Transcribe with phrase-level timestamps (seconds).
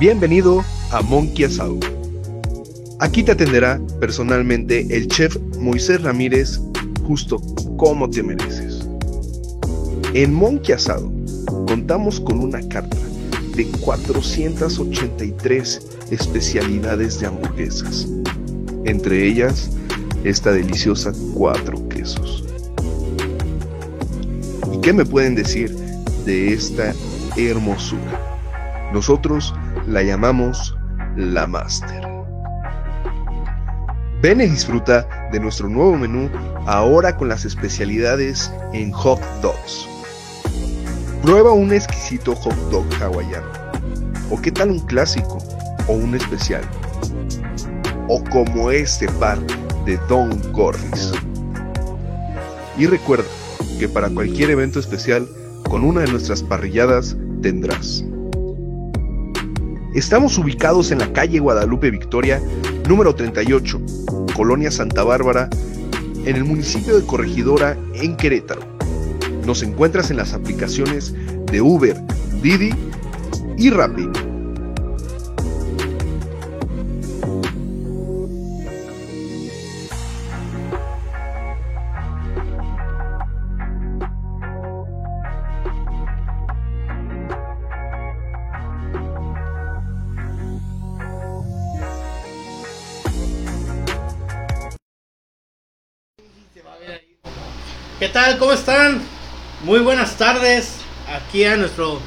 [0.00, 1.76] Bienvenido a Monkey Asado.
[3.00, 6.60] Aquí te atenderá personalmente el chef Moisés Ramírez,
[7.04, 7.42] justo
[7.76, 8.88] como te mereces.
[10.14, 11.10] En Monkey Asado
[11.66, 12.96] contamos con una carta
[13.56, 18.06] de 483 especialidades de hamburguesas,
[18.84, 19.68] entre ellas
[20.22, 22.44] esta deliciosa cuatro quesos.
[24.72, 25.74] ¿Y qué me pueden decir
[26.24, 26.94] de esta
[27.36, 28.38] hermosura?
[28.92, 29.52] Nosotros
[29.88, 30.76] la llamamos
[31.16, 32.06] la Master.
[34.20, 36.28] Ven y disfruta de nuestro nuevo menú
[36.66, 39.88] ahora con las especialidades en hot dogs.
[41.22, 43.46] Prueba un exquisito hot dog hawaiano.
[44.30, 45.38] ¿O qué tal un clásico
[45.86, 46.62] o un especial?
[48.08, 49.38] O como este par
[49.86, 51.12] de Don Corris.
[52.76, 53.28] Y recuerda
[53.78, 55.26] que para cualquier evento especial,
[55.68, 58.04] con una de nuestras parrilladas tendrás.
[59.94, 62.42] Estamos ubicados en la calle Guadalupe Victoria,
[62.86, 63.80] número 38,
[64.34, 65.48] Colonia Santa Bárbara,
[66.26, 68.60] en el municipio de Corregidora, en Querétaro.
[69.46, 71.14] Nos encuentras en las aplicaciones
[71.46, 71.96] de Uber,
[72.42, 72.70] Didi
[73.56, 74.27] y Rappi.
[98.48, 99.02] ¿Cómo están?
[99.62, 100.76] Muy buenas tardes.
[101.06, 102.00] Aquí a nuestro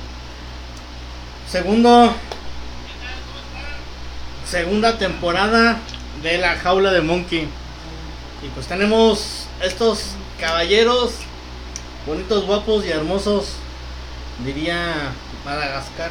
[1.48, 2.16] segundo
[4.44, 5.78] segunda temporada
[6.23, 7.42] de la jaula de Monkey.
[7.42, 11.11] Y pues tenemos estos caballeros
[12.08, 13.58] bonitos, guapos y hermosos,
[14.44, 15.11] diría
[15.45, 16.10] Madagascar.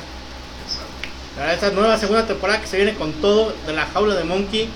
[1.34, 4.69] Para esta nueva segunda temporada que se viene con todo de la jaula de Monkey.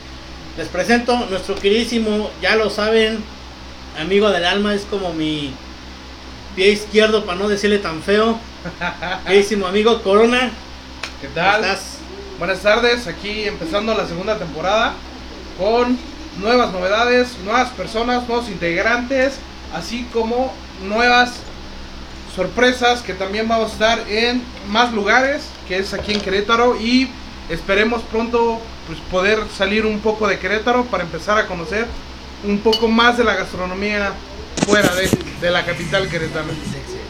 [0.59, 3.23] Les presento nuestro queridísimo, ya lo saben,
[3.99, 5.53] amigo del alma, es como mi
[6.56, 8.38] pie izquierdo para no decirle tan feo.
[9.27, 10.50] Queridísimo amigo Corona.
[11.21, 11.60] ¿Qué tal?
[11.60, 11.99] ¿Cómo estás?
[12.38, 14.94] Buenas tardes, aquí empezando la segunda temporada
[15.59, 15.97] con
[16.38, 19.38] nuevas novedades, nuevas personas, nuevos integrantes,
[19.72, 20.53] así como
[20.83, 21.34] nuevas
[22.34, 27.09] sorpresas que también vamos a estar en más lugares, que es aquí en Querétaro y
[27.49, 31.87] esperemos pronto pues, poder salir un poco de Querétaro para empezar a conocer
[32.44, 34.12] un poco más de la gastronomía
[34.66, 35.09] fuera de,
[35.41, 36.53] de la capital queretana.
[36.53, 37.05] Es excelente.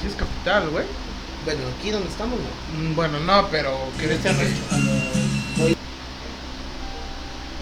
[0.00, 0.84] Sí es capital, güey.
[1.44, 2.78] Bueno, aquí donde estamos, ¿no?
[2.90, 4.36] Mm, Bueno, no, pero Querétaro.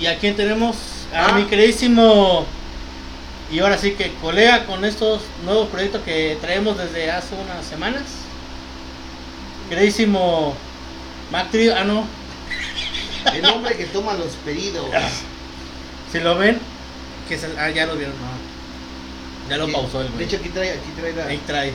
[0.01, 0.77] Y aquí tenemos
[1.15, 1.33] a Ah.
[1.33, 2.45] mi queridísimo
[3.51, 8.03] y ahora sí que colega con estos nuevos proyectos que traemos desde hace unas semanas.
[9.71, 10.55] Queridísimo
[11.31, 12.05] Macri, ah no,
[13.35, 14.87] El hombre que toma los pedidos.
[16.13, 16.59] si lo ven,
[17.29, 19.49] que se, ah ya lo vieron, no.
[19.51, 20.25] Ya lo pausó el De güey.
[20.25, 21.27] hecho, aquí trae, aquí trae la.
[21.27, 21.73] Ahí trae.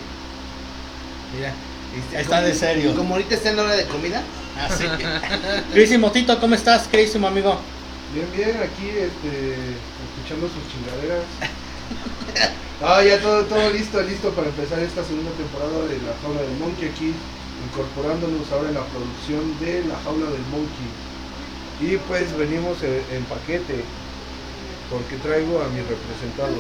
[1.35, 1.53] Mira.
[1.97, 2.95] este, Está como- de serio.
[2.95, 4.21] Como ahorita está en la hora de comida.
[4.59, 4.83] Así.
[5.71, 7.59] queridísimo Tito, ¿cómo estás, queridísimo amigo?
[8.13, 11.23] Bien, bien, aquí este, escuchando sus chingaderas.
[12.83, 16.57] Ah, ya todo, todo listo, listo para empezar esta segunda temporada de La Jaula del
[16.57, 17.13] Monkey aquí,
[17.69, 20.89] incorporándonos ahora en la producción de La Jaula del Monkey.
[21.79, 23.85] Y pues venimos en, en paquete,
[24.91, 26.55] porque traigo a mi representado.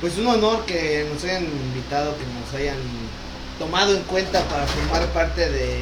[0.00, 2.76] Pues un honor que nos hayan invitado, que nos hayan
[3.58, 5.80] tomado en cuenta para formar parte de,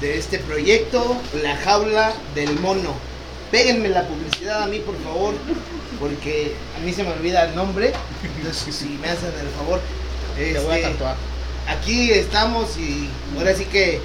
[0.00, 2.94] de este proyecto, La Jaula del Mono.
[3.50, 5.34] Péguenme la publicidad a mí, por favor,
[5.98, 7.92] porque a mí se me olvida el nombre.
[8.38, 9.80] Entonces, si me hacen el favor.
[10.36, 11.16] Te voy a este, tatuar.
[11.66, 14.00] aquí estamos y ahora sí que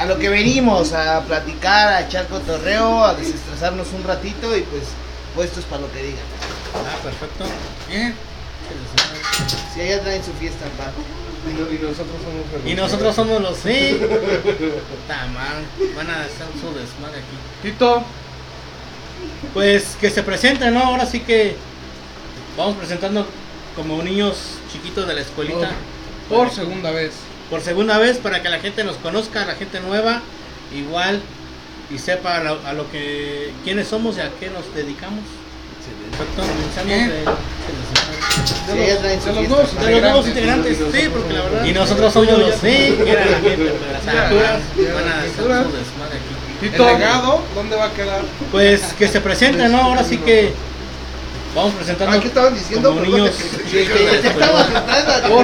[0.00, 4.84] a lo que venimos, a platicar, a echar cotorreo, a desestresarnos un ratito y pues
[5.34, 6.24] puestos para lo que digan.
[6.74, 7.44] Ah, perfecto.
[7.88, 8.14] Bien.
[9.74, 10.90] Si allá traen su fiesta, pa.
[11.50, 13.98] Y, no- y nosotros somos Y nosotros somos los sí.
[15.08, 15.64] Tamán,
[15.96, 17.36] van a hacer su desmadre aquí.
[17.62, 18.02] Tito,
[19.54, 20.80] Pues que se presenten, ¿no?
[20.80, 21.56] Ahora sí que
[22.56, 23.26] vamos presentando
[23.76, 24.36] como niños
[24.72, 25.70] chiquitos de la escuelita.
[26.28, 27.12] por segunda vez.
[27.50, 30.22] Por segunda vez para que la gente nos conozca, la gente nueva,
[30.74, 31.20] igual
[31.92, 35.24] y sepa a lo, a lo que quiénes somos y a qué nos dedicamos.
[36.10, 36.42] Perfecto.
[36.42, 37.08] Comenzamos Bien.
[37.10, 37.24] de,
[39.90, 40.76] los nuevos Integrantes.
[40.92, 44.04] Sí, porque la verdad- Y nosotros somos los sí, que era la gente, pero las
[44.04, 45.72] Ya, aventuras ya, van a hacer su aventuras.
[45.72, 46.66] desmadre aquí.
[46.66, 48.22] ¿El legado dónde va a quedar?
[48.52, 49.78] Pues que se presenten, ¿no?
[49.80, 50.52] Ahora sí que
[51.54, 52.20] Vamos presentando.
[52.20, 52.90] ¿qué estaban diciendo?
[52.90, 53.30] como niños.
[53.34, 53.84] Sí, que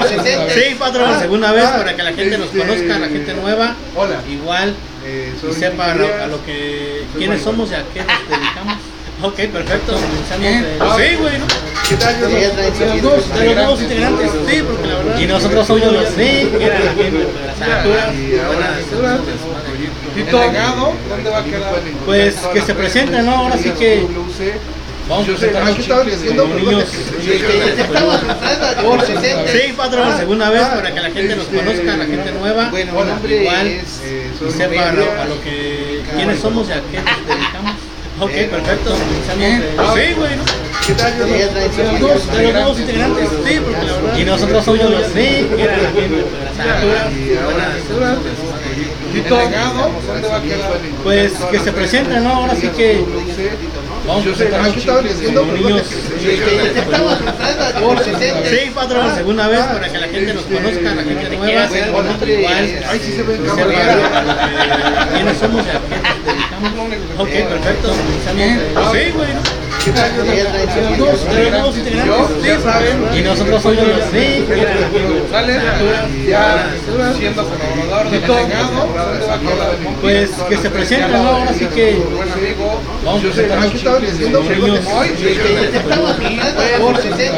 [0.00, 0.52] presentes.
[0.54, 3.34] Sí, patrón, Ah, segunda vez ah, para que la gente nos este, conozca, la gente
[3.34, 3.74] nueva.
[3.94, 4.20] Hola.
[4.30, 4.74] Igual
[5.04, 8.76] Eh, y sepa lo- a lo que quiénes somos y a qué nos dedicamos.
[9.22, 9.92] Ok, perfecto.
[9.92, 11.46] De- Ah, Sí, güey, ¿no?
[11.88, 12.16] ¿Qué tal?
[12.20, 12.28] Yo
[12.86, 15.18] los dos De los nuevos integrantes, sí, porque la verdad.
[15.20, 18.14] Y nosotros somos los sí, que era la gente de las alturas.
[18.14, 18.76] Y ahora.
[20.14, 20.38] Tito,
[21.08, 21.74] ¿dónde va a quedar?
[22.04, 23.36] Pues, que se presenten, ¿no?
[23.36, 24.06] Ahora sí que-
[25.08, 26.48] Vamos Yo sé, ah, ¿qué estaban diciendo?
[26.48, 26.84] niños.
[27.22, 28.20] Sí, estamos
[29.76, 32.68] patrón, segunda vez Ah, para que la gente nos este, conozca, la gente nueva.
[32.70, 32.92] Bueno,
[33.28, 33.66] Igual.
[33.68, 34.00] es...
[34.04, 37.72] Eh, y sepa a lo, que quiénes somos y a qué nos dedicamos.
[38.18, 38.96] Ok, Eh, perfecto.
[38.96, 40.44] Sí, güey, ¿no?
[40.86, 41.18] ¿Qué tal?
[41.18, 43.86] Yo Sí, soy- ya traen soy sus los De dos los nuevos integrantes, sí, porque
[43.86, 44.18] la verdad.
[44.18, 46.24] Y nosotros somos los sí, que era la gente.
[51.02, 52.30] Pues que se presenten, ¿no?
[52.30, 53.04] Ahora sí que
[54.06, 55.84] vamos Yo.
[58.44, 61.68] Sí, patrón, segunda vez para que la gente nos conozca, la gente nueva.
[62.88, 63.38] Ay, sí se ve
[65.14, 65.64] quiénes somos.
[67.18, 67.92] Ok, perfecto.
[68.92, 69.30] Sí, güey.
[73.14, 74.44] Y nosotros somos los sí.
[80.00, 81.28] Pues que se presenten, ¿no?
[81.28, 82.02] Ahora sí que
[83.06, 83.86] vamos Yo sé, ah, que.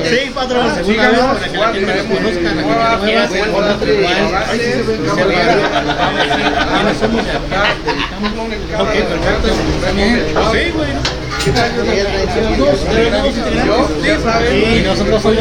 [0.08, 3.68] Sí, patrón, segunda vez para que la gente nos conozca, la gente nueva.
[3.86, 4.44] Igual.
[4.48, 5.26] Ay, sí se ve en y cámara.
[5.28, 8.88] sepa a lo que- somos dedicamos.
[8.88, 9.48] Ok, perfecto.
[10.52, 10.90] Sí, güey,
[14.52, 15.38] Y nosotros somos.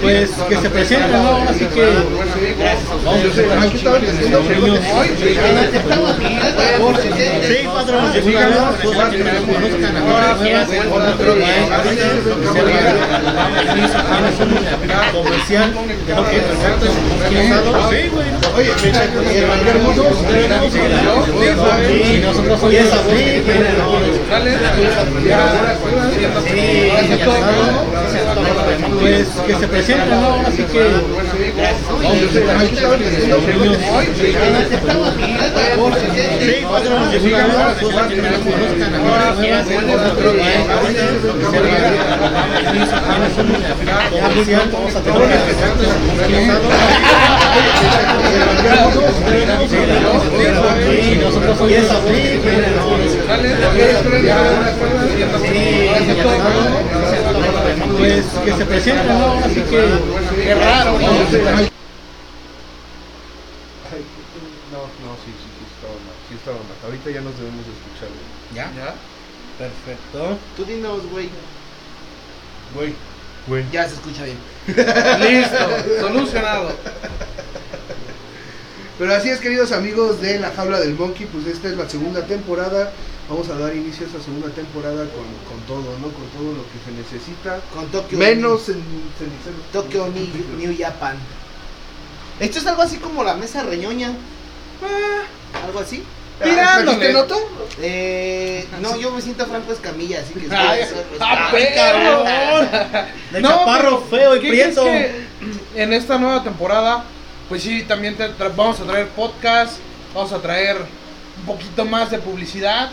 [0.00, 1.28] Pues que se presenten, ¿no?
[1.28, 1.84] Ahora sí que
[3.50, 3.68] ah.
[17.90, 18.10] Sí.
[18.58, 18.72] Oye,
[22.12, 25.38] Y nosotros somos los sí, que era la gente de las González, ya
[26.50, 30.26] siendo colaborador de legado, Pues que se presenten, ¿no?
[30.26, 30.80] Ahora sí que
[51.20, 51.58] nosotros
[57.96, 59.24] Pues que se presenten, ¿no?
[59.24, 59.88] Ahora sí que.
[60.42, 61.12] Qué raro, Ay,
[64.72, 66.16] No, no, sí, sí, sí, estaba mal.
[66.28, 66.76] Sí, estaba mal.
[66.84, 68.08] Ahorita ya nos debemos escuchar.
[68.08, 68.54] güey.
[68.54, 68.94] ¿Ya?
[69.58, 70.38] Perfecto.
[70.56, 71.28] Tú dinos, güey.
[72.74, 72.94] Güey.
[73.46, 73.64] Güey.
[73.72, 74.38] Ya se escucha bien.
[74.66, 75.58] Listo,
[76.00, 76.72] solucionado.
[78.98, 82.26] Pero así es, queridos amigos de La Jaula del Monkey, pues esta es la segunda
[82.26, 82.92] temporada.
[83.28, 86.08] Vamos a dar inicio a esta segunda temporada con, con todo, ¿no?
[86.08, 87.60] Con todo lo que se necesita.
[87.74, 88.16] Con Tokio.
[88.16, 88.82] Menos en
[89.18, 89.60] ceniceros.
[89.70, 91.18] Tokio New, New Japan.
[92.40, 94.12] Esto es algo así como la mesa reñoña.
[95.62, 96.02] Algo así.
[96.42, 96.96] Tirándole.
[96.96, 97.34] ¿Trajiste nota?
[97.82, 100.46] Eh, no, yo me siento Franco Escamilla, así que.
[100.56, 100.82] Ay,
[101.20, 103.04] ¡Ah, perro!
[103.32, 104.84] De No, chaparro feo y ¿qué crees prieto.
[104.84, 105.26] que
[105.74, 107.04] en esta nueva temporada,
[107.50, 109.78] pues sí, también te vamos a traer podcast,
[110.14, 110.78] vamos a traer
[111.40, 112.90] un poquito más de publicidad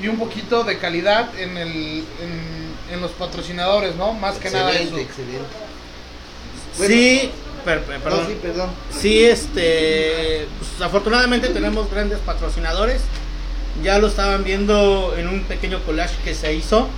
[0.00, 4.12] y un poquito de calidad en, el, en, en los patrocinadores, ¿no?
[4.12, 4.96] Más que nada eso.
[4.96, 5.46] Excelente, excelente.
[6.76, 7.30] Sí,
[7.64, 8.26] per- per- No, perdón.
[8.28, 8.70] sí, perdón.
[8.98, 13.02] Sí, este, pues, afortunadamente tenemos grandes patrocinadores.
[13.82, 16.88] Ya lo estaban viendo en un pequeño collage que se hizo.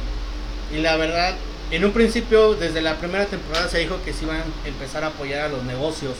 [0.72, 1.34] Y la verdad,
[1.70, 5.08] en un principio, desde la primera temporada se dijo que se iban a empezar a
[5.08, 6.14] apoyar a los negocios.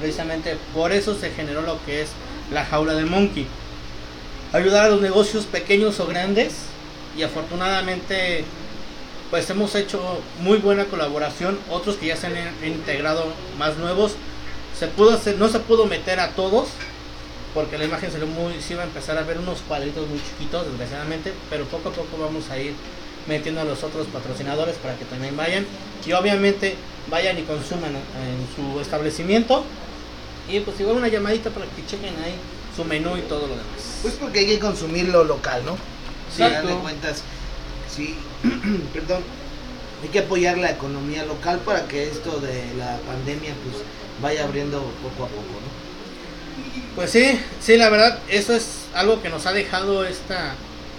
[0.00, 2.10] Precisamente por eso se generó lo que es
[2.52, 3.46] la jaula del monkey.
[4.56, 6.54] Ayudar a los negocios pequeños o grandes.
[7.16, 8.44] Y afortunadamente,
[9.30, 10.00] pues hemos hecho
[10.40, 11.58] muy buena colaboración.
[11.70, 13.24] Otros que ya se han in- integrado
[13.58, 14.12] más nuevos.
[14.78, 16.68] Se pudo hacer, no se pudo meter a todos
[17.54, 20.66] porque la imagen se, muy, se iba a empezar a ver unos cuadritos muy chiquitos
[20.66, 21.32] desgraciadamente.
[21.50, 22.72] Pero poco a poco vamos a ir
[23.26, 25.66] metiendo a los otros patrocinadores para que también vayan.
[26.06, 26.76] Y obviamente
[27.10, 29.64] vayan y consuman en su establecimiento.
[30.48, 32.34] Y pues igual una llamadita para que chequen ahí
[32.76, 35.76] su menú y todo lo demás Pues porque hay que consumir lo local, ¿no?
[36.34, 37.22] Sí, de cuentas.
[37.88, 38.14] Sí,
[38.92, 39.22] perdón.
[40.02, 43.82] Hay que apoyar la economía local para que esto de la pandemia pues
[44.20, 46.94] vaya abriendo poco a poco, ¿no?
[46.94, 50.54] Pues sí, sí, la verdad, eso es algo que nos ha dejado esta,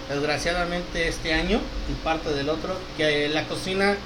[0.08, 3.96] desgraciadamente este año y parte del otro, que la cocina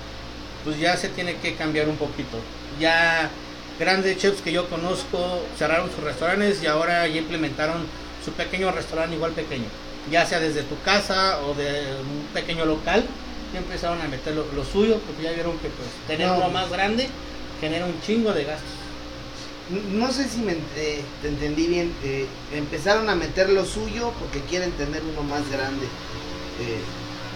[0.65, 2.39] pues ya se tiene que cambiar un poquito.
[2.79, 3.31] Ya
[3.79, 7.87] grandes chefs que yo conozco cerraron sus restaurantes y ahora ya implementaron
[8.25, 9.65] su pequeño restaurante igual pequeño,
[10.11, 13.05] ya sea desde tu casa o de un pequeño local,
[13.53, 16.37] ya empezaron a meter lo, lo suyo porque ya vieron que pues tener No.
[16.37, 17.09] uno más grande
[17.61, 18.71] genera un chingo de gastos.
[19.93, 21.95] No sé si me eh, te entendí bien.
[22.05, 25.87] eh, empezaron a meter lo suyo porque quieren tener uno más grande.
[26.61, 26.81] Eh,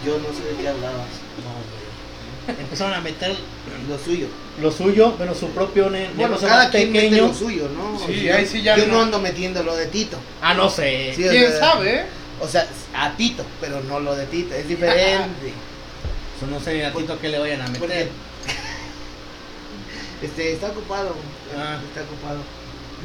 [0.05, 1.07] yo no sé de qué hablabas.
[2.49, 3.35] Empezaron a meter
[3.89, 4.27] Lo suyo.
[4.61, 7.29] lo suyo, bueno, su propio ne- Bueno, cada quien mete pequeño.
[7.29, 7.99] lo suyo, ¿no?
[8.07, 8.95] Sí, O sea, ahí sí ya Yo no.
[8.95, 10.17] no ando metiendo lo de Tito.
[10.41, 11.13] Ah, no sé.
[11.17, 12.07] Sí, o ¿Quién sea, sabe?
[12.41, 14.55] O sea, a Tito, pero no lo de Tito.
[14.55, 15.53] Es diferente.
[16.39, 18.09] Pues no sé a Tito que le vayan a Porque meter.
[20.23, 21.15] este, está ocupado.
[21.57, 21.79] Ah.
[21.89, 22.39] Está ocupado.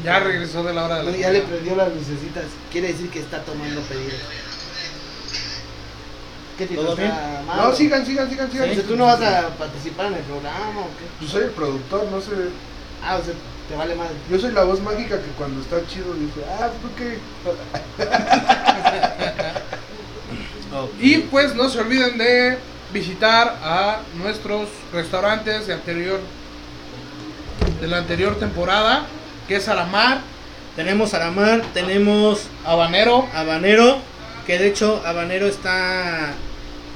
[0.04, 2.46] Ya regresó de la hora de la No, ya le prendió las lucecitas.
[2.72, 4.14] Quiere decir que está tomando pedidos.
[6.58, 6.82] ¿Qué Tito?
[6.82, 7.12] ¿Todo bien?
[7.46, 8.74] No, sigan, sigan, sigan, sigan.
[8.74, 11.26] Sea, ¿Tú no vas a participar en el programa o qué?
[11.26, 12.32] Yo soy el productor, no sé.
[13.04, 13.34] Ah, o sea,
[13.68, 14.14] te vale madre.
[14.30, 17.20] Yo soy la voz mágica que cuando está chido dice, ah, ¿tú qué?
[21.00, 22.58] Y pues no se olviden de
[22.94, 26.20] visitar a nuestros restaurantes de anterior
[27.80, 29.06] de la anterior temporada,
[29.48, 30.22] que es Alamar,
[30.76, 34.00] Tenemos Aramar, tenemos Habanero, Habanero,
[34.52, 36.34] que de hecho Habanero está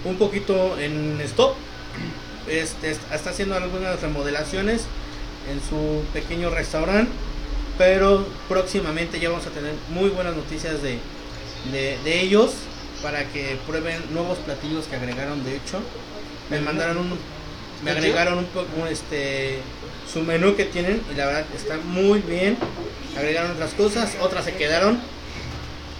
[0.03, 1.53] un poquito en stop.
[2.49, 4.81] Este, est- está haciendo algunas remodelaciones
[5.49, 7.09] en su pequeño restaurante,
[7.77, 10.99] pero próximamente ya vamos a tener muy buenas noticias de,
[11.71, 12.51] de, de ellos
[13.01, 15.79] para que prueben nuevos platillos que agregaron de hecho.
[16.49, 17.09] Me mandaron un,
[17.85, 19.59] me ¿Está agregaron un poco este
[20.11, 22.57] su menú que tienen y la verdad está muy bien.
[23.17, 24.99] Agregaron otras cosas, otras se quedaron.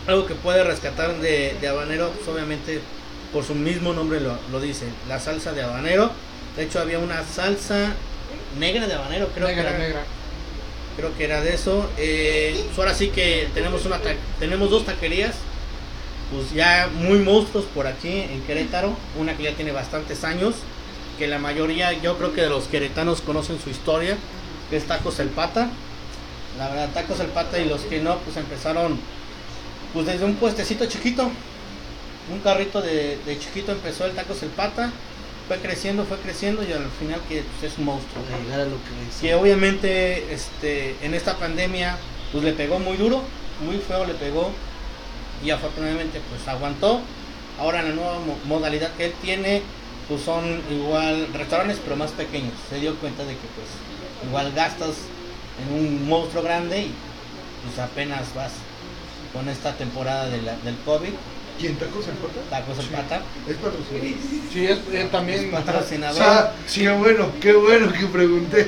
[0.07, 2.79] Algo que puede rescatar de, de habanero, pues obviamente
[3.33, 6.11] por su mismo nombre lo, lo dice, la salsa de habanero.
[6.55, 7.93] De hecho había una salsa
[8.59, 10.03] negra de habanero, creo negra, que era, negra.
[10.95, 11.89] creo que era de eso.
[11.97, 13.99] Eh, pues ahora sí que tenemos una
[14.39, 15.35] tenemos dos taquerías,
[16.31, 20.55] pues ya muy monstruos por aquí en Querétaro, una que ya tiene bastantes años,
[21.17, 24.17] que la mayoría yo creo que de los queretanos conocen su historia,
[24.69, 25.69] que es Tacos El Pata.
[26.57, 28.97] La verdad, Tacos El Pata y los que no, pues empezaron
[29.95, 31.31] pues desde un puestecito chiquito,
[32.31, 34.91] un carrito de, de chiquito empezó el Tacos El Pata,
[35.47, 38.71] fue creciendo, fue creciendo y al final que pues, es un monstruo llegar a lo
[38.77, 39.21] que es.
[39.21, 41.97] que obviamente este en esta pandemia
[42.31, 43.21] pues le pegó muy duro,
[43.65, 44.51] muy feo le pegó
[45.43, 47.01] y afortunadamente pues aguantó.
[47.59, 49.61] Ahora la nueva mo- modalidad que él tiene
[50.09, 52.51] pues son igual restaurantes pero más pequeños.
[52.69, 54.95] Se dio cuenta de que pues igual gastas
[55.63, 56.91] en un monstruo grande y
[57.65, 58.51] pues apenas vas
[59.35, 61.09] con esta temporada de la- del COVID,
[61.59, 62.39] ¿Quién tacos en pata?
[62.49, 64.17] tacos en pata, Es patrocinador.
[64.51, 66.21] Sí, es eh, también patrocinador.
[66.21, 68.65] Ah, sí, qué bueno, qué bueno que pregunté.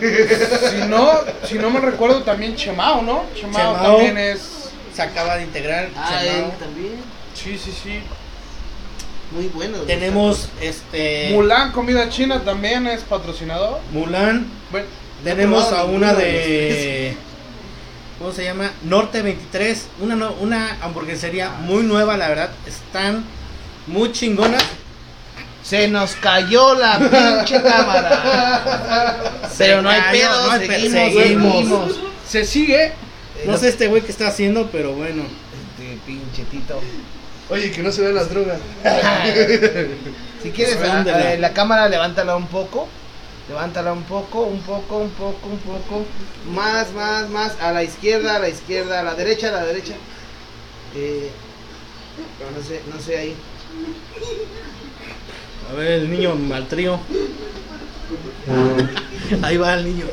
[0.71, 1.11] si no,
[1.45, 3.23] si no me recuerdo también Chemao, ¿no?
[3.35, 3.91] Chemao, Chemao.
[3.95, 5.89] también es se acaba de integrar.
[5.95, 6.45] Ah, Chemao.
[6.45, 6.93] él también.
[7.33, 7.99] Sí, sí, sí.
[9.31, 9.79] Muy bueno.
[9.79, 13.79] Tenemos este Mulan Comida China también es patrocinador.
[13.91, 14.87] Mulan, Bueno,
[15.23, 17.15] Tenemos a una de.
[18.19, 18.71] ¿Cómo se llama?
[18.83, 19.87] Norte 23.
[19.99, 22.49] Una, una hamburguesería muy nueva, la verdad.
[22.65, 23.23] Están
[23.85, 24.63] muy chingonas.
[25.63, 29.19] Se nos cayó la pinche cámara.
[29.57, 31.53] Pero no hay cayó, pedo, no hay pedo, seguimos, seguimos.
[31.53, 31.99] seguimos.
[32.27, 32.93] se sigue.
[33.45, 35.23] No sé este güey que está haciendo, pero bueno.
[35.77, 36.79] Este pinche Tito.
[37.49, 38.59] Oye, que no se vean las drogas.
[40.43, 41.03] Si quieres, a-
[41.37, 42.87] la cámara levántala un poco.
[43.47, 46.05] Levántala un poco, un poco, un poco, un poco.
[46.53, 47.57] Más, más, más.
[47.61, 49.95] A la izquierda, a la izquierda, a la derecha, a la derecha.
[50.95, 51.31] Eh,
[52.55, 53.35] no sé, no sé ahí.
[55.69, 56.99] A ver, el niño al trío.
[59.43, 60.05] Ahí va el niño.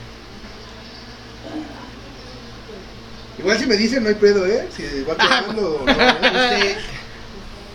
[3.38, 4.68] Igual si me dicen, no hay pedo, ¿eh?
[4.74, 5.82] Si va quedando.
[5.86, 6.76] no, ¿eh?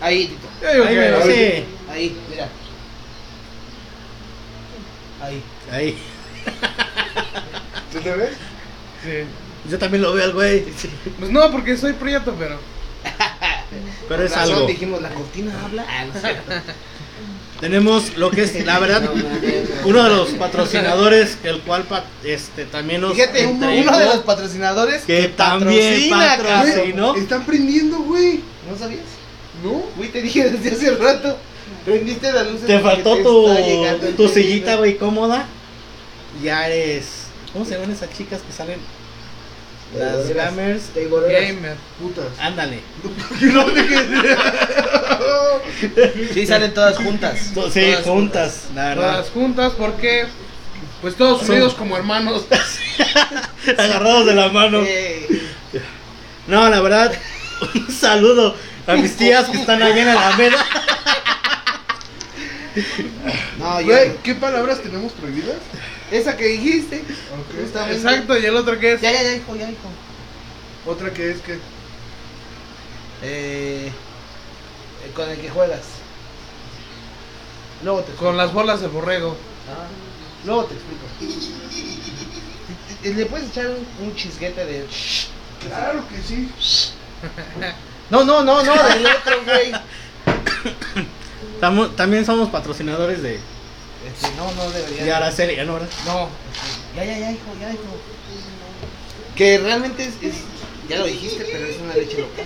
[0.00, 0.48] Ahí, Tito.
[0.66, 1.64] Ahí.
[1.90, 2.48] Ahí, mira.
[5.22, 5.42] Ahí.
[5.70, 5.98] Ahí.
[7.92, 8.30] ¿Tú te ves?
[9.04, 9.70] Sí.
[9.70, 10.64] Yo también lo veo al güey.
[11.18, 12.58] Pues no, porque soy prieto, pero.
[14.08, 14.66] Pero es razón algo.
[14.66, 15.86] dijimos, la cortina habla.
[15.88, 16.36] Ah, no sé.
[17.62, 19.08] Tenemos lo que es, la verdad,
[19.84, 21.86] uno de los patrocinadores, el cual
[22.24, 27.14] este, también nos Fíjate, uno de los patrocinadores que también patrocina, patrocinó.
[27.14, 28.40] Están prendiendo, güey.
[28.68, 29.02] ¿No sabías?
[29.62, 29.80] ¿No?
[29.96, 31.38] Güey, te dije desde hace rato.
[31.84, 32.66] Prendiste las luces.
[32.66, 35.46] Te faltó te tu, tu sillita, güey, cómoda.
[36.42, 37.26] Ya eres.
[37.52, 38.80] ¿Cómo se llaman esas chicas que salen?
[39.94, 40.90] Las gamers.
[40.94, 41.76] Gamer.
[42.00, 42.38] Putas.
[42.38, 42.80] Ándale.
[46.32, 47.52] Sí, salen todas juntas.
[47.72, 49.12] Sí, Todas juntas, la verdad.
[49.12, 50.26] Todas juntas porque
[51.00, 52.46] pues todos unidos como hermanos.
[53.78, 54.80] Agarrados de la mano.
[56.46, 57.12] No, la verdad,
[57.74, 58.54] un saludo
[58.86, 60.64] a mis tías que están allá en Alameda.
[63.58, 63.94] no, yo.
[64.22, 65.58] ¿qué palabras tenemos prohibidas?
[66.12, 67.02] Esa que dijiste.
[67.60, 67.96] Justamente.
[67.96, 69.00] Exacto, y el otro que es.
[69.00, 69.88] Ya, ya, ya, hijo, ya, hijo.
[70.86, 71.54] Otra que es que.
[73.22, 73.92] Eh, eh,
[75.14, 75.80] con el que juegas.
[77.82, 79.36] Luego te Con las bolas de borrego.
[79.68, 79.86] Ah,
[80.44, 81.02] luego te explico.
[83.16, 84.86] ¿Le puedes echar un, un chisguete de...
[85.66, 86.48] Claro que sí.
[88.10, 89.72] No, no, no, no, del otro, güey.
[91.60, 93.40] Tamo- También somos patrocinadores de,
[94.06, 95.04] Este, no, no debería.
[95.04, 95.74] de Araceli, ¿no?
[95.74, 95.88] ¿verdad?
[96.06, 96.28] No.
[96.96, 97.82] Ya, ya, ya, hijo, ya, hijo.
[99.36, 100.42] Que realmente es, es-
[100.88, 102.44] ya lo dijiste, pero es una leche local.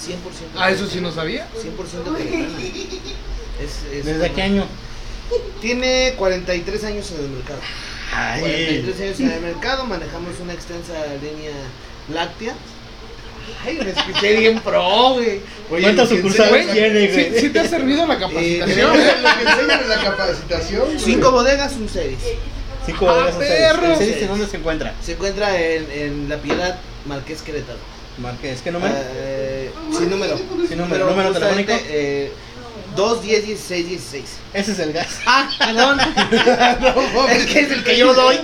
[0.00, 0.58] 100%.
[0.58, 1.48] Ah, eso sí no sabía.
[1.54, 2.48] 100% tejana.
[3.60, 4.66] Es, es ¿Desde una- qué año?
[5.60, 7.60] Tiene 43 años en el mercado.
[8.14, 11.52] Ay, 43 años en el mercado, manejamos una extensa línea
[12.12, 12.54] láctea.
[13.64, 15.40] Ay, me escuché bien pro, güey.
[15.68, 17.40] ¿cuántas sucursales tiene, Sí, güey?
[17.40, 18.90] sí te ha servido la Eh, capacitación.
[18.96, 20.84] Lo que enseñan en la capacitación.
[20.86, 20.98] güey.
[20.98, 22.18] Cinco bodegas, un series.
[22.84, 23.90] Cinco bodegas, ¡Ah, un!
[23.92, 24.94] ¿El seis en dónde se encuentra?
[25.02, 27.78] Se encuentra en, en La Piedad, Marqués Querétaro.
[28.18, 28.94] Marqués, ¿qué número?
[28.96, 30.38] Eh, sin número.
[30.68, 31.10] Sin número.
[31.10, 31.72] ¿Número telefónico?
[31.88, 32.30] Eh,
[32.96, 34.24] 2, 10, 16, 16.
[34.54, 35.06] Ese es el gas.
[35.26, 36.00] Ah, perdón.
[37.30, 38.38] es que es el que yo doy.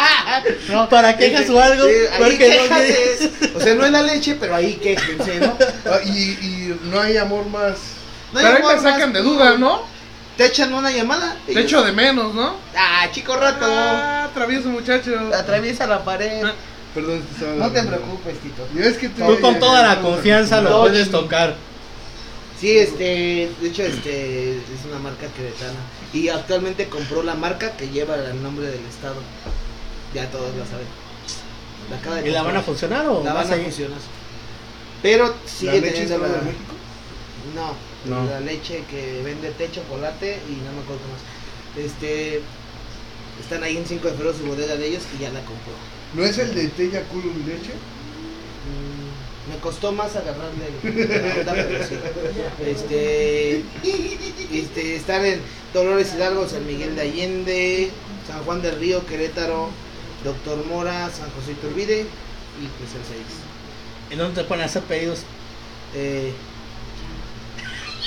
[0.90, 1.84] ¿Para quejas o algo?
[1.84, 3.30] Sí, ahí.
[3.54, 5.56] O sea, no es la leche, pero ahí quéjense, ¿no?
[5.86, 7.78] Ah, y, y no hay amor más.
[8.32, 9.82] No hay Pero ahí me sacan de duda, ¿no?
[10.36, 11.36] Te echan una llamada.
[11.46, 12.56] Te echo de menos, ¿no?
[12.76, 13.66] Ah, chico rato.
[13.68, 15.12] Ah, travieso muchacho.
[15.34, 16.44] Atraviesa la pared.
[16.44, 16.52] Ah.
[16.94, 18.66] Perdón, te No te preocupes, Tito.
[18.78, 21.54] Es que Tú con toda la confianza lo puedes tocar.
[22.60, 25.78] Sí, este, de hecho, este, es una marca queretana.
[26.12, 29.16] Y actualmente compró la marca que lleva el nombre del estado.
[30.14, 30.86] Ya todos la saben.
[31.88, 33.98] La acaba de ¿Y la van a funcionar o La van a funcionar.
[35.02, 36.28] Pero ¿La sigue leche teniendo la...
[36.28, 36.74] de México?
[37.54, 38.26] No, No.
[38.28, 41.22] la leche que vende té, chocolate y no me acuerdo más.
[41.82, 42.42] Este,
[43.40, 45.72] están ahí en 5 de febrero su bodega de ellos y ya la compró.
[46.12, 47.72] ¿No es el de Tella Culo y Leche?
[48.64, 48.99] Mm,
[49.50, 51.94] Me costó más agarrarle la onda, pero sí.
[52.64, 53.62] Este,
[54.52, 55.40] este, están en
[55.74, 57.90] Dolores Hidalgo, San Miguel de Allende,
[58.28, 59.70] San Juan del Río, Querétaro,
[60.24, 63.20] Doctor Mora, San José Iturbide y pues el 6.
[64.10, 65.20] ¿En dónde te ponen a hacer pedidos?
[65.94, 66.32] Eh,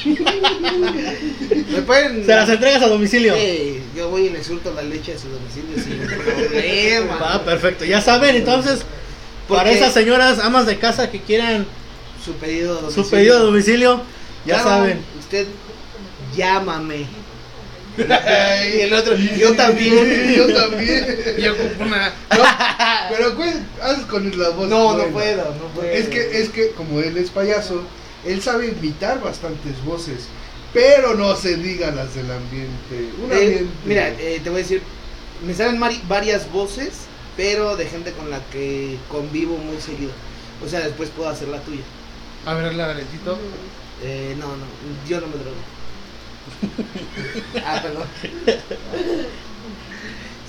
[0.05, 2.25] ¿Me pueden?
[2.25, 3.35] Se las entregas a domicilio.
[3.35, 5.99] Sí, yo voy y le surto la leche a su domicilio sin
[6.49, 7.19] problema.
[7.21, 7.85] Ah, perfecto.
[7.85, 8.81] Ya saben, entonces,
[9.47, 11.65] para esas señoras amas de casa que quieran
[12.23, 13.03] Su pedido a domicilio.
[13.03, 14.01] su pedido a domicilio,
[14.45, 15.01] ya Claro, saben.
[15.19, 15.47] Usted
[16.35, 17.05] llámame.
[17.97, 20.33] y el otro, yo también.
[20.35, 21.05] Yo también.
[21.37, 22.11] Y ocupo una.
[23.09, 23.51] Pero, güey,
[23.81, 24.67] haz con la voz.
[24.67, 25.87] No, no puedo, no puedo.
[25.87, 27.83] Es que, es que, como él es payaso,
[28.25, 30.25] él sabe imitar bastantes voces.
[30.73, 33.11] Pero no se diga las del ambiente.
[33.23, 33.65] Un Eh, ambiente.
[33.85, 34.81] mira, eh, te voy a decir,
[35.45, 36.93] me salen varias voces,
[37.35, 40.11] pero de gente con la que convivo muy seguido.
[40.63, 41.83] O sea, después puedo hacer la tuya.
[42.45, 43.37] A ver, la Valentito.
[44.03, 44.65] Eh, no, no,
[45.07, 45.55] yo no me drogo.
[47.65, 48.07] ah, perdón.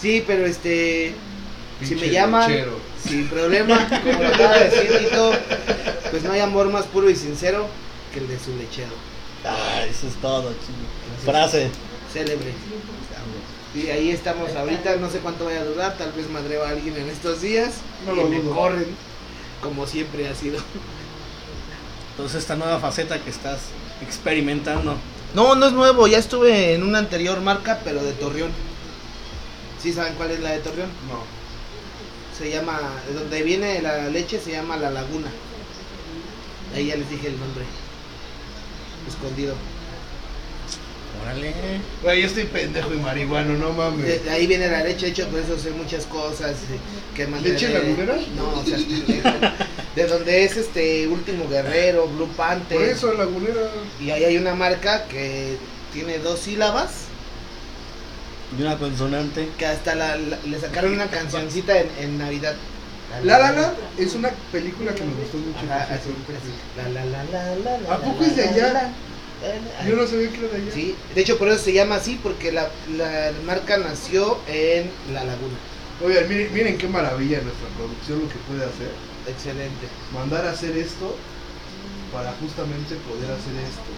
[0.00, 1.14] Sí, pero este,
[1.82, 2.78] si me llaman, lechero.
[3.02, 5.32] sin problema, como lo acaba de decir Tito,
[6.10, 7.68] pues no hay amor más puro y sincero
[8.12, 8.92] que el de su lechero.
[9.44, 11.24] Ah, eso es todo, chico.
[11.24, 11.70] Frase.
[12.12, 12.52] Célebre.
[13.74, 16.96] Y ahí estamos ahorita, no sé cuánto vaya a durar, tal vez madreo a alguien
[16.96, 17.72] en estos días
[18.06, 18.54] No y lo me dudo.
[18.54, 18.86] corren,
[19.62, 20.58] como siempre ha sido.
[22.12, 23.58] Entonces, esta nueva faceta que estás
[24.00, 24.96] experimentando.
[25.34, 28.52] No, no es nuevo, ya estuve en una anterior marca, pero de Torreón.
[29.82, 30.90] ¿Sí saben cuál es la de Torreón?
[31.08, 31.24] No.
[32.38, 35.28] Se llama, de donde viene la leche se llama La Laguna.
[36.74, 37.64] Ahí ya les dije el nombre.
[39.08, 39.54] Escondido.
[41.22, 41.52] Órale.
[42.02, 44.04] Güey, yo estoy pendejo y marihuano, no mames.
[44.06, 46.50] De, de ahí viene la leche, de hecho por eso sé muchas cosas.
[46.52, 46.78] eh,
[47.14, 48.16] Que ¿Leche lagunera?
[48.36, 48.76] No, o sea,
[49.96, 52.78] de donde es este último guerrero, Blue Panther.
[52.78, 53.70] Por eso, lagunera.
[54.00, 55.56] Y ahí hay una marca que
[55.92, 57.04] tiene dos sílabas.
[58.58, 59.48] Y una consonante.
[59.58, 62.54] Que hasta la, la- le sacaron una cancioncita en, en Navidad.
[63.24, 65.58] La La Land es una película que me gustó mucho.
[65.66, 66.52] Ajá, así, así.
[66.76, 68.92] La, la, la, la, la, la, ¿A poco la, es de la, allá?
[69.88, 70.72] Yo no sabía que era de allá.
[70.72, 75.24] Sí, de hecho por eso se llama así, porque la, la marca nació en La
[75.24, 75.56] Laguna.
[76.04, 78.90] Oigan, miren, miren qué maravilla nuestra producción lo que puede hacer.
[79.28, 79.86] Excelente.
[80.12, 81.16] Mandar a hacer esto
[82.12, 83.92] para justamente poder hacer esto.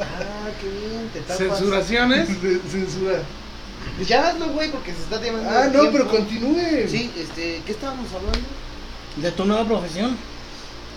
[0.00, 1.38] Ah, qué bien, te tapas.
[1.38, 2.28] Censuraciones.
[2.70, 3.22] Censura.
[3.96, 5.48] Pues ya hazlo, güey, porque se está llamando.
[5.48, 6.88] Ah, no, pero continúe.
[6.88, 8.40] Sí, este, ¿qué estábamos hablando?
[9.16, 10.16] ¿De tu nueva profesión?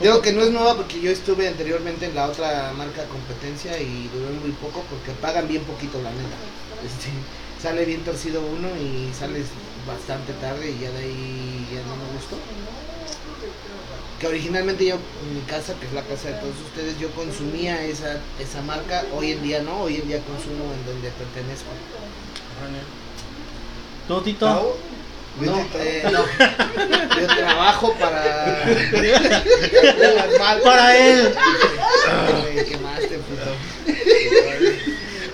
[0.01, 4.09] Digo que no es nueva porque yo estuve anteriormente en la otra marca competencia y
[4.13, 6.38] duré muy poco porque pagan bien poquito la neta.
[6.85, 7.09] Este,
[7.62, 9.47] sale bien torcido uno y sales
[9.85, 12.38] bastante tarde y ya de ahí ya no me gustó.
[14.21, 17.83] Que originalmente yo en mi casa, que es la casa de todos ustedes, yo consumía
[17.83, 21.71] esa, esa marca, hoy en día no, hoy en día consumo en donde pertenezco.
[24.07, 24.77] ¿Tú, Tito?
[25.39, 26.25] No, eh, no.
[27.19, 28.60] Yo trabajo para.
[30.63, 31.34] Para él.
[32.56, 33.56] Me quemaste, puto.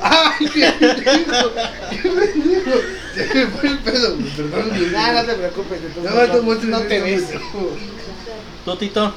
[0.02, 1.52] ¡Ay, qué pendejo!
[1.90, 2.72] ¡Qué pendejo!
[3.16, 4.70] Se me fue el pedo, güey, perdón.
[4.70, 4.92] güey.
[4.92, 7.24] No, te preocupes, entonces No, no, te ves.
[8.66, 9.14] ¿Tú, Tito?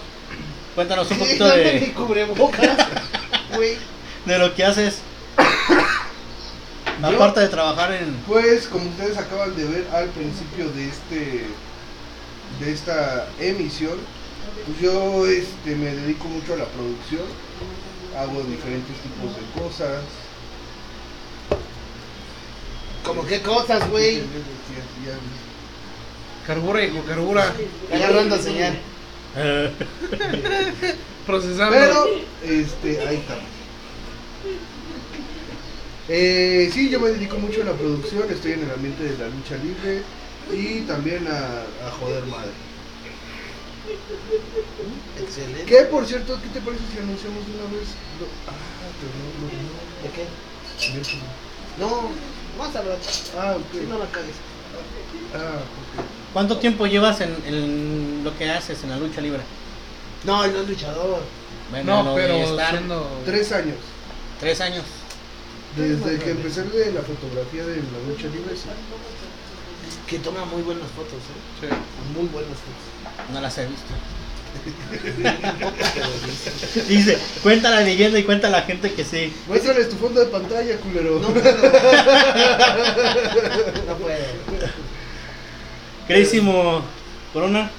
[0.75, 1.81] Cuéntanos un poquito no te de,
[4.25, 4.99] de lo que haces.
[7.01, 8.15] Yo- Aparte de trabajar en...
[8.27, 11.47] Pues, como ustedes acaban de ver al principio de este
[12.61, 13.97] de esta emisión,
[14.67, 17.23] pues yo este me dedico mucho a la producción,
[18.19, 20.03] hago diferentes tipos de cosas.
[23.05, 24.23] Como qué cosas, güey.
[26.47, 27.53] Carbura, hijo, carbura.
[27.95, 28.79] Agarrando señal.
[31.27, 31.77] Procesando.
[31.77, 32.07] Pero,
[32.43, 33.37] este, ahí está.
[36.09, 39.29] Eh, sí, yo me dedico mucho a la producción, estoy en el ambiente de la
[39.29, 40.03] lucha libre
[40.53, 42.51] y también a, a joder madre.
[45.21, 45.65] Excelente.
[45.65, 47.89] Que por cierto, ¿qué te parece si anunciamos de una vez?
[48.21, 51.19] lo- ah, pero no, no, ¿De qué?
[51.79, 51.87] no.
[51.87, 52.09] No,
[52.59, 53.09] más al rato.
[53.39, 54.01] Ah, Si no ok.
[54.05, 54.35] la cagues.
[55.35, 56.05] Ah, ok.
[56.33, 59.41] ¿Cuánto tiempo llevas en, en lo que haces en la lucha libre?
[60.25, 61.21] No, él no es luchador.
[61.71, 63.09] Bueno, No, pero estar siendo.
[63.25, 63.77] Tres años.
[64.41, 64.85] tres años.
[65.77, 68.69] Desde que empecé de la fotografía de la lucha libre, sí.
[70.07, 71.61] Que toma muy buenas fotos, ¿eh?
[71.61, 71.67] Sí.
[72.19, 73.31] Muy buenas fotos.
[73.33, 73.93] No las he visto.
[76.89, 79.33] Dice, cuenta la leyenda y cuenta la gente que sí.
[79.47, 81.21] Muéstrales tu fondo de pantalla, culero.
[81.21, 81.45] No puedo.
[83.87, 84.25] No puedo.
[87.33, 87.71] Corona,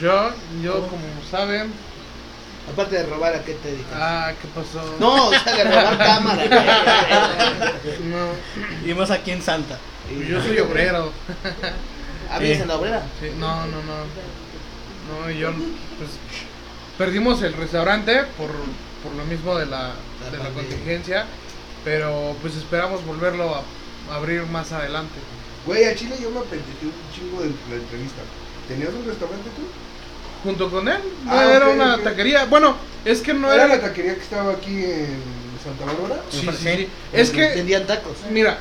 [0.00, 0.30] Yo,
[0.62, 1.72] yo como saben.
[2.72, 3.92] Aparte de robar, ¿a qué te dedicas?
[3.94, 4.96] Ah, ¿qué pasó?
[4.98, 6.42] No, o sea, de robar cámara.
[8.04, 9.78] No, y más aquí en Santa.
[10.28, 11.12] yo soy obrero.
[12.30, 13.02] ¿Ah, en la obrera?
[13.20, 15.24] Sí, no, no, no.
[15.24, 16.10] No, yo, pues,
[16.98, 18.50] perdimos el restaurante por,
[19.02, 21.26] por lo mismo de la, La de la contingencia,
[21.84, 23.62] pero pues esperamos volverlo a,
[24.12, 25.14] a abrir más adelante.
[25.66, 28.22] Güey, a Chile yo me apendejé un chingo de la entrevista.
[28.68, 29.62] ¿Tenías un restaurante tú?
[30.42, 32.44] Junto con él, no, Ah, era una taquería.
[32.46, 33.76] Bueno, es que no ¿Era era.
[33.76, 35.18] la taquería que estaba aquí en
[35.62, 36.22] Santa Bárbara?
[36.30, 36.88] Sí, Sí.
[37.12, 38.16] Es que, Vendían tacos.
[38.30, 38.58] mira,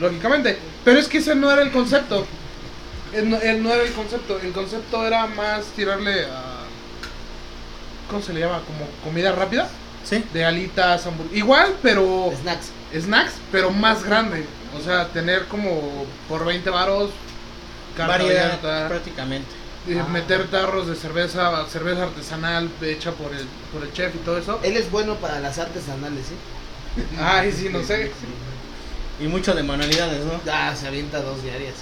[0.00, 2.26] lógicamente, pero es que ese no era el concepto.
[3.14, 4.38] Él no, él no era el concepto.
[4.42, 6.58] El concepto era más tirarle a.
[8.10, 8.60] ¿Cómo se le llama?
[8.66, 9.68] Como comida rápida.
[10.04, 10.22] ¿Sí?
[10.32, 11.38] De alitas, hamburguesas.
[11.38, 12.30] Igual, pero.
[12.42, 12.70] Snacks.
[13.00, 14.44] snacks, pero más grande.
[14.78, 17.10] O sea, tener como por 20 varos
[17.96, 19.48] Variedad prácticamente.
[19.88, 20.08] Eh, Ah.
[20.08, 24.60] meter tarros de cerveza, cerveza artesanal hecha por el, por el chef y todo eso.
[24.62, 26.34] Él es bueno para las artesanales, ¿sí?
[27.20, 28.10] Ay, sí, no sé.
[29.20, 30.40] Y mucho de manualidades, ¿no?
[30.52, 31.74] Ah, se avienta dos diarias.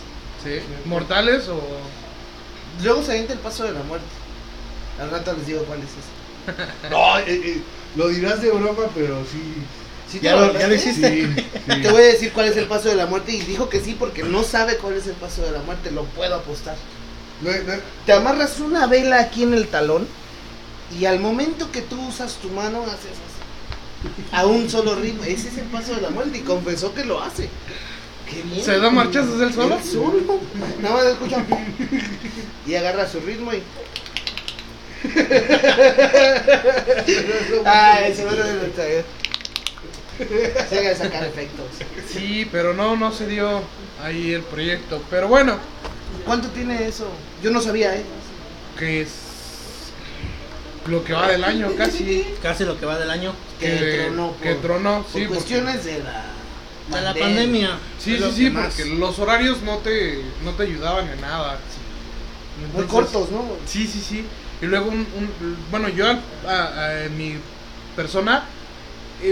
[0.43, 0.59] Sí.
[0.85, 1.61] ¿Mortales o...?
[2.83, 4.07] Luego se avienta el paso de la muerte.
[5.01, 6.91] Al rato les digo cuál es ese.
[6.91, 7.61] No, eh, eh,
[7.97, 9.55] lo dirás de broma, pero sí.
[10.11, 11.11] ¿Sí Ya lo- ya lo hiciste.
[11.27, 11.35] Sí,
[11.67, 11.83] sí.
[11.83, 13.97] Te voy a decir cuál es el paso de la muerte y dijo que sí
[13.99, 16.77] porque no sabe cuál es el paso de la muerte, lo puedo apostar.
[17.43, 20.07] No, no, Te amarras una vela aquí en el talón
[20.99, 23.37] y al momento que tú usas tu mano haces así.
[24.33, 25.25] A un solo ritmo.
[25.25, 27.49] Ese es el paso de la muerte y confesó que lo hace.
[28.31, 28.65] Qué bien.
[28.65, 29.77] ¿Se da marchazos él solo?
[29.77, 30.41] Él solo.
[30.81, 31.45] Nada más escucha.
[32.67, 33.63] Y agarra su ritmo y.
[37.65, 38.85] ah, de nuestra
[40.69, 41.67] Se sacar efectos.
[42.13, 43.63] Sí, pero no, no se dio
[44.03, 45.03] ahí el proyecto.
[45.11, 45.59] Pero bueno,
[46.27, 47.09] ¿Cuánto tiene eso?
[47.43, 48.05] Yo no sabía, ¿eh?
[48.79, 49.09] que es
[50.87, 52.27] lo que va del año casi.
[52.43, 53.33] Casi lo que va del año.
[53.59, 56.25] Que tronó por, que tronó, por sí, porque- cuestiones de la.
[56.95, 57.79] De la pandemia.
[57.99, 61.59] Sí, sí, sí, porque los horarios no te, no te ayudaban en nada.
[62.59, 63.45] Muy Entonces- cortos, ¿no?
[63.67, 64.25] Sí, sí, sí.
[64.63, 67.37] Y luego, un, un- bueno, yo al- a- a- en mi
[67.97, 68.45] persona,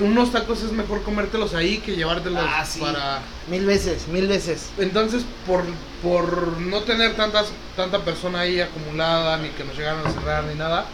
[0.02, 2.80] unos tacos es mejor comértelos ahí que llevártelos Ah, sí.
[2.80, 3.20] para...
[3.50, 4.70] Mil veces, mil veces.
[4.78, 5.62] Entonces, por,
[6.02, 10.54] por no tener tantas, tanta persona ahí acumulada, ni que nos llegaran a cerrar, ni
[10.54, 10.86] nada,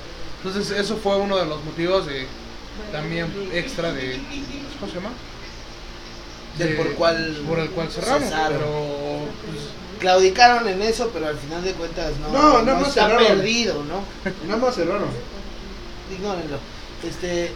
[0.42, 2.26] entonces eso fue uno de los motivos de
[2.92, 4.20] también extra de...
[4.81, 5.11] ¿Cómo se llama?
[6.59, 8.59] Del De- por cual Por el cual cerramos, cesaron.
[8.59, 8.70] pero...
[9.46, 9.61] pues,
[10.00, 13.26] claudicaron en eso, pero al final de cuentas no, No, nada más está cerraron.
[13.26, 14.03] perdido, ¿no?
[14.48, 15.09] Nada más cerraron.
[16.12, 16.59] Ignórenlo.
[17.03, 17.51] Este,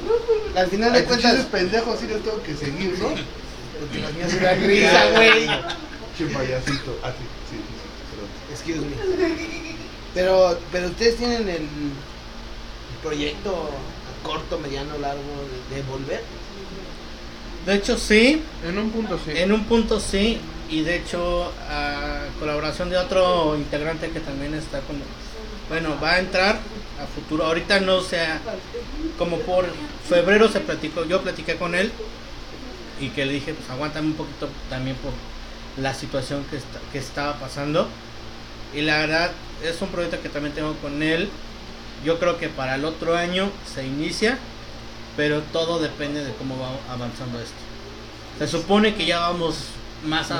[0.57, 3.09] al final de cuentas, chistes pendejos sí los tengo que seguir, ¿no?
[3.79, 5.47] porque los míos me dan risa, güey.
[6.17, 6.99] Che payasito.
[7.03, 8.97] Ah, sí, sí, sí, Excuse me.
[10.15, 11.69] Pero, pero ustedes tienen el,
[13.03, 15.21] proyecto a corto, mediano, largo
[15.69, 16.23] de, de volver.
[17.67, 18.43] De hecho, sí.
[18.67, 19.33] En un punto sí.
[19.35, 20.41] En un punto sí.
[20.71, 24.97] Y de hecho, a colaboración de otro integrante que también está con.
[25.75, 26.61] Bueno, va a entrar
[27.03, 27.45] a futuro.
[27.47, 28.41] Ahorita no sea.
[29.19, 29.67] Como por
[30.09, 31.05] febrero se platicó.
[31.05, 31.91] Yo platiqué con él.
[33.01, 35.11] Y que le dije, pues aguántame un poquito también por
[35.83, 37.89] la situación que, está, que estaba pasando.
[38.73, 39.33] Y la verdad,
[39.65, 41.29] es un proyecto que también tengo con él.
[42.05, 44.39] Yo creo que para el otro año se inicia.
[45.17, 47.59] Pero todo depende de cómo va avanzando esto.
[48.39, 49.57] Se supone que ya vamos
[50.05, 50.31] más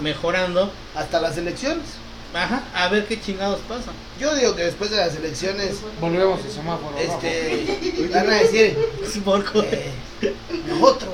[0.00, 0.72] mejorando.
[0.94, 2.07] Hasta las elecciones.
[2.34, 3.90] Ajá, a ver qué chingados pasa.
[4.20, 8.76] Yo digo que después de las elecciones, Volvemos al semáforo este, van a decir,
[9.24, 9.62] Porco.
[9.62, 9.92] eh,
[10.68, 11.10] nosotros.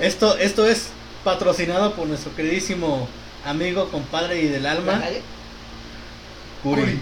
[0.00, 0.88] Esto, esto es
[1.24, 3.08] patrocinado por nuestro queridísimo
[3.46, 5.02] amigo, compadre y del ¿La alma?
[6.62, 7.00] Curi.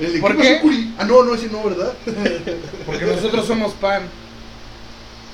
[0.00, 0.54] El ¿Por qué?
[0.56, 0.94] es Curi.
[0.98, 1.92] Ah, no, no, ese no, ¿verdad?
[2.86, 4.02] Porque nosotros somos pan.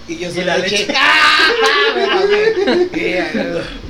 [0.08, 0.78] Y yo Y soy la leche.
[0.86, 0.94] leche.
[0.96, 1.48] ¡Ah!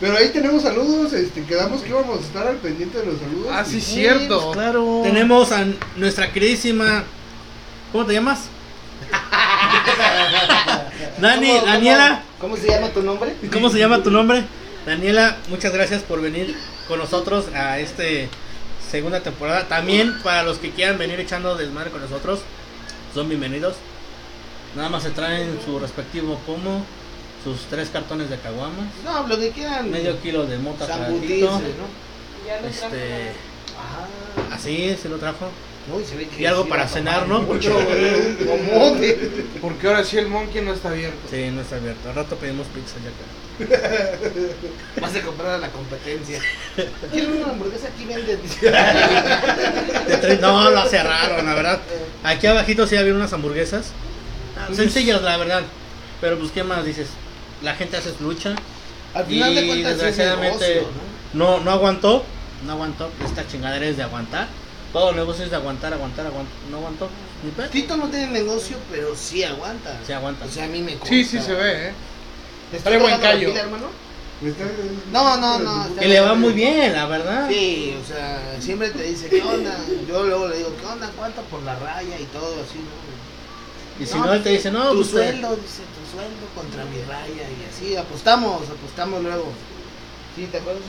[0.00, 3.48] Pero ahí tenemos saludos, este, quedamos que íbamos a estar al pendiente de los saludos.
[3.50, 4.52] Ah, sí, Y- cierto.
[4.52, 5.00] claro.
[5.02, 5.64] Tenemos a
[5.96, 7.04] nuestra queridísima.
[7.92, 8.40] ¿Cómo te llamas?
[11.20, 12.22] Dani, ¿Cómo- Daniela.
[12.38, 13.34] ¿Cómo, cómo se llama tu nombre?
[13.52, 14.44] ¿Cómo se llama tu nombre?
[14.84, 16.54] Daniela, muchas gracias por venir
[16.88, 18.28] con nosotros a este
[18.90, 19.66] segunda temporada.
[19.68, 22.40] También para los que quieran venir echando desmadre con nosotros,
[23.14, 23.76] son bienvenidos.
[24.76, 26.84] Nada más se traen su respectivo pomo,
[27.46, 29.88] sus tres cartones de caguamas, No, lo que quieran.
[29.88, 32.68] medio kilo de mota paradito, ¿no?
[32.68, 33.30] este,
[33.78, 35.48] Ah, así se lo trajo.
[35.88, 37.42] no, y se ve que Y algo sí para cenar, ¿no?
[37.42, 37.78] Mucho.
[39.60, 41.18] Porque ahora sí el monkey no está abierto.
[41.30, 42.08] Sí, no está abierto.
[42.08, 43.24] Al rato pedimos pizza ya acá.
[45.00, 46.40] Vas a comprar a la competencia.
[47.12, 47.88] ¿Quieren una hamburguesa?
[47.88, 48.40] Aquí venden.
[50.08, 51.80] De tres- no, lo cerraron, la verdad.
[52.24, 53.92] Aquí abajito sí había unas hamburguesas.
[54.74, 55.62] Sencillas, la verdad.
[56.20, 57.08] Pero pues, ¿qué más dices?
[57.62, 58.54] La gente hace lucha.
[59.14, 60.88] Al final de Y cuentas es desgraciadamente negocio,
[61.34, 61.58] ¿no?
[61.58, 62.24] no, no aguantó.
[62.66, 63.10] No aguantó.
[63.24, 64.48] Esta chingadera es de aguantar.
[64.92, 66.54] Todo el negocio es de aguantar, aguantar, aguantar.
[66.70, 67.08] No aguantó.
[67.70, 69.98] Tito no tiene negocio, pero sí aguanta.
[70.06, 70.44] Sí aguanta.
[70.46, 71.08] O sea, a mí me consta.
[71.08, 71.92] Sí, sí se ve, ¿eh?
[72.72, 73.48] ¿Te Trae buen callo.
[73.50, 73.86] pila, hermano?
[74.40, 74.64] ¿Me está-
[75.12, 75.86] No, no, no.
[75.86, 77.48] está Y le va muy bien, la verdad.
[77.48, 79.74] Sí, o sea, siempre te dice, ¿qué onda?
[80.08, 81.10] Yo luego le digo, ¿qué onda?
[81.16, 83.15] ¿Cuánto por la raya y todo así, no?
[83.98, 87.00] Y si no, él te dice, no, tu pues, sueldo, dice, tu sueldo contra mi
[87.02, 89.46] raya y así, apostamos, apostamos luego.
[90.34, 90.82] ¿Sí te acuerdas?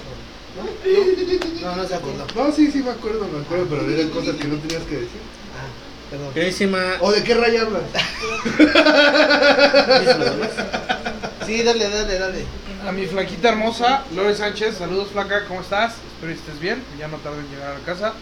[0.58, 1.70] ¿No?
[1.70, 2.26] No, no se acordó.
[2.36, 5.22] No, sí, sí, me acuerdo, me acuerdo, pero eran cosas que no tenías que decir.
[5.56, 5.70] Ah,
[6.10, 6.34] perdón.
[6.34, 6.98] Queridísima.
[7.00, 7.84] ¿O de qué raya hablas?
[11.48, 12.46] Sí, dale, dale, dale.
[12.88, 15.96] A mi flaquita hermosa, Lore Sánchez, saludos flaca, ¿cómo estás?
[16.14, 18.14] Espero que estés bien, ya no tardo en llegar a la casa.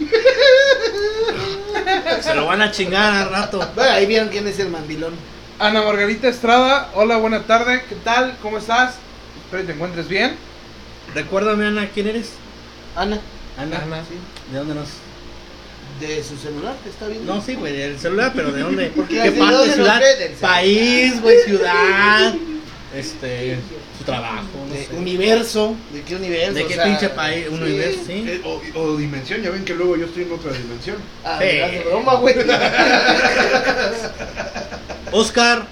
[2.23, 3.59] Se lo van a chingar al rato.
[3.75, 5.13] Bueno, ahí vieron quién es el mandilón.
[5.59, 8.37] Ana Margarita Estrada, hola, buena tarde, ¿qué tal?
[8.41, 8.95] ¿Cómo estás?
[9.43, 10.35] Espero que te encuentres bien.
[11.13, 12.31] Recuérdame, Ana, ¿quién eres?
[12.95, 13.19] Ana,
[13.59, 13.83] Ana.
[13.83, 14.01] Ana.
[14.01, 14.15] sí.
[14.51, 14.89] ¿De dónde nos.?
[15.99, 17.35] De su celular, ¿te está viendo?
[17.35, 18.91] No, sí, güey, del celular, pero ¿de dónde?
[18.95, 19.73] Porque ¿Qué así, ¿de parte?
[19.73, 20.01] Ciudad,
[20.41, 22.33] país, güey, ciudad,
[22.95, 23.57] este,
[23.97, 24.93] su trabajo, no De sé.
[24.95, 25.75] universo.
[25.93, 26.53] ¿De qué universo?
[26.53, 27.45] ¿De O qué sea, pinche país?
[27.49, 27.63] Un sí.
[27.63, 28.25] universo, sí.
[28.27, 30.97] Eh, o, o dimensión, ya ven que luego yo estoy en otra dimensión.
[31.23, 32.35] Ah, de broma, güey.
[35.11, 35.65] Oscar,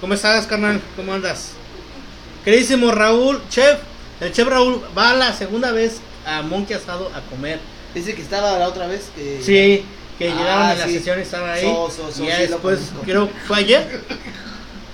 [0.00, 0.80] ¿cómo estás, carnal?
[0.96, 1.52] ¿Cómo andas?
[2.44, 3.78] Queridísimo Raúl, chef,
[4.20, 7.58] el chef Raúl va la segunda vez a Monkey Asado a comer.
[7.94, 9.40] Dice que estaba la otra vez que...
[9.42, 9.84] Sí,
[10.18, 11.62] que Ah, llegaron en la sesión y estaban ahí.
[11.62, 14.00] So, so, so, y ya sí lo después, creo fue ayer.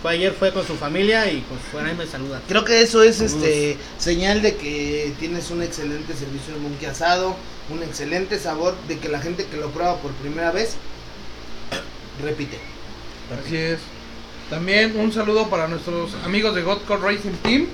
[0.07, 2.41] Fue ayer, fue con su familia y pues fuera ahí me saluda.
[2.47, 3.43] Creo que eso es Saludos.
[3.43, 7.35] este señal de que tienes un excelente servicio de monkey asado,
[7.71, 10.77] un excelente sabor, de que la gente que lo prueba por primera vez
[12.23, 12.57] repite.
[13.45, 13.81] Así es.
[14.49, 17.67] También un saludo para nuestros amigos de Godcore Racing Team,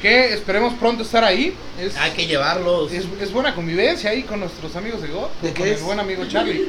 [0.00, 1.52] que esperemos pronto estar ahí.
[1.78, 2.90] Es, Hay que llevarlos.
[2.90, 5.82] es, es buena convivencia ahí con nuestros amigos de God, ¿De con qué el es?
[5.82, 6.64] buen amigo Charlie.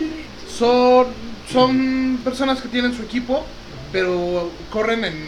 [0.53, 1.07] Son,
[1.49, 3.45] son personas que tienen su equipo,
[3.91, 5.27] pero corren en,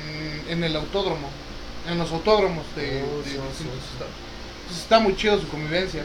[0.49, 1.29] en el autódromo,
[1.89, 3.69] en los autódromos de, de Oh, so, so, so.
[3.93, 4.13] estados.
[4.61, 6.03] Entonces está muy chido su convivencia.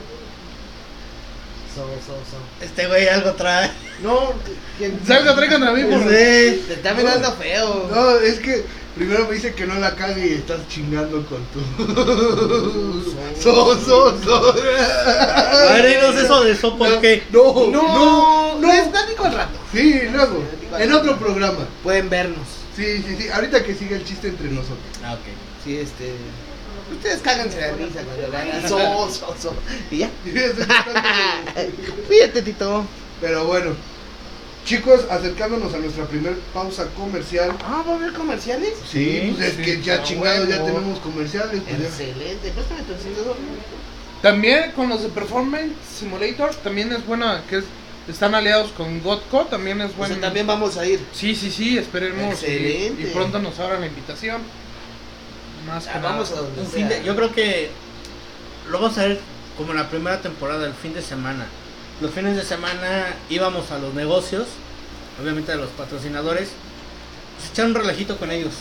[1.74, 2.64] So, so, so.
[2.64, 3.70] Este güey algo trae.
[4.02, 4.32] No,
[4.78, 4.98] ¿quién?
[5.04, 5.98] Salga, trae contra mí por...
[6.02, 6.64] Sí.
[6.68, 7.90] Te está mirando feo.
[7.92, 8.64] No, es que
[8.94, 13.04] primero me dice que no la cague y estás chingando con tu.
[13.40, 14.54] So, so, so.
[14.56, 17.24] A ver, dinos eso de eso, ¿por qué?
[17.30, 18.72] No, No, no, no, no.
[18.72, 18.86] es
[19.18, 19.58] al rato.
[19.72, 20.42] Sí, luego,
[20.78, 21.66] en otro programa.
[21.82, 22.46] Pueden vernos.
[22.76, 23.28] Sí, sí, sí.
[23.28, 24.78] Ahorita que siga el chiste entre nosotros.
[25.04, 25.20] Ah, ok.
[25.64, 26.12] Sí, este.
[26.92, 29.54] Ustedes cáganse de risa cuando le hagan so, so, so.
[29.90, 30.10] Y ya.
[32.08, 32.84] Fíjate, Tito.
[33.20, 33.70] Pero bueno,
[34.64, 37.56] chicos, acercándonos a nuestra primer pausa comercial.
[37.64, 38.74] Ah, ¿va a haber comerciales?
[38.90, 40.66] Sí, pues es sí, que ya a chingados, ya huevo.
[40.66, 41.62] tenemos comerciales.
[41.62, 41.86] Pues ya.
[41.86, 42.50] Excelente.
[42.50, 43.36] Préstame tu encendedor.
[44.20, 47.64] También con los de Performance Simulator, también es buena, que es,
[48.08, 50.14] están aliados con Godco, también es O bueno.
[50.14, 51.00] sea, también vamos a ir.
[51.12, 53.02] Sí, sí, sí, esperemos y, Excelente.
[53.02, 54.42] y pronto nos abran la invitación.
[55.66, 56.10] Más que Ah, nada.
[56.10, 56.74] vamos a donde Un sea.
[56.76, 57.70] fin de- yo creo que
[58.70, 59.20] lo vamos a ver
[59.56, 61.46] como en la primera temporada, el fin de semana.
[62.00, 64.46] Los fines de semana íbamos a los negocios,
[65.22, 66.50] obviamente a los patrocinadores,
[67.38, 68.52] pues echar un relajito con ellos.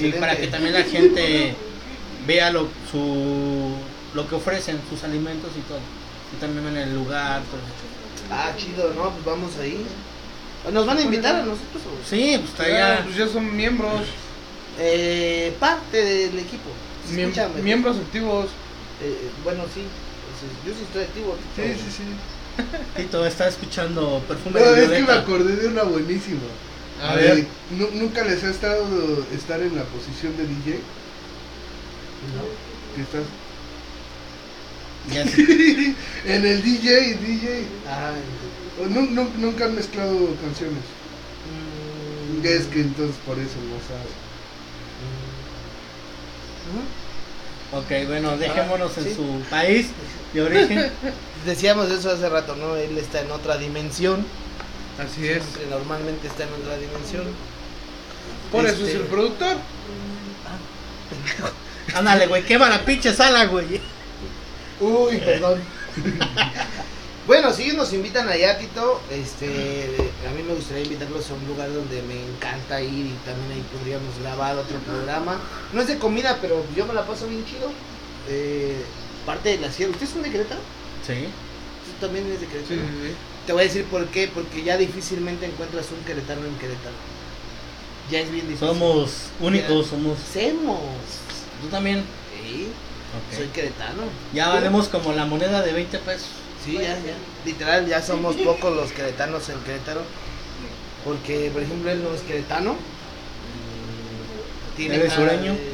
[0.00, 1.54] Y para que también la gente
[2.26, 3.74] vea lo, su,
[4.14, 5.78] lo que ofrecen, sus alimentos y todo.
[6.36, 7.42] Y también en el lugar.
[7.42, 7.93] todo eso.
[8.36, 9.10] Ah, chido, ¿no?
[9.10, 9.84] Pues vamos ahí.
[10.72, 11.82] ¿Nos van a invitar a nosotros?
[11.86, 12.08] o?
[12.08, 14.02] Sí, pues está Ya, pues ya son miembros,
[14.78, 16.68] Eh, parte del equipo.
[17.12, 17.62] miem- Escúchame.
[17.62, 18.46] miembros activos.
[19.02, 19.82] Eh, bueno, sí.
[20.66, 21.36] Yo sí estoy activo.
[21.54, 21.78] Sí, Tito.
[21.78, 22.02] sí, sí.
[22.96, 25.20] Tito está escuchando perfume No, de es que me violeta.
[25.20, 26.40] acordé de una buenísima.
[27.02, 27.46] A Eh, ver.
[27.70, 28.84] nu- ¿Nunca les ha estado
[29.32, 30.80] estar en la posición de DJ?
[32.96, 33.22] Que estás
[35.12, 35.94] Ya sé.
[36.26, 37.66] en el DJ, DJ.
[37.88, 38.12] Ah,
[38.82, 40.78] O nu- nu- nunca han mezclado canciones.
[42.40, 44.12] mm, Es que entonces por eso no sabes.
[46.72, 47.76] mm.
[47.76, 49.14] Ok, bueno, dejémonos en sí.
[49.14, 49.88] su país
[50.32, 50.90] de origen.
[51.46, 52.76] Decíamos eso hace rato, ¿no?
[52.76, 54.24] Él está en otra dimensión.
[54.98, 55.42] Así es.
[55.42, 57.24] Siempre normalmente está en otra dimensión.
[58.52, 59.56] Por eso Este- es el productor.
[61.94, 63.80] Ándale, güey, quema la pinche sala, güey.
[64.80, 65.60] Uy, perdón.
[67.26, 69.46] Bueno, si nos invitan allá, Tito, este,
[70.28, 73.64] a mí me gustaría invitarlos a un lugar donde me encanta ir y también ahí
[73.72, 75.40] podríamos grabar otro programa.
[75.72, 77.70] No es de comida, pero yo me la paso bien chido.
[78.28, 78.76] Eh,
[79.24, 79.92] parte de la sierra.
[79.92, 80.60] ¿Ustedes son de Querétaro?
[81.06, 81.14] Sí.
[81.86, 82.76] Tú también eres de Querétaro.
[82.76, 83.14] Sí, sí, sí.
[83.46, 86.96] Te voy a decir por qué, porque ya difícilmente encuentras un queretano en Querétaro.
[88.10, 88.68] Ya es bien difícil.
[88.68, 89.10] Somos
[89.40, 90.18] únicos, somos.
[90.30, 90.78] Semos.
[91.62, 92.04] Tú también.
[92.36, 92.68] Sí,
[93.36, 94.02] Soy queretano.
[94.32, 96.28] Ya valemos como la moneda de 20 pesos.
[96.64, 97.14] Sí, ya, ya.
[97.44, 100.02] Literal, ya somos pocos los queretanos en Querétaro.
[101.04, 102.76] Porque, por ejemplo, él no es queretano.
[104.76, 105.52] Tiene ¿Eres cara sureño?
[105.52, 105.72] de- eh,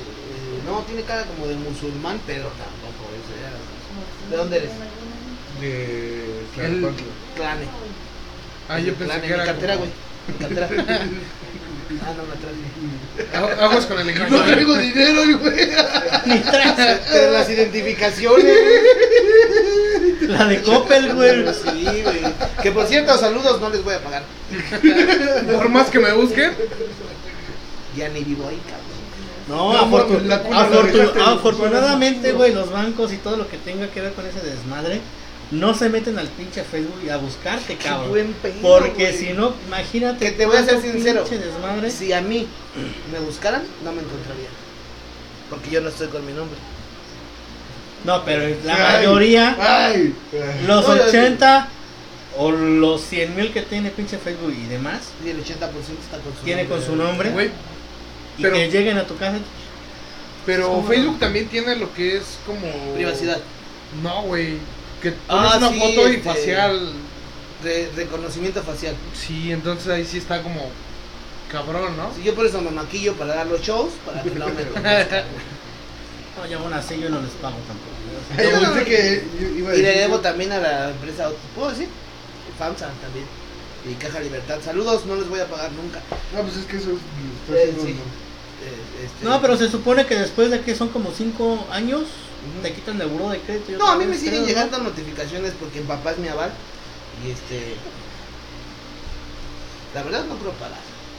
[0.66, 3.08] no, tiene cara como de musulmán, pero tampoco
[3.40, 4.30] ya.
[4.30, 4.70] ¿De dónde eres?
[5.60, 7.06] De Tlalpantla.
[7.36, 7.64] Clane.
[8.68, 9.44] Ah, yo pensé Clane, que mi era.
[9.44, 10.50] cartera, como- güey.
[10.50, 10.68] Mi cartera.
[12.02, 13.60] ah, no, me traje.
[13.62, 14.26] Aguas con el equipo.
[14.30, 15.68] No traigo dinero, güey.
[16.26, 16.42] Ni.
[17.12, 18.56] Pero las identificaciones.
[20.22, 21.44] La de Coppel, güey.
[21.54, 22.20] Sí, güey.
[22.62, 24.22] Que por cierto, saludos no les voy a pagar.
[25.52, 26.52] Por más que me busquen.
[27.96, 28.90] Ya ni vivo ahí, cabrón.
[29.48, 34.12] No, No, afortun- afortun- afortunadamente, güey, los bancos y todo lo que tenga que ver
[34.12, 35.00] con ese desmadre
[35.50, 38.10] no se meten al pinche Facebook y a buscarte, Qué cabrón.
[38.10, 40.24] buen pedo, Porque si no, imagínate.
[40.26, 41.24] Que te voy a ser sincero.
[41.24, 41.90] pinche desmadre.
[41.90, 42.46] Si a mí
[43.12, 44.52] me buscaran, no me encontrarían.
[45.48, 46.56] Porque yo no estoy con mi nombre.
[48.04, 50.14] No, pero la Ay, mayoría, Ay.
[50.66, 51.68] los No, yo- 80
[52.38, 56.32] o los 100 mil que tiene pinche Facebook y demás, Y el 80% está con
[56.34, 56.78] su tiene nombre.
[56.78, 57.30] con su nombre.
[57.30, 57.48] Güey,
[58.38, 59.38] y pero- que lleguen a tu casa.
[60.46, 60.82] pero.
[60.84, 62.94] Facebook también tiene lo que es como.
[62.94, 63.38] Privacidad.
[64.02, 64.54] No, güey.
[65.02, 66.92] Que pones Ah, una sí, foto y este- facial.
[67.64, 68.94] De reconocimiento facial.
[69.14, 70.70] Sí, entonces ahí sí está como.
[71.50, 72.10] Cabrón, ¿no?
[72.14, 75.24] Sí, yo por eso me maquillo para dar los shows, para que no me reconozcan.
[76.38, 77.90] No, ya aún así yo no les pago tampoco.
[78.38, 81.70] Ay, Yo pensé que yo iba a Y le debo también a la empresa, ¿puedo
[81.70, 81.88] decir?
[82.58, 83.26] FAMSA también.
[83.90, 84.58] Y Caja Libertad.
[84.64, 86.00] Saludos, no les voy a pagar nunca.
[86.34, 87.54] No, pues es que eso es.
[87.56, 87.88] Eh, sí.
[87.88, 92.02] Eh, este- No, pero se supone que después de que son como 5 años.
[92.62, 93.78] Te quitan el buró de crédito.
[93.78, 94.46] No, a mí me siguen creo, ¿no?
[94.48, 96.50] llegando notificaciones porque papá es mi aval.
[97.26, 97.74] Y este.
[99.94, 100.78] La verdad no creo pagar.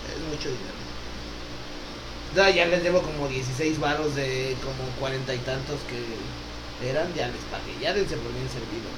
[0.10, 0.82] Es mucho dinero.
[2.36, 7.14] Ya, ya les debo como 16 varos de como cuarenta y tantos que eran.
[7.14, 7.78] Ya les pagué.
[7.82, 8.90] Ya dense por bien servido.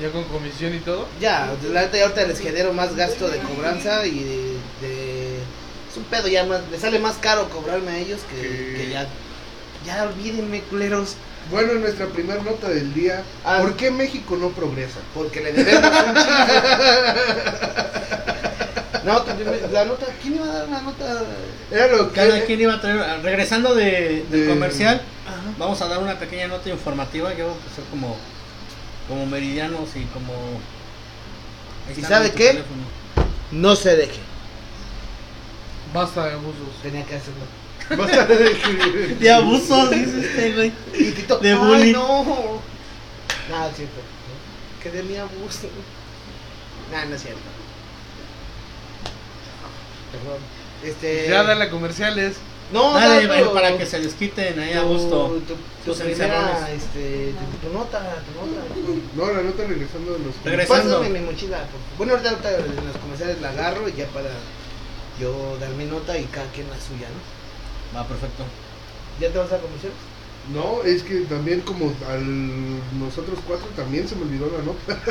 [0.00, 1.06] Ya con comisión y todo.
[1.20, 4.36] Ya, la neta, ya ahorita les genero más gasto de cobranza y de,
[4.82, 5.36] de-
[5.90, 6.60] Es un pedo ya más.
[6.70, 9.06] Les sale más caro cobrarme a ellos que, que ya.
[9.86, 11.14] Ya olvídenme, culeros.
[11.50, 13.22] Bueno, nuestra primera nota del día.
[13.44, 13.58] Ah.
[13.60, 14.98] ¿Por qué México no progresa?
[15.14, 16.14] Porque le debemos un.
[19.04, 20.06] No, primer- la nota.
[20.20, 21.22] ¿Quién iba a dar la nota?
[21.70, 22.14] Era lo que.
[22.14, 23.22] Cada quien iba a traer.
[23.22, 25.54] Regresando de, del De- comercial, Ajá.
[25.58, 27.32] vamos a dar una pequeña nota informativa.
[27.34, 28.16] Yo, pues, ser como,
[29.08, 30.32] como meridianos y como.
[31.96, 32.48] ¿Y sabe qué?
[32.48, 32.82] teléfono.
[33.52, 34.18] No se deje.
[35.94, 36.82] Basta de abusos.
[36.82, 37.44] Tenía que hacerlo.
[37.88, 40.72] De- De abuso, dice este, güey.
[40.94, 41.92] Y Tito, De "Ay, bullying".
[41.92, 42.60] no.
[43.50, 44.00] Nada, es cierto.
[44.82, 45.68] Que de mi abuso.
[46.92, 47.40] Nada, no es cierto.
[50.12, 50.38] Perdón.
[50.84, 51.28] Este.
[51.28, 52.36] Ya dale a comerciales.
[52.72, 55.28] No, Dale, tu- para que se desquiten ahí a tu- gusto.
[55.28, 57.32] Tu, tu tus primera, este,
[57.62, 58.98] tu, tu nota, tu nota.
[59.14, 60.34] No, la nota regresando de los.
[60.44, 60.98] Regresando.
[60.98, 61.58] Pásame mi mochila.
[61.58, 61.78] por.
[61.96, 64.30] Bueno, ahorita, ahorita en los comerciales la agarro y ya para
[65.20, 67.35] yo dar mi nota y cada quien la suya, ¿no?
[67.96, 68.44] Va, perfecto.
[69.20, 69.96] ¿Ya te vas a comerciales?
[70.52, 75.02] No, es que también como al nosotros cuatro también se me olvidó la nota.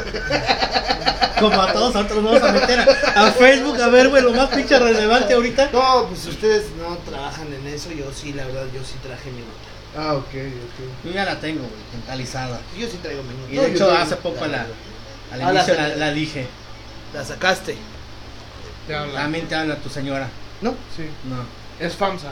[1.40, 4.48] Como a todos nosotros vamos a meter a, a Facebook a ver, güey, lo más
[4.48, 5.70] pinche relevante ahorita.
[5.74, 7.92] No, pues ustedes no trabajan en eso.
[7.92, 9.52] Yo sí, la verdad, yo sí traje mi nota.
[9.98, 11.06] Ah, ok, ok.
[11.06, 12.62] Yo ya la tengo, güey, mentalizada.
[12.78, 13.52] Yo sí traigo mi nota.
[13.52, 14.68] Y de yo hecho, hace poco la,
[15.34, 16.48] al Ah, la inicio la, la dije.
[17.14, 17.76] La sacaste.
[18.88, 19.22] Habla.
[19.22, 20.30] También te habla tu señora.
[20.62, 20.72] ¿No?
[20.96, 21.04] Sí.
[21.26, 21.86] No.
[21.86, 22.32] Es FAMSA.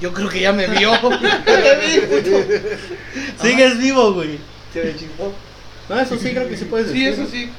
[0.00, 0.92] Yo creo que ya me vio.
[1.46, 2.44] Ya me vi, puto.
[3.42, 4.38] Sigues vivo, güey.
[4.72, 5.32] Se me chispó.
[5.88, 7.20] No, eso sí, creo que sí puedes Sí, decir.
[7.22, 7.50] eso sí.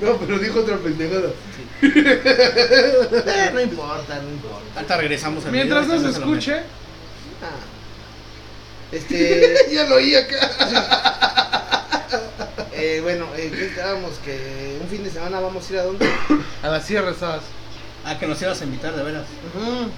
[0.00, 1.30] No, pero dijo otra pendejada.
[1.82, 4.62] Eh, no importa, no importa.
[4.76, 6.54] Ahorita regresamos al Mientras no se escuche.
[7.42, 7.60] Ah.
[8.90, 9.54] Este.
[9.72, 10.38] ya lo oí acá.
[12.72, 14.12] eh, bueno, eh, ¿qué estábamos?
[14.24, 16.08] Que un fin de semana vamos a ir a dónde?
[16.62, 17.42] A la sierra estabas.
[17.42, 17.54] meto.
[18.06, 19.26] Ah, que nos ibas a invitar, de veras.
[19.54, 19.90] Ujú.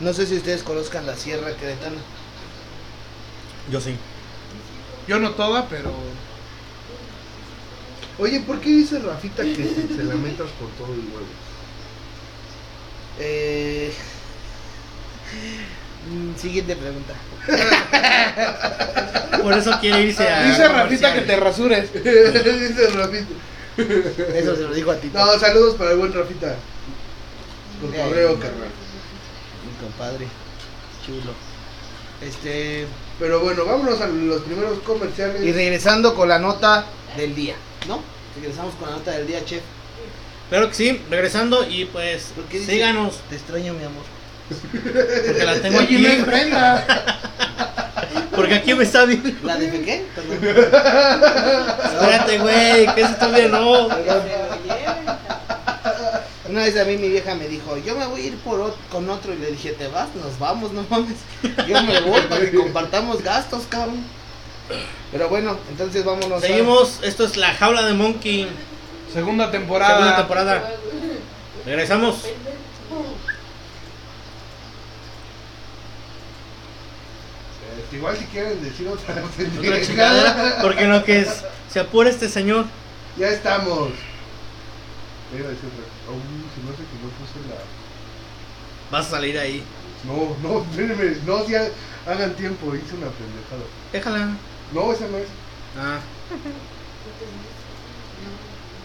[0.00, 1.96] No sé si ustedes conozcan la Sierra Queretana.
[3.70, 3.96] Yo sí.
[5.08, 5.92] Yo no toda, pero.
[8.18, 9.54] Oye, ¿por qué dice Rafita que
[9.88, 11.26] se, se lamentas por todo el huevo?
[13.20, 13.92] Eh...
[16.10, 17.14] mm, Siguiente pregunta.
[19.42, 20.42] Por eso quiere irse a.
[20.44, 21.92] Dice Rafita que te rasures.
[22.04, 23.26] dice Rafita.
[24.34, 25.10] Eso se lo dijo a ti.
[25.14, 26.56] No, saludos para el buen Rafita.
[27.80, 28.68] Con Eh, correo, carnal.
[29.80, 30.26] Compadre.
[31.06, 31.32] Chulo.
[32.20, 32.86] Este.
[33.18, 35.42] Pero bueno, vámonos a los primeros comerciales.
[35.42, 36.84] Y regresando con la nota
[37.16, 37.54] del día,
[37.86, 38.00] ¿no?
[38.36, 39.62] Regresamos con la nota del día, chef.
[40.50, 42.28] Claro que sí, regresando y pues
[42.64, 44.02] síganos, Te extraño, mi amor.
[45.26, 45.96] porque la tengo aquí.
[46.24, 46.86] prenda.
[48.34, 49.30] Porque aquí me está viendo.
[49.42, 50.06] ¿La de qué?
[51.92, 53.88] Espérate, güey, que eso todavía no.
[56.48, 58.74] Una vez a mí mi vieja me dijo, yo me voy a ir por ot-
[58.90, 60.08] con otro y le dije, ¿te vas?
[60.14, 61.16] Nos vamos, no mames.
[61.66, 64.02] Yo me voy para que compartamos gastos, cabrón.
[65.12, 66.42] Pero bueno, entonces vámonos.
[66.42, 68.48] a- Seguimos, esto es la jaula de Monkey,
[69.12, 69.94] Segunda temporada.
[69.96, 70.70] segunda temporada.
[71.66, 72.16] Regresamos.
[77.82, 79.14] Este, igual si quieren decir otra
[79.58, 82.66] Otra chingada, porque no que es, se apura este señor.
[83.16, 83.90] Ya estamos.
[87.48, 88.96] La.
[88.98, 89.62] Vas a salir ahí.
[90.04, 91.16] No, no, espérenme.
[91.26, 91.68] No, si ha-
[92.06, 93.64] hagan tiempo, hice una pendejada.
[93.92, 94.36] Déjala.
[94.72, 95.28] No, esa no es.
[95.78, 95.98] Ah,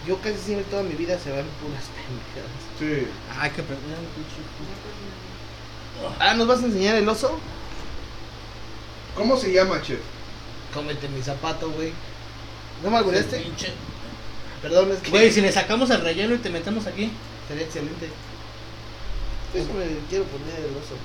[0.06, 2.60] Yo casi siempre toda mi vida se van puras pendejadas.
[2.78, 3.06] Sí.
[3.40, 3.76] hay que pre-
[6.20, 7.38] Ah, ¿nos vas a enseñar el oso?
[9.14, 10.00] ¿Cómo se llama, chef?
[10.74, 11.92] Cómete mi zapato, güey.
[12.82, 13.46] ¿No me albureaste?
[14.60, 17.10] Perdón, es que Güey, si le sacamos el relleno y te metemos aquí.
[17.48, 18.08] sería excelente.
[19.54, 20.96] Eso me quiero poner el oso.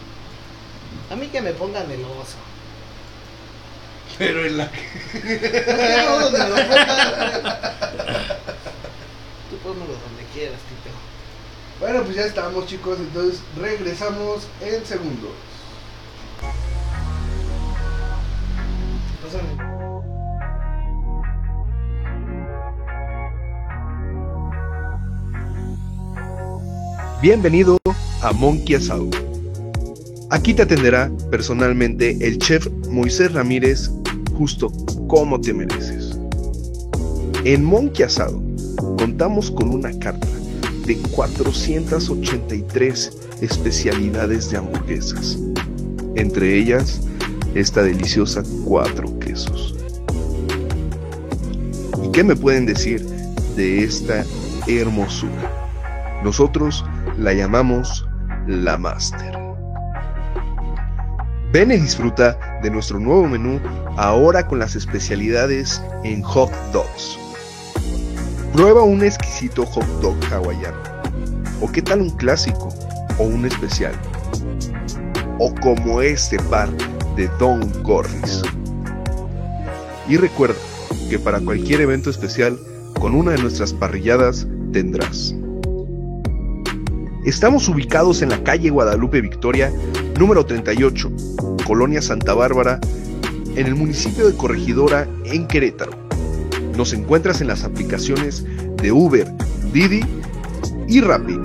[1.11, 2.37] A mí que me pongan el oso.
[4.17, 4.65] Pero en la.
[4.65, 7.59] No quiero donde me lo pongan.
[9.49, 10.95] Tú pónmelo donde quieras, Tito.
[11.79, 12.97] Bueno, pues ya estamos, chicos.
[12.99, 15.31] Entonces regresamos en segundos.
[19.23, 19.78] Pásame.
[27.21, 27.77] Bienvenido
[28.21, 29.09] a Monkey Asado.
[30.29, 33.91] Aquí te atenderá personalmente el chef Moisés Ramírez,
[34.37, 34.71] justo
[35.09, 36.17] como te mereces.
[37.43, 38.41] En Monkey Asado
[38.97, 40.29] contamos con una carta
[40.85, 45.37] de 483 especialidades de hamburguesas,
[46.15, 47.01] entre ellas
[47.53, 49.75] esta deliciosa cuatro quesos.
[52.01, 53.05] ¿Y qué me pueden decir
[53.57, 54.23] de esta
[54.67, 55.67] hermosura?
[56.23, 56.85] Nosotros
[57.19, 58.07] la llamamos
[58.47, 59.37] la Master.
[61.51, 63.59] Ven y disfruta de nuestro nuevo menú
[63.97, 67.17] ahora con las especialidades en hot dogs.
[68.53, 70.77] Prueba un exquisito hot dog hawaiano.
[71.61, 72.69] ¿O qué tal un clásico
[73.17, 73.93] o un especial?
[75.39, 76.69] O como este par
[77.17, 78.41] de Don Gorris.
[80.07, 80.59] Y recuerda
[81.09, 82.57] que para cualquier evento especial,
[82.99, 85.35] con una de nuestras parrilladas tendrás.
[87.29, 89.71] Estamos ubicados en la calle Guadalupe Victoria,
[90.19, 91.11] número 38,
[91.63, 92.79] Colonia Santa Bárbara,
[93.55, 95.91] en el municipio de Corregidora, en Querétaro.
[96.75, 98.43] Nos encuentras en las aplicaciones
[98.77, 99.27] de Uber,
[99.71, 100.03] Didi
[100.87, 101.38] y Rappi.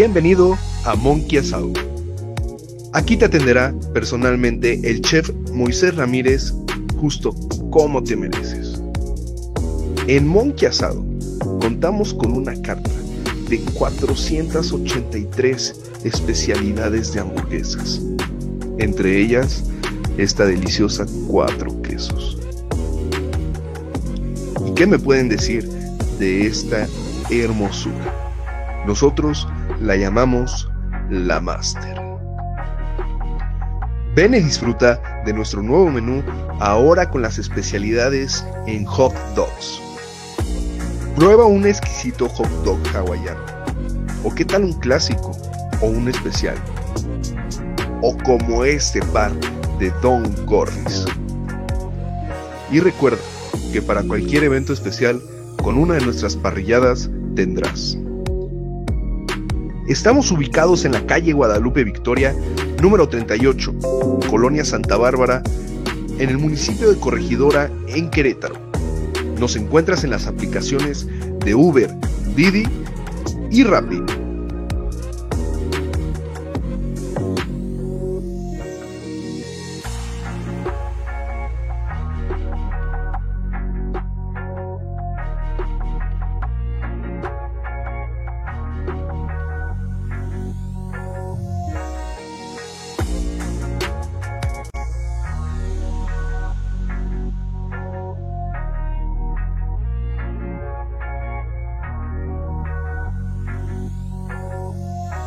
[0.00, 1.74] Bienvenido a Monkey Asado.
[2.94, 6.54] Aquí te atenderá personalmente el chef Moisés Ramírez,
[6.98, 7.34] justo
[7.70, 8.82] como te mereces.
[10.06, 11.04] En Monkey Asado
[11.60, 12.90] contamos con una carta
[13.50, 15.74] de 483
[16.04, 18.00] especialidades de hamburguesas,
[18.78, 19.64] entre ellas
[20.16, 22.38] esta deliciosa cuatro quesos.
[24.66, 25.68] ¿Y qué me pueden decir
[26.18, 26.88] de esta
[27.28, 28.14] hermosura?
[28.86, 29.46] Nosotros
[29.80, 30.70] la llamamos
[31.08, 32.00] la Master.
[34.14, 36.22] Ven y disfruta de nuestro nuevo menú
[36.58, 39.80] ahora con las especialidades en hot dogs.
[41.16, 43.40] Prueba un exquisito hot dog hawaiano.
[44.22, 45.32] ¿O qué tal un clásico
[45.80, 46.56] o un especial?
[48.02, 49.32] O como este par
[49.78, 51.06] de Don Gorris.
[52.70, 53.18] Y recuerda
[53.72, 55.20] que para cualquier evento especial,
[55.62, 57.96] con una de nuestras parrilladas tendrás.
[59.90, 62.32] Estamos ubicados en la calle Guadalupe Victoria,
[62.80, 63.74] número 38,
[64.30, 65.42] Colonia Santa Bárbara,
[66.20, 68.54] en el municipio de Corregidora, en Querétaro.
[69.40, 71.08] Nos encuentras en las aplicaciones
[71.44, 71.90] de Uber,
[72.36, 72.62] Didi
[73.50, 74.19] y Rappi.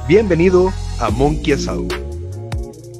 [0.05, 1.87] Bienvenido a Monkey Asado.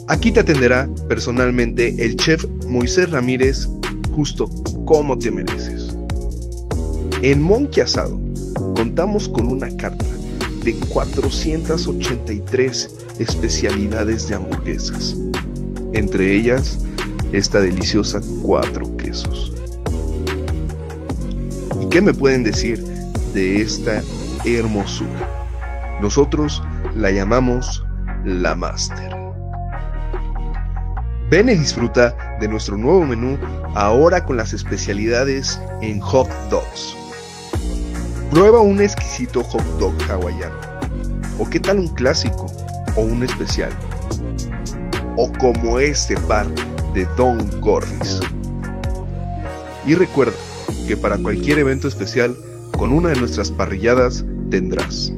[0.08, 3.68] Aquí te atenderá personalmente el chef Moisés Ramírez,
[4.16, 4.50] justo
[4.86, 5.98] como te mereces.
[7.22, 8.18] En Monkey Asado
[8.78, 10.06] contamos con una carta
[10.64, 12.90] de 483
[13.20, 15.18] especialidades de hamburguesas,
[15.92, 16.80] entre ellas
[17.34, 19.52] esta deliciosa cuatro quesos.
[21.82, 22.82] ¿Y qué me pueden decir
[23.34, 24.02] de esta
[24.46, 25.30] hermosura?
[26.02, 26.62] Nosotros
[26.96, 27.84] la llamamos
[28.24, 29.16] la Master.
[31.30, 33.38] Ven y disfruta de nuestro nuevo menú
[33.74, 36.96] ahora con las especialidades en hot dogs.
[38.30, 40.56] Prueba un exquisito hot dog hawaiano.
[41.40, 42.46] ¿O qué tal un clásico
[42.96, 43.72] o un especial?
[45.18, 46.48] O como este par
[46.94, 48.20] de Don Gorris.
[49.86, 50.38] Y recuerda
[50.88, 52.36] que para cualquier evento especial,
[52.78, 55.12] con una de nuestras parrilladas tendrás.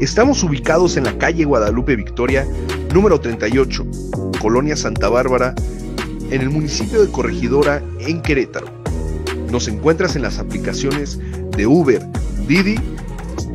[0.00, 2.46] Estamos ubicados en la calle Guadalupe Victoria,
[2.94, 3.84] número 38,
[4.40, 5.54] Colonia Santa Bárbara,
[6.30, 8.68] en el municipio de Corregidora, en Querétaro.
[9.52, 11.20] Nos encuentras en las aplicaciones
[11.54, 12.00] de Uber,
[12.48, 12.76] Didi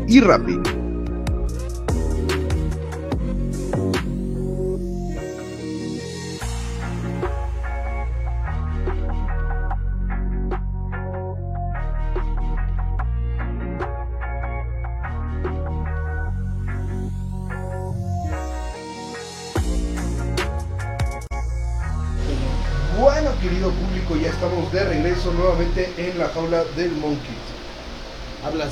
[0.08, 0.60] y Rappi.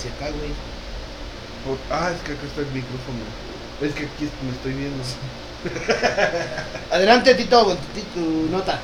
[0.04, 0.52] Hacia acá, güey.
[1.66, 3.24] Por- Ah, es que acá está el micrófono.
[3.82, 5.04] Es que aquí me estoy viendo.
[6.92, 7.78] Adelante, Tito,
[8.14, 8.80] tu, nota.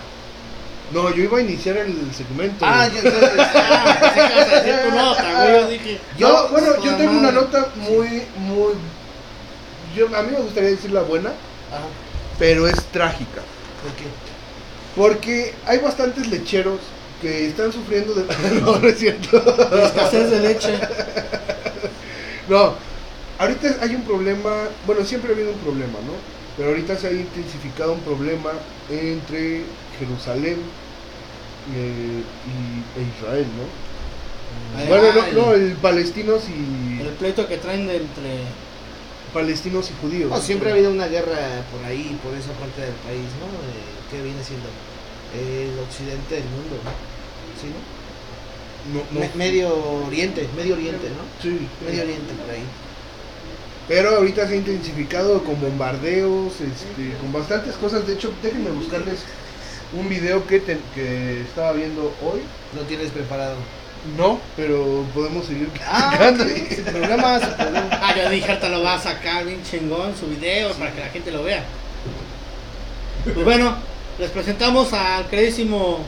[0.91, 2.65] No, yo iba a iniciar el segmento.
[2.65, 3.32] Ah, yo entonces.
[3.38, 5.53] Ah, pensé que ibas a decir tu nota, güey.
[5.61, 6.01] Yo dije.
[6.17, 8.74] Yo, bueno, yo tengo una nota muy, muy.
[9.95, 11.86] Yo, a mí me gustaría decir la buena, Ajá,
[12.38, 13.41] pero es trágica.
[13.84, 14.05] ¿por qué?
[14.95, 16.80] Porque hay bastantes lecheros
[17.22, 18.24] que están sufriendo de.
[18.61, 19.39] no, no es cierto.
[19.39, 20.80] De escasez de leche.
[22.49, 22.74] No,
[23.38, 24.49] ahorita hay un problema,
[24.88, 26.13] bueno, siempre ha habido un problema, ¿no?
[26.57, 28.49] Pero ahorita se ha intensificado un problema
[28.89, 29.61] entre
[29.99, 30.57] Jerusalén
[31.76, 34.80] eh, y, e Israel, ¿no?
[34.80, 35.34] Ay, bueno, no, ay.
[35.36, 38.39] no, el palestinos y El pleito que traen de entre.
[39.32, 40.32] palestinos y judíos.
[40.32, 41.38] No, siempre ha habido una guerra
[41.72, 43.45] por ahí, por esa parte del país, ¿no?
[43.45, 44.67] Eh, ¿Qué viene siendo?
[45.38, 47.09] El occidente del mundo, ¿no?
[47.62, 48.99] ¿Sí, no?
[48.99, 49.70] No, no, Me- medio
[50.07, 51.43] Oriente, Medio Oriente, ¿no?
[51.43, 51.68] sí.
[51.86, 52.64] Medio Oriente por ahí.
[53.88, 58.05] Pero ahorita se ha intensificado con bombardeos, este, con bastantes cosas.
[58.07, 59.20] De hecho, déjenme buscarles
[59.93, 62.41] un video que, te- que estaba viendo hoy.
[62.76, 63.55] Lo tienes preparado.
[64.18, 66.43] No, pero podemos seguir Ah, platicando.
[66.45, 67.89] ok, sin problema, sin problema.
[68.01, 71.10] Ah, yo dije, ahorita lo va a sacar bien chingón su video para que la
[71.10, 71.66] gente lo vea.
[73.26, 73.76] Pues bueno,
[74.18, 75.99] les presentamos al queridísimo.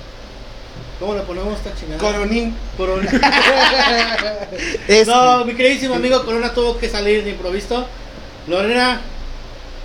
[1.02, 1.98] ¿Cómo le ponemos esta chingada?
[2.00, 2.56] Coronín.
[2.78, 3.10] Corona.
[4.88, 7.88] Es- No, mi queridísimo amigo Corona tuvo que salir de improviso.
[8.48, 9.02] Lorena,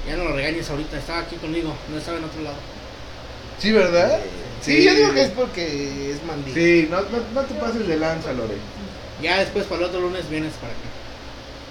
[0.06, 2.56] ya no lo regañes ahorita, estaba aquí conmigo, no estaba en otro lado.
[3.58, 4.18] Sí, ¿verdad?
[4.60, 6.52] Sí, yo digo que es porque es mandí.
[6.52, 8.56] Sí, no, no, no te pases de lanza, Lore.
[9.22, 10.80] Ya después para el otro lunes vienes para acá.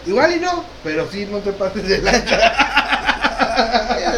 [0.07, 2.35] Igual y no, pero sí, no te pases de lanza.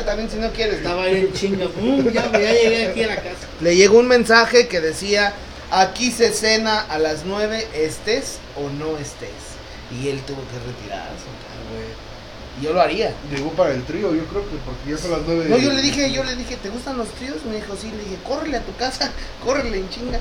[0.06, 0.76] También si no quieres.
[0.78, 1.66] Estaba ahí en chinga.
[1.68, 3.48] mm, ya, ya llegué aquí a la casa.
[3.62, 5.34] Le llegó un mensaje que decía,
[5.72, 9.30] aquí se cena a las 9, estés o no estés.
[9.92, 11.26] Y él tuvo que retirarse.
[11.72, 12.08] güey.
[12.60, 13.14] Y yo lo haría.
[13.32, 15.46] Llegó para el trío, yo creo que porque ya son las nueve.
[15.48, 17.38] No, yo le dije, yo le dije, ¿te gustan los tríos?
[17.46, 19.12] Me dijo, sí, le dije, córrele a tu casa,
[19.46, 20.20] córrele en chinga.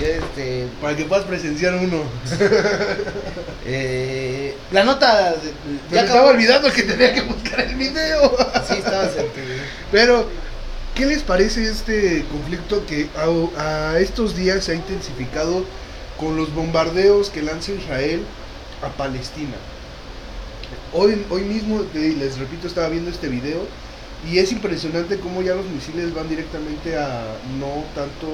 [0.00, 2.02] Este, Para que puedas presenciar uno.
[3.66, 5.52] eh, la nota, de-
[5.90, 8.36] Me estaba olvidando que tenía que buscar el video.
[8.68, 9.08] Sí, estaba.
[9.90, 10.28] Pero,
[10.94, 15.64] ¿qué les parece este conflicto que a, a estos días se ha intensificado
[16.18, 18.22] con los bombardeos que lanza Israel
[18.82, 19.54] a Palestina?
[20.94, 23.66] Hoy, hoy mismo, les repito, estaba viendo este video
[24.30, 27.24] y es impresionante cómo ya los misiles van directamente a
[27.58, 28.28] no tanto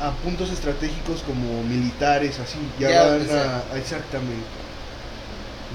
[0.00, 3.62] a puntos estratégicos como militares, así, ya, Ya, van sea.
[3.70, 4.44] a, a- exactamente.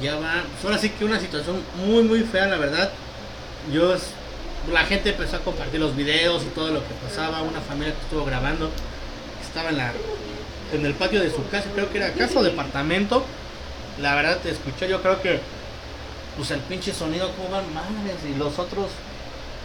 [0.01, 0.43] Ya va.
[0.53, 2.91] Pues ahora sí que una situación muy, muy fea, la verdad.
[3.71, 4.11] Yo, es-
[4.71, 7.41] la gente empezó a compartir los videos y todo lo que pasaba.
[7.41, 8.69] Una familia que estuvo grabando,
[9.45, 9.91] estaba en la
[10.73, 13.25] en el patio de su casa, creo que era casa o departamento.
[14.01, 15.39] La verdad te escuchó, yo creo que
[16.37, 18.87] pues el pinche sonido como van madres y los otros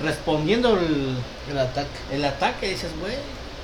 [0.02, 1.16] respondiendo el,
[1.50, 1.88] El ataque.
[2.10, 3.14] el ataque, dices, güey,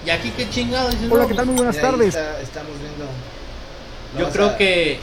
[0.06, 1.46] y aquí qué chingado, dices, Hola, no, ¿qué tal?
[1.46, 2.08] Muy buenas Y ahí tardes.
[2.08, 3.06] está- estamos viendo.
[4.18, 4.98] Yo creo a- que,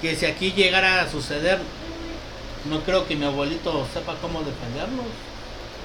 [0.00, 1.58] que si aquí llegara a suceder,
[2.68, 5.06] no creo que mi abuelito sepa cómo defendernos.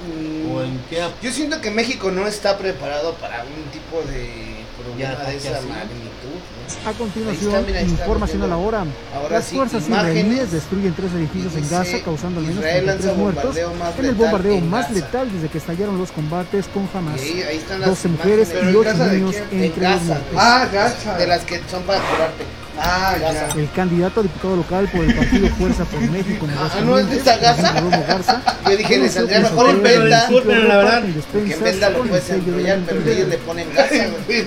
[0.06, 4.53] Mm, O en qué Yo siento que México no está preparado para un tipo de
[4.98, 5.68] Ya, de esa así.
[5.68, 6.34] magnitud.
[6.34, 6.88] ¿no?
[6.88, 8.86] A Ahí continuación, está, mira, ahí está información a la hora.
[9.16, 13.14] Ahora Las sí, fuerzas israelíes destruyen tres edificios en Gaza, causando al menos Israel lanza
[13.14, 13.58] 33 muertos
[14.00, 17.22] en el bombardeo en más letal desde que estallaron los combates con Hamas.
[17.22, 20.04] Ahí, ahí están las 12 mujeres y ¿en 8 casa de niños entre los Gaza.
[20.06, 20.36] muertos.
[20.38, 21.18] Ah, Gaza.
[21.18, 22.44] De las que son para curarte.
[22.80, 23.48] Ah, Gaza.
[23.54, 23.62] ya.
[23.62, 27.32] El candidato a diputado local por el partido Fuerza por México Ah, ¿no es de?
[27.32, 30.20] Alejandro Garza, Yo dije, le saldría que mejor en venta.
[30.22, 33.96] Disculpen, la verdad, Porque en venda lo puedes enrollar, pero ellos le ponen Gaza.
[34.26, 34.46] güey.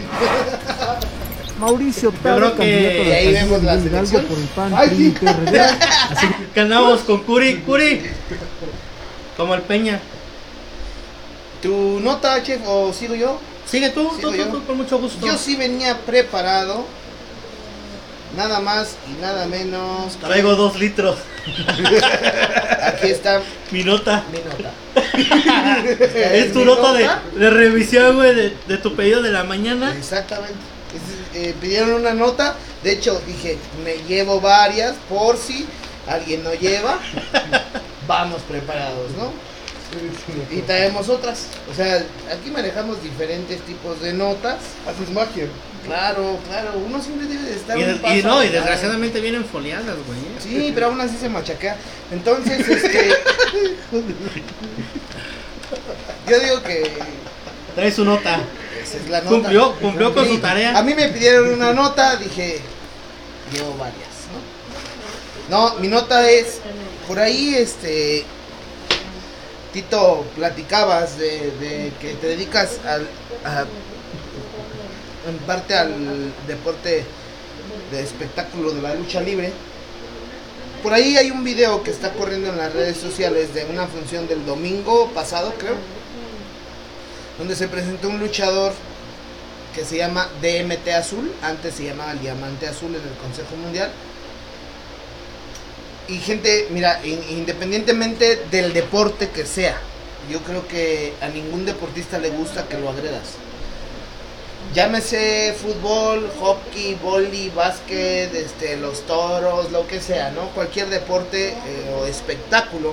[1.60, 4.24] Mauricio Taro, que- candidato Y ahí la vemos la Hidalgo selección.
[4.26, 5.06] por el PAN, Ay, sí.
[5.06, 5.60] y PRD.
[6.10, 8.02] Así Que andamos con Curi, Curi.
[9.36, 10.00] Como el Peña.
[11.62, 13.40] ¿Tu nota, chef, o sigo yo?
[13.66, 14.46] Sigue tú, Sigo tú, tú, yo.
[14.48, 15.26] tú, con mucho gusto.
[15.26, 16.84] Yo sí venía preparado.
[18.34, 20.16] Nada más y nada menos.
[20.18, 21.16] Traigo dos litros.
[22.82, 24.24] Aquí está Mi nota.
[24.32, 24.72] mi nota.
[26.34, 27.08] Es tu nota de,
[27.38, 29.94] de revisión, güey, de, de tu pedido de la mañana.
[29.96, 30.54] Exactamente.
[30.94, 32.54] Es- eh, pidieron una nota.
[32.82, 35.66] De hecho, dije, me llevo varias por si
[36.06, 36.98] alguien no lleva.
[38.06, 39.32] Vamos preparados, ¿no?
[40.50, 41.46] Y traemos otras.
[41.70, 44.56] O sea, aquí manejamos diferentes tipos de notas.
[44.86, 45.46] Haces magia.
[45.84, 46.72] Claro, claro.
[46.84, 49.94] Uno siempre debe de estar Y, un de- paso y no, y desgraciadamente vienen foliadas,
[50.06, 50.18] güey.
[50.18, 50.38] ¿eh?
[50.40, 51.76] Sí, pero aún así se machaquea.
[52.10, 53.10] Entonces, este.
[56.28, 56.90] yo digo que
[57.74, 58.40] Trae su nota.
[58.82, 59.30] esa es la nota.
[59.36, 60.76] Cumplió, cumplió con su tarea.
[60.78, 62.58] A mí me pidieron una nota, dije,
[63.52, 64.08] llevo varias,
[65.50, 65.70] ¿no?
[65.70, 66.60] No, mi nota es,
[67.06, 68.24] por ahí, este,
[69.80, 72.96] Tito, platicabas de, que te dedicas a-
[75.28, 77.04] en parte al deporte
[77.90, 79.52] de espectáculo de la lucha libre.
[80.82, 84.26] Por ahí hay un video que está corriendo en las redes sociales de una función
[84.26, 85.74] del domingo pasado, creo,
[87.36, 88.72] donde se presentó un luchador
[89.74, 93.90] que se llama DMT Azul, antes se llamaba el Diamante Azul en el Consejo Mundial.
[96.08, 99.76] Y gente, mira, in- independientemente del deporte que sea,
[100.30, 103.34] yo creo que a ningún deportista le gusta que lo agredas.
[104.74, 110.48] Llámese fútbol, hockey, vóley, básquet, este, los toros, lo que sea, ¿no?
[110.50, 111.54] Cualquier deporte eh,
[112.00, 112.92] o espectáculo,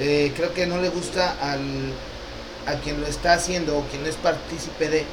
[0.00, 1.60] eh, creo que no le gusta al,
[2.66, 5.04] a quien lo está haciendo o quien es partícipe de,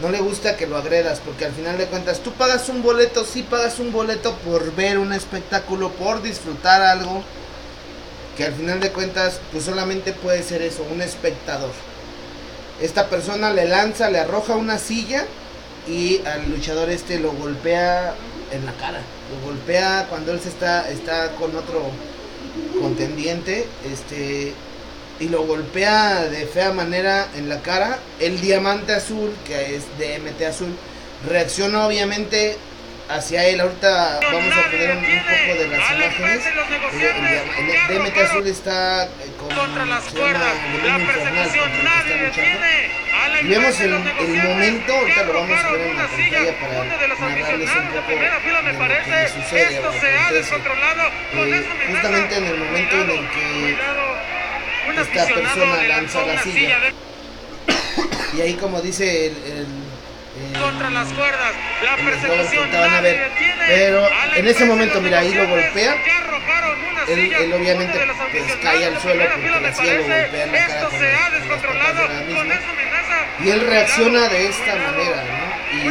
[0.00, 3.24] no le gusta que lo agredas, porque al final de cuentas tú pagas un boleto,
[3.24, 7.22] sí pagas un boleto por ver un espectáculo, por disfrutar algo,
[8.36, 11.70] que al final de cuentas pues solamente puede ser eso, un espectador.
[12.80, 15.24] Esta persona le lanza, le arroja una silla
[15.86, 18.14] y al luchador este lo golpea
[18.50, 21.82] en la cara, lo golpea cuando él se está, está con otro
[22.80, 24.52] contendiente, este
[25.20, 27.98] y lo golpea de fea manera en la cara.
[28.20, 30.76] El diamante azul, que es DMT azul,
[31.28, 32.56] reacciona obviamente
[33.08, 33.60] hacia él.
[33.60, 36.46] Ahorita vamos a poner un, un poco de las imágenes.
[36.46, 39.08] El, el diama- el DMT azul está eh,
[39.38, 40.52] con contra las cuerdas.
[40.84, 43.04] La persecución el nadie detiene.
[43.42, 47.68] Y vemos el, el momento, ahorita lo vamos a ver en la pantalla para narrarles
[47.70, 48.38] un poco de lo
[49.04, 50.34] que sucede Esto o se ha acontece.
[50.34, 51.02] descontrolado.
[51.32, 53.76] Con Eh, justamente en el momento en el que.
[55.02, 56.78] Un esta aficionado persona le lanzó la una silla.
[56.80, 59.32] de- Y ahí como dice el...
[59.44, 59.66] el-
[60.54, 61.52] el- contra las cuerdas.
[61.84, 63.30] La persecución a ver.
[63.68, 65.96] Pero en ese momento, mira, ahí lo golpea.
[67.06, 67.38] Él- silla.
[67.38, 67.98] él obviamente,
[68.32, 70.98] pues, cae al suelo porque la silla lo golpea en la cara con
[72.48, 73.44] las- amenaza.
[73.44, 75.74] Y él reacciona de esta manera, ¿no?
[75.76, 75.88] Y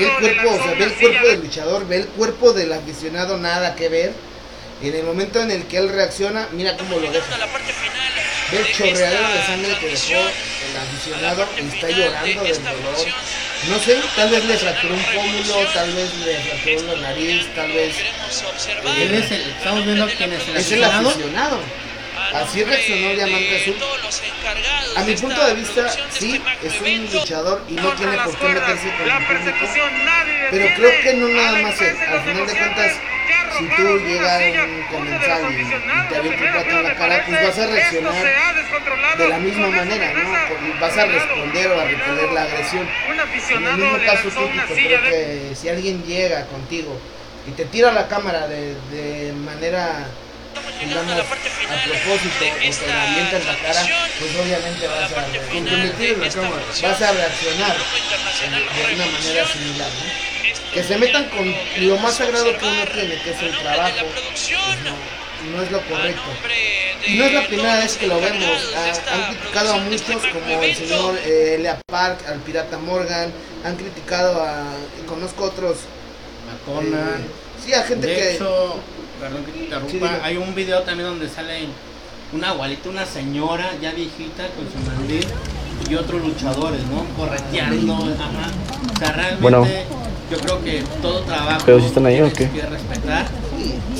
[0.00, 1.22] ve el cuerpo, o sea, ve el cuerpo silla.
[1.30, 4.12] del luchador, ve el cuerpo del aficionado, nada que ver.
[4.82, 7.26] Y en el momento en el que él reacciona, mira cómo lo deja.
[8.50, 13.06] Ve el chorreadero de sangre que dejó el aficionado y está llorando del dolor.
[13.68, 17.70] No sé, tal vez le fracturó un pómulo, tal vez le fracturó la nariz, tal
[17.72, 17.94] vez
[18.98, 21.08] Él es el, estamos viendo quién es el es el aficionado.
[21.10, 21.60] aficionado.
[22.32, 23.76] Así reaccionó el Diamante Azul.
[24.96, 28.92] A mi punto de vista, sí, es un luchador y no tiene por qué meterse
[28.96, 29.66] con el público.
[30.50, 31.96] Pero creo que no nada más él.
[32.08, 32.92] Al final de cuentas,
[33.58, 34.64] si tú arrojaron una llega silla.
[34.64, 37.58] un Uno de los comensal y, te avienta un plato en la cara, pues vas
[37.58, 38.24] a reaccionar
[39.18, 40.20] de la misma con manera, ¿no?
[40.48, 42.88] Con- Vas a responder o a repeler la agresión.
[43.50, 46.98] En el mismo caso típico, silla creo de que si alguien llega contigo
[47.46, 50.06] y te tira la cámara de, de manera,
[50.80, 53.82] digamos, a propósito o te la avienta en la cara,
[54.18, 56.62] pues obviamente vas a, la cámara.
[56.82, 57.76] vas a reaccionar
[58.76, 60.39] de una manera similar, ¿no?
[60.72, 61.52] Que se metan con
[61.86, 64.50] lo más sagrado que uno tiene, que es el trabajo, pues
[64.84, 66.22] no, no es lo correcto.
[67.06, 68.46] Y no es la primera vez que lo vemos.
[68.76, 73.32] Ha- han criticado a muchos, como el señor eh, Elia Park, al pirata Morgan.
[73.64, 74.64] Han criticado a.
[75.08, 75.78] Conozco otros.
[76.46, 76.98] Macona.
[77.18, 78.34] eh, sí, a gente De que.
[78.36, 78.76] hecho,
[79.20, 81.66] perdón que te interrumpa, Sí, hay un video también donde sale
[82.32, 85.26] una abuelita, una señora ya viejita con su mandil
[85.88, 87.04] y otros luchadores, ¿no?
[87.16, 88.50] Correteando, ajá.
[88.94, 89.66] O sea, realmente Bueno.
[90.30, 92.48] Yo creo que todo trabajo ¿Pero sí están ahí o qué?
[92.48, 93.26] que respetar.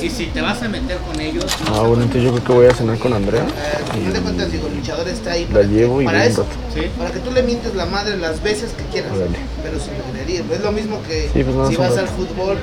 [0.01, 2.53] Y si te vas a meter con ellos, no Ah, bueno, entonces yo creo que
[2.53, 3.43] voy a cenar con Andrea.
[3.45, 6.43] eh, de cuentas, digo, el luchador está ahí La para, que- llevo y para eso.
[6.73, 6.81] ¿sí?
[6.97, 9.11] Para que tú le mientes la madre las veces que quieras,
[9.61, 10.43] pero sin agredir.
[10.51, 12.57] Es lo mismo que Sí, pues si vas al fútbol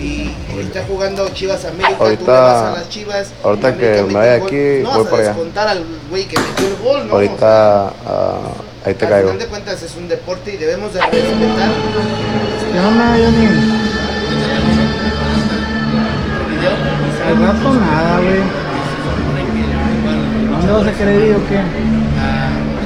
[0.00, 3.28] y, y está jugando Chivas América, tú Ahorita- le vas a las Chivas.
[3.44, 5.28] ahorita que me vaya aquí, no voy vas a para allá.
[5.34, 7.12] descontar al güey que metió el gol, ¿no?
[7.14, 8.38] Ahorita ah,
[8.88, 9.28] ahí te al caigo.
[9.28, 11.70] final de cuentas es un deporte y debemos de respetar.
[12.72, 13.46] ¿Qué onda, Johnny?
[16.50, 16.72] Video,
[17.28, 18.40] Al rato nada, güey.
[20.50, 21.58] ¿Dónde vas a querer ir o qué?
[21.58, 21.60] a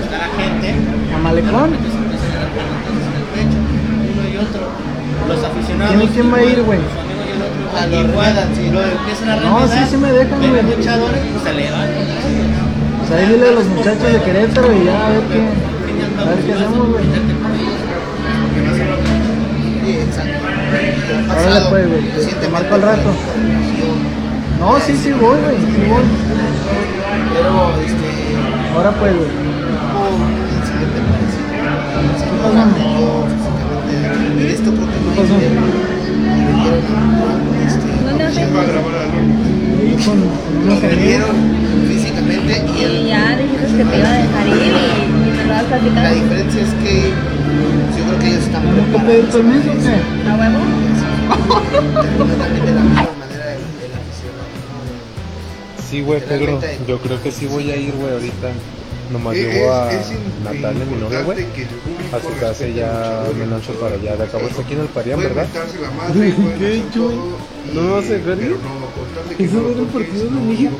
[0.02, 0.74] está la gente,
[1.14, 1.70] ¿A Malecón?
[4.12, 4.62] uno y otro.
[5.28, 5.96] Los aficionados.
[6.12, 6.78] ¿Quién va a ir, güey?
[6.78, 8.70] A igual, lo igual, ruedan, sí.
[8.70, 10.52] lo empiezan a No, sí, sí me dejan, güey.
[10.62, 12.06] los luchadores, pues se levantan.
[12.98, 15.40] Pues ahí dile a los muchachos de Querétaro y ya a ver qué,
[16.04, 17.04] a qué hacemos, güey.
[21.70, 23.10] Pues, te- te marco rato.
[24.60, 25.64] No, sí, sí voy, güey, sí.
[27.32, 27.52] Pero
[27.84, 28.10] este
[28.76, 29.28] Ahora pues, güey.
[29.28, 30.22] hubo un
[30.56, 31.46] incidente parecido.
[32.22, 32.94] ¿Qué pasó?
[34.32, 35.32] Yo físicamente esto creo que ¿Qué.
[35.32, 38.92] Le dieron a- este, ¿Dónde vas a a grabar
[45.48, 47.10] la diferencia es que
[47.96, 49.26] yo creo que ellos están preparados.
[49.26, 50.28] permiso qué?
[50.28, 50.58] ¿A huevo?
[52.94, 53.08] La.
[55.90, 58.50] Sí, güey, Pedro, yo creo que sí voy a ir, güey, ahorita.
[59.10, 59.90] Nomás llevo a
[60.42, 61.44] Natalia, mi novia, güey.
[62.12, 64.16] A su casa ya me lanzo para allá.
[64.16, 65.46] De acabo está aquí en el Parián, ¿verdad?
[66.58, 67.10] ¿Qué he hecho?
[67.74, 68.56] ¿No me vas a dejar ir?
[69.38, 70.76] ¿Eso era el partido de México?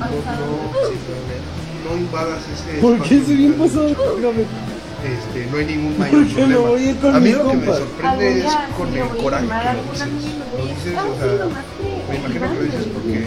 [1.85, 3.89] No, invadas ese ¿Por qué se bien pasado?
[3.89, 6.69] Este, no hay ningún mayor ¿Por qué no problema.
[6.69, 9.75] voy a ir con a mí lo que me sorprende es con el coraje que
[9.75, 10.09] lo dices.
[10.57, 11.47] Lo dices, o sea,
[12.09, 13.27] me imagino que lo dices porque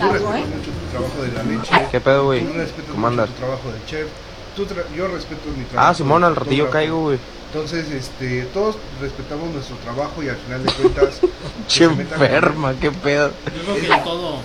[0.00, 1.88] tú respetas mucho tu trabajo de la leche.
[1.90, 2.40] ¿Qué pedo, güey?
[2.46, 3.28] Tú respetas ¿Cómo mucho andas?
[3.28, 4.06] tu trabajo de chef.
[4.56, 5.90] Tú tra- yo respeto mi trabajo.
[5.90, 7.18] Ah, Simón, al ratillo caigo, güey.
[7.52, 11.20] Entonces, este, todos respetamos nuestro trabajo y al final de cuentas.
[11.68, 13.32] Che con- enferma, qué pedo.
[13.54, 14.36] Yo creo que en todo,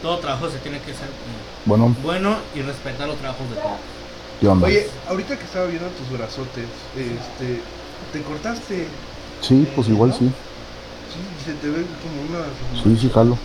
[0.00, 1.34] todo trabajo se tiene que ser como
[1.64, 3.78] Bueno, bueno y respetar los trabajos de todos.
[4.40, 4.66] ¿qué onda?
[4.66, 7.60] Oye, ahorita que estaba viendo tus brazotes, este,
[8.12, 8.86] ¿te cortaste?
[9.40, 10.30] Sí, pues igual sí.
[11.10, 12.44] Sí, se te ve como una...
[12.82, 13.38] Sí, sí, jalo.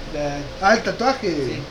[0.62, 1.30] Ah, el tatuaje.
[1.30, 1.62] sí,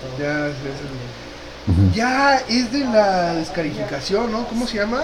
[0.00, 0.18] todo.
[0.18, 4.46] Ya, sí, ya es de la descarificación, ¿no?
[4.46, 5.02] ¿Cómo se llama?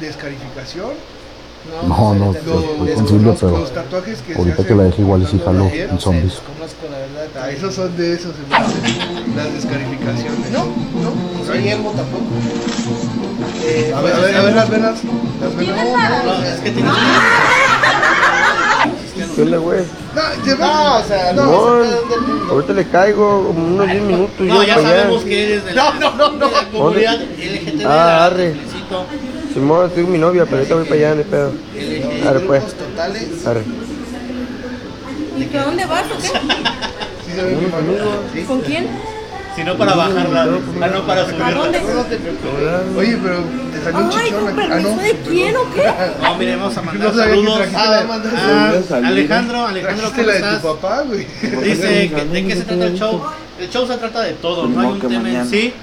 [0.00, 0.92] Descarificación.
[1.88, 5.02] No, no, pues, fue los- sensible, los- pero los tatuajes que ahorita que la dejé
[5.02, 5.28] igual la
[5.70, 5.88] piel.
[5.90, 6.34] en zombies.
[6.56, 7.42] Conozco la verdad.
[7.42, 8.32] Ah, esos son de esos,
[9.36, 10.50] las descarificaciones.
[10.52, 12.24] No, no, no soy emo tampoco.
[13.64, 14.98] Eh, A ver, a ver, a ver las venas.
[15.40, 15.76] Las venas.
[16.24, 16.92] No, es que tienes
[19.36, 19.80] ¿Qué onda, güey?
[20.14, 22.46] No, lleva- No, o sea, no, mundo.
[22.50, 24.34] ahorita le caigo como unos 10 minutos.
[24.40, 24.82] y No, ya allá.
[24.88, 26.46] sabemos que eres de la, No, no, no, no.
[26.48, 27.86] de la comunidad LGTB.
[27.86, 28.54] Ah, arre.
[28.54, 29.06] felicito.
[29.52, 31.52] Simón, estoy con mi novia, pero ahorita voy para allá, ni pedo.
[31.74, 32.64] Eh, Arre, pues.
[32.74, 33.46] totales.
[33.46, 33.62] Arre.
[35.38, 36.28] ¿Y que dónde vas o qué?
[38.34, 38.42] Sí.
[38.46, 38.86] ¿Con quién?
[39.54, 40.46] Si no para bajarla, ah,
[40.88, 41.50] no para ¿A subirla.
[41.50, 41.78] dónde?
[42.96, 43.36] Oye, pero
[43.70, 44.48] te salió un Ay, chichón ¿con.
[44.48, 45.02] Ah, permiso no.
[45.02, 45.92] de quién o qué?
[46.22, 47.60] No, mire, vamos a mandar saludos.
[47.74, 48.92] Ah, a Ah, saludos.
[48.92, 50.62] Alejandro, Alejandro, ¿cómo la de tu estás?
[50.62, 51.26] papá, güey.
[51.64, 53.22] Dice, que, ¿de qué se trata el show?
[53.60, 55.74] El show se trata de todo, no hay un tema en sí.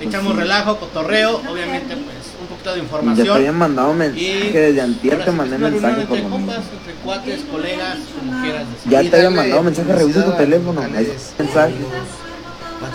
[0.00, 2.17] Echamos relajo, cotorreo, obviamente pues
[2.58, 3.36] poquito de Ya te información.
[3.36, 6.36] habían mandado Y mensaje desde antier, te mandé es una reunión mensaje por entre lo
[6.36, 8.90] compas, entre cuates, colegas, como quieras decir.
[8.92, 10.80] Ya te habían mandado mensaje, revisa tu teléfono.
[10.80, 11.74] Ahí está el mensaje.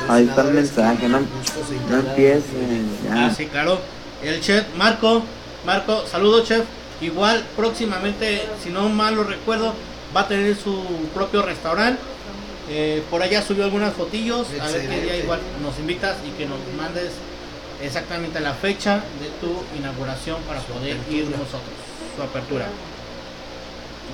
[0.08, 2.90] Ahí está el mensaje, no, no empiecen.
[3.12, 3.80] Ah, sí, claro.
[4.24, 5.24] El chef Marco,
[5.66, 6.64] Marco, saludos chef.
[7.02, 9.74] Igual próximamente, si no mal lo recuerdo,
[10.16, 10.82] va a tener su
[11.14, 12.02] propio restaurante.
[12.70, 14.48] Eh, por allá subió algunas fotillos.
[14.62, 17.12] A ver qué día igual nos invitas y que nos mandes
[17.84, 21.76] exactamente la fecha de tu inauguración para poder ir nosotros,
[22.16, 22.68] su apertura.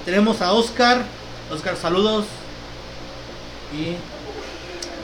[0.06, 1.04] Tenemos a Oscar.
[1.52, 2.26] Oscar, saludos.
[3.74, 3.96] Y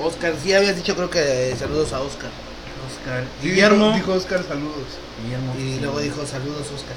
[0.03, 2.30] Oscar, sí habías dicho creo que saludos a Oscar.
[2.88, 3.24] Oscar.
[3.41, 3.86] Sí, Guillermo.
[3.88, 4.88] Dijo, dijo Oscar, saludos.
[5.24, 5.55] Guillermo.
[5.57, 6.95] Y luego dijo saludos Oscar.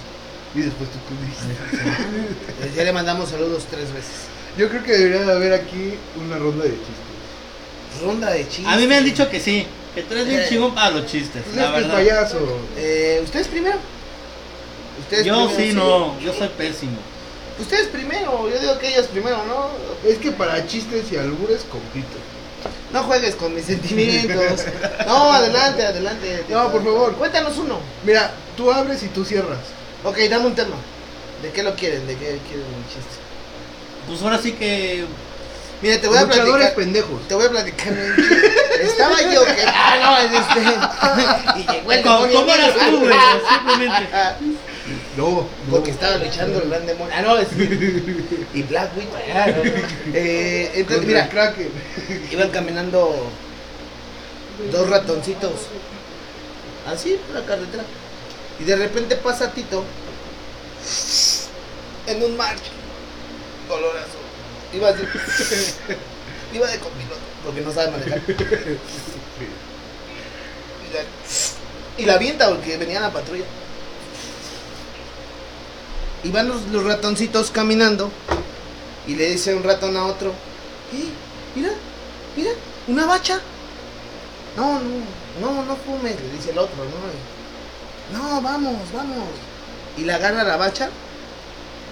[0.55, 2.65] Y después tú pudiste.
[2.65, 4.29] Eh, Ya le mandamos saludos tres veces.
[4.57, 8.03] Yo creo que debería de haber aquí una ronda de chistes.
[8.03, 8.67] Ronda de chistes.
[8.67, 9.67] A mí me han dicho que sí,
[9.99, 11.95] que tú eres bien Eh, chingón para los chistes, Pues la verdad.
[11.95, 12.39] payaso.
[12.77, 13.77] Eh, ¿Ustedes primero?
[15.01, 16.99] ¿Ustedes Yo primero, sí, no, yo soy pésimo.
[17.61, 19.69] Ustedes primero, yo digo que ellos primero, ¿no?
[20.09, 22.17] Es que para chistes y albures compito.
[22.93, 24.65] No juegues con mis sentimientos.
[25.07, 26.45] No, adelante, adelante.
[26.49, 27.15] No, por favor.
[27.15, 27.79] Cuéntanos uno.
[28.05, 29.59] Mira, tú abres y tú cierras.
[30.05, 30.77] Ok, dame un tema.
[31.43, 32.07] ¿De qué lo quieren?
[32.07, 33.17] ¿De qué quieren el chiste?
[34.09, 35.05] Pues ahora sí que
[35.81, 36.75] Mira, te voy a platicar.
[36.75, 37.29] pendejos.
[37.29, 37.93] Te voy a platicar.
[38.83, 39.63] Estaba yo que.
[39.67, 41.61] Ah, no, es este.
[41.61, 43.19] Y llegó el ¿Cómo, demonio cómo eras tú, güey?
[43.49, 44.09] Simplemente.
[45.17, 45.47] No, no.
[45.71, 47.15] Porque estaba luchando el gran demonio.
[47.17, 47.49] Ah, no, es.
[48.55, 49.13] Y Black Widow.
[49.35, 49.63] Ah, no.
[50.15, 51.71] Eh, entonces, mira, Kraken.
[52.33, 53.31] iban caminando
[54.73, 55.53] dos ratoncitos.
[56.87, 57.85] Así por la carretera.
[58.59, 59.85] Y de repente pasa Tito
[62.07, 62.63] en un march.
[63.69, 64.18] Colorazo.
[64.73, 65.03] Iba así.
[66.55, 68.21] Iba de copiloto porque no sabe manejar.
[70.89, 71.01] Y la,
[72.03, 73.45] y la avienta porque venía la patrulla.
[76.25, 78.11] Y van los, los ratoncitos caminando
[79.07, 80.31] y le dice un ratón a otro,
[80.93, 81.09] "Eh,
[81.55, 81.71] mira,
[82.37, 82.51] mira,
[82.89, 83.41] una bacha.
[84.57, 84.89] No, no,
[85.41, 88.19] no, no fumes, le dice el otro, no.
[88.19, 89.29] No, vamos, vamos.
[89.97, 90.89] Y la agarra la bacha.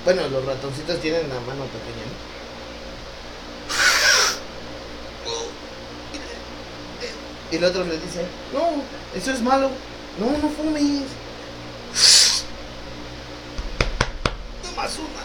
[0.05, 2.36] Bueno, los ratoncitos tienen la mano pequeña, ¿no?
[7.57, 8.21] Y el otro le dice,
[8.53, 8.83] no,
[9.19, 9.71] eso es malo.
[10.21, 11.05] No, no fumes.
[14.77, 15.25] Más una.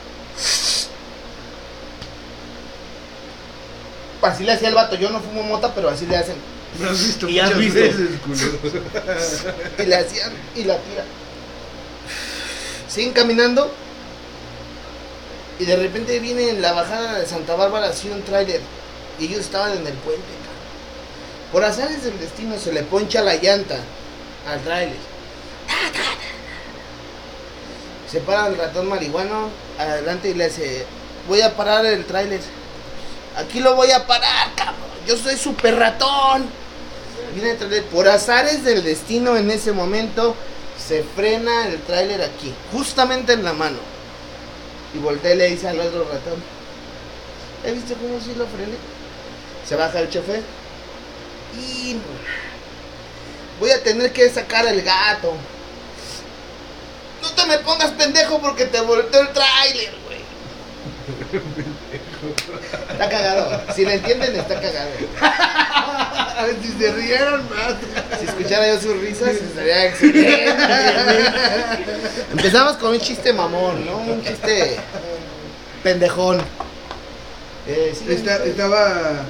[4.31, 6.37] Así le hacía el vato, yo no fumo mota, pero así le hacen.
[6.79, 7.79] Lo has visto Y has muchas visto.
[7.81, 9.45] veces.
[9.77, 11.03] Y le hacían y la tira.
[12.87, 13.69] Siguen caminando.
[15.59, 18.61] Y de repente viene en la bajada de Santa Bárbara así un tráiler.
[19.19, 20.21] Y ellos estaban en el puente.
[21.51, 23.77] Por azares del destino se le poncha la llanta
[24.47, 24.95] al tráiler.
[28.09, 30.85] Se para el ratón marihuano adelante y le dice,
[31.27, 32.39] voy a parar el tráiler.
[33.37, 34.75] Aquí lo voy a parar, cabrón.
[35.07, 36.45] Yo soy super ratón.
[37.33, 37.83] Viene el tráiler.
[37.85, 40.35] Por azares del destino en ese momento
[40.77, 43.77] se frena el tráiler aquí, justamente en la mano.
[44.93, 46.41] Y voltea y le dice al otro ratón,
[47.65, 48.75] ¿he visto cómo sí lo frené?
[49.67, 50.41] Se baja el chofer.
[51.57, 51.97] Y
[53.59, 55.33] voy a tener que sacar el gato.
[57.21, 60.21] No te me pongas pendejo porque te volteó el tráiler, güey.
[62.91, 63.61] Está cagado.
[63.75, 64.91] Si lo entienden, está cagado.
[66.61, 67.75] si se rieron más.
[68.19, 70.45] Si escuchara yo sus risas, estaría excelente.
[72.31, 73.97] Empezamos con un chiste mamón, ¿no?
[73.97, 74.79] Un chiste
[75.83, 76.41] pendejón.
[77.67, 78.05] Eh, sí.
[78.11, 79.25] Estaba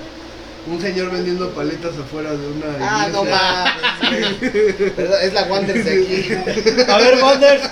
[0.68, 3.76] un señor vendiendo paletas afuera de una Ah, no iglesia.
[4.41, 5.24] mames.
[5.24, 6.34] Es la Wonders de aquí.
[6.91, 7.64] A ver, Wonders.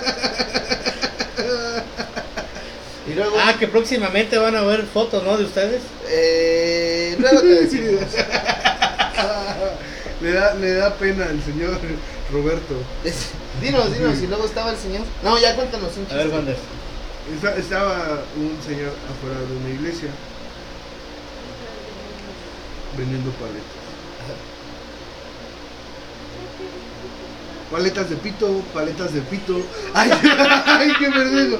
[3.08, 5.36] Y luego, Ah, que próximamente van a ver fotos, ¿no?
[5.36, 5.80] De ustedes.
[6.08, 8.02] eh, luego te decimos.
[10.20, 11.78] Le da, le da pena al señor
[12.30, 12.74] Roberto.
[13.62, 15.00] Dinos, dinos, y luego estaba el señor.
[15.24, 16.36] No, ya cuéntanos un A ver, chiste.
[16.36, 16.58] Wonders.
[17.36, 20.08] Esta- estaba un señor afuera de una iglesia
[22.96, 23.80] vendiendo paletas.
[27.70, 29.62] Paletas de pito, paletas de pito.
[29.94, 30.10] ¡Ay,
[30.66, 31.58] ay qué vergüenza!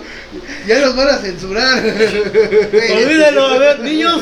[0.66, 1.78] Ya nos van a censurar.
[1.78, 4.20] Olvídalo, a ver, niños.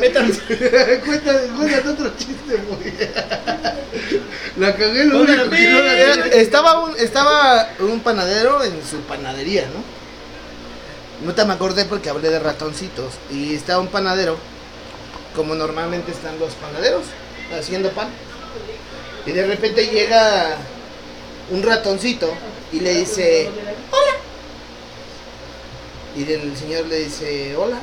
[0.00, 0.40] Métanse.
[1.04, 2.92] cuéntate, cuéntate otro chiste, güey.
[4.56, 6.26] La cagué lo único que no la.
[6.26, 11.26] Estaba un, estaba un panadero en su panadería, ¿no?
[11.26, 13.14] No te me acordé porque hablé de ratoncitos.
[13.32, 14.38] Y estaba un panadero,
[15.36, 17.04] como normalmente están los panaderos,
[17.56, 18.08] haciendo pan.
[19.26, 20.56] Y de repente llega
[21.50, 22.32] un ratoncito
[22.72, 23.50] y le dice,
[23.90, 24.12] hola.
[26.16, 27.78] Y el señor le dice, hola.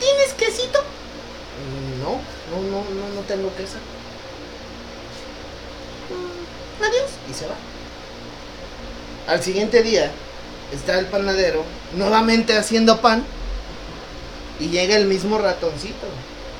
[0.00, 0.80] ¿Tienes quesito?
[0.80, 2.10] "Mm, No,
[2.50, 3.76] no, no, no, no tengo queso.
[6.10, 7.10] "Mm, Adiós.
[7.30, 7.54] Y se va.
[9.26, 10.10] Al siguiente día
[10.72, 11.64] está el panadero
[11.96, 13.24] nuevamente haciendo pan
[14.60, 16.06] y llega el mismo ratoncito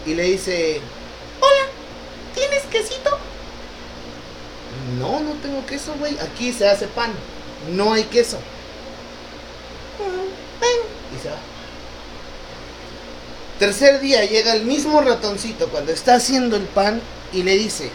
[0.07, 0.81] y le dice,
[1.41, 1.67] hola,
[2.35, 3.19] ¿tienes quesito?
[4.99, 6.19] No, no tengo queso, güey.
[6.19, 7.13] Aquí se hace pan.
[7.73, 8.37] No hay queso.
[9.99, 11.17] "Mm, ven".
[11.19, 11.37] Y se va.
[13.59, 17.01] Tercer día llega el mismo ratoncito cuando está haciendo el pan
[17.33, 17.89] y le dice,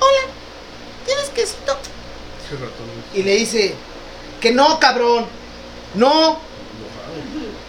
[0.00, 0.32] hola,
[1.06, 1.76] ¿tienes quesito?
[2.48, 2.86] Qué ratón.
[3.14, 3.74] Y le dice,
[4.40, 5.26] que no, cabrón.
[5.94, 6.38] No.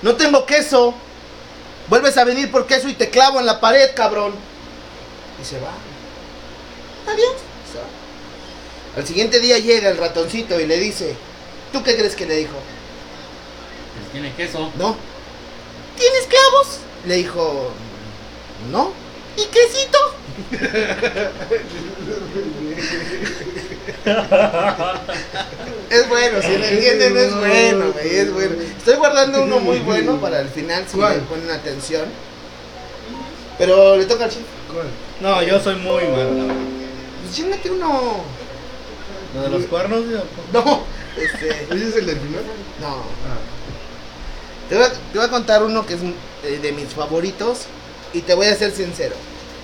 [0.02, 0.96] No tengo queso.
[1.88, 4.34] Vuelves a venir por queso y te clavo en la pared, cabrón.
[5.42, 5.72] Y se va.
[7.12, 7.34] Adiós.
[7.72, 7.86] Se va.
[8.98, 11.16] Al siguiente día llega el ratoncito y le dice,
[11.72, 12.56] ¿tú qué crees que le dijo?
[13.96, 14.72] Pues tiene queso.
[14.78, 14.96] No.
[15.98, 16.80] ¿Tienes clavos?
[17.06, 17.72] Le dijo,
[18.72, 19.05] no.
[19.38, 19.98] ¿Y quesito?
[25.90, 28.56] Es bueno, si lo entienden es bueno, güey, es bueno.
[28.78, 31.18] Estoy guardando uno muy bueno para el final si ¿Cuál?
[31.18, 32.06] le ponen atención.
[33.58, 34.42] Pero le toca al chef.
[34.74, 34.88] ¿Cuál?
[35.22, 36.54] No, yo soy muy malo.
[37.24, 38.24] Pues chingate uno.
[39.36, 40.02] Lo de los cuernos,
[40.54, 40.84] No,
[41.18, 42.44] este, ¿Ese es el del final?
[42.82, 42.88] no.
[42.88, 43.38] Ah.
[44.70, 46.00] Te voy, a, te voy a contar uno que es
[46.44, 47.60] eh, de mis favoritos
[48.16, 49.16] y te voy a ser sincero.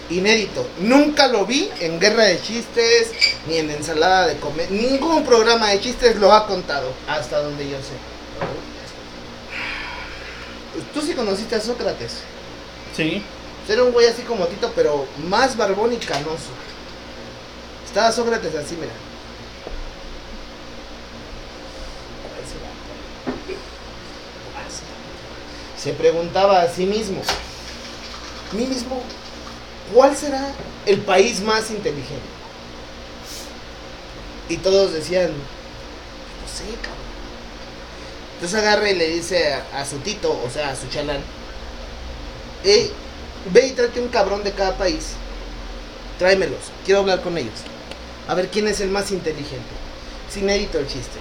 [0.10, 0.68] Inédito.
[0.80, 3.12] Nunca lo vi en Guerra de Chistes
[3.48, 4.70] ni en Ensalada de Comer.
[4.70, 7.94] Ningún programa de chistes lo ha contado, hasta donde yo sé.
[10.94, 12.18] Tú sí conociste a Sócrates.
[12.96, 13.24] Sí.
[13.70, 16.52] Era un güey así como Tito, pero más barbón y canoso.
[17.86, 18.92] Estaba Sócrates así, mira.
[25.78, 27.22] Se preguntaba a sí mismo,
[28.54, 29.02] mí mismo,
[29.94, 30.54] ¿cuál será
[30.86, 32.30] el país más inteligente?
[34.50, 37.02] Y todos decían, no sé, cabrón.
[38.36, 41.22] Entonces agarra y le dice a, su Tito, o sea, a su chalán,
[42.64, 42.92] "Ey,
[43.54, 45.12] ve y tráete un cabrón de cada país.
[46.20, 47.60] Tráemelos, quiero hablar con ellos.
[48.28, 49.70] A ver quién es el más inteligente.
[50.30, 51.20] Es inédito el chiste.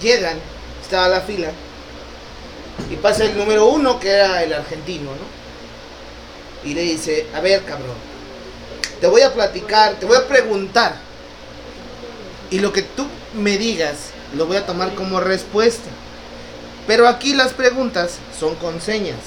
[0.00, 0.38] Llegan,
[0.82, 1.50] estaba la fila,
[2.88, 6.68] y pasa el número uno, que era el argentino, ¿no?
[6.68, 7.96] Y le dice, a ver, cabrón,
[9.00, 10.94] te voy a platicar, te voy a preguntar.
[12.50, 15.88] Y lo que tú me digas, lo voy a tomar como respuesta.
[16.86, 19.18] Pero aquí las preguntas son con señas.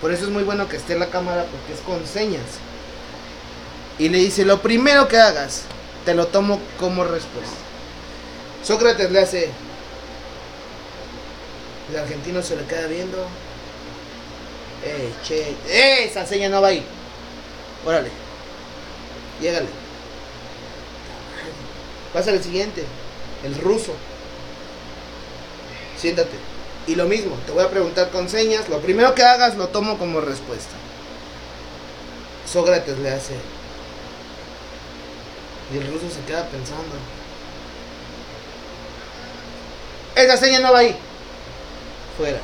[0.00, 2.42] Por eso es muy bueno que esté la cámara porque es con señas.
[3.98, 5.62] Y le dice, lo primero que hagas,
[6.04, 7.54] te lo tomo como respuesta.
[8.64, 9.50] Sócrates le hace...
[11.92, 13.18] El argentino se le queda viendo.
[14.82, 16.82] Eh, che, eh, esa seña no va ahí.
[17.84, 18.08] Órale.
[19.42, 19.68] Llégale.
[22.14, 22.82] Pasa al siguiente.
[23.44, 23.92] El ruso.
[25.98, 26.38] Siéntate.
[26.86, 28.70] Y lo mismo, te voy a preguntar con señas.
[28.70, 30.72] Lo primero que hagas lo tomo como respuesta.
[32.50, 33.34] Sócrates le hace.
[35.74, 36.96] Y el ruso se queda pensando.
[40.16, 40.96] Esa seña no va ahí.
[42.16, 42.40] Fuera.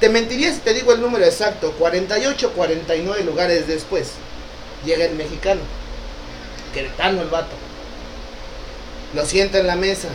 [0.00, 1.72] Te mentiría si te digo el número exacto.
[1.72, 4.12] 48, 49 lugares después.
[4.84, 5.60] Llega el mexicano.
[6.72, 7.56] Queretano el vato.
[9.14, 10.08] Lo sienta en la mesa.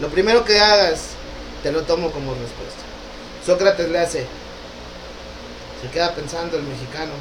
[0.00, 1.10] Lo primero que hagas,
[1.62, 2.82] te lo tomo como respuesta.
[3.46, 4.26] Sócrates le hace.
[5.80, 7.12] Se queda pensando el mexicano.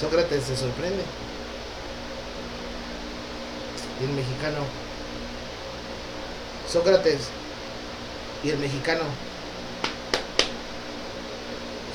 [0.00, 1.02] Sócrates se sorprende.
[4.00, 4.79] Y el mexicano.
[6.70, 7.20] Sócrates.
[8.44, 9.02] Y el mexicano.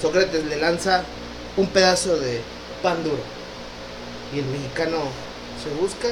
[0.02, 1.04] Sócrates le lanza
[1.58, 2.42] un pedazo de
[2.84, 3.24] pan duro.
[4.34, 4.98] Y el mexicano
[5.64, 6.10] se busca,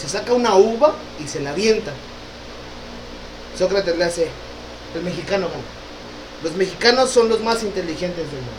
[0.00, 1.92] se saca una uva y se la avienta.
[3.58, 4.28] Sócrates le hace,
[4.94, 5.62] el mexicano gana.
[6.42, 8.52] Los mexicanos son los más inteligentes del mundo.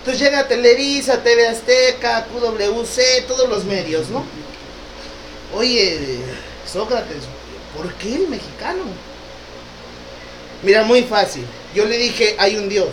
[0.00, 4.24] Entonces llega Televisa, TV Azteca, QWC, todos los medios, ¿no?
[5.54, 6.20] Oye,
[6.70, 7.24] Sócrates,
[7.76, 8.84] ¿por qué el mexicano?
[10.62, 11.44] Mira, muy fácil.
[11.74, 12.88] Yo le dije, hay un Dios.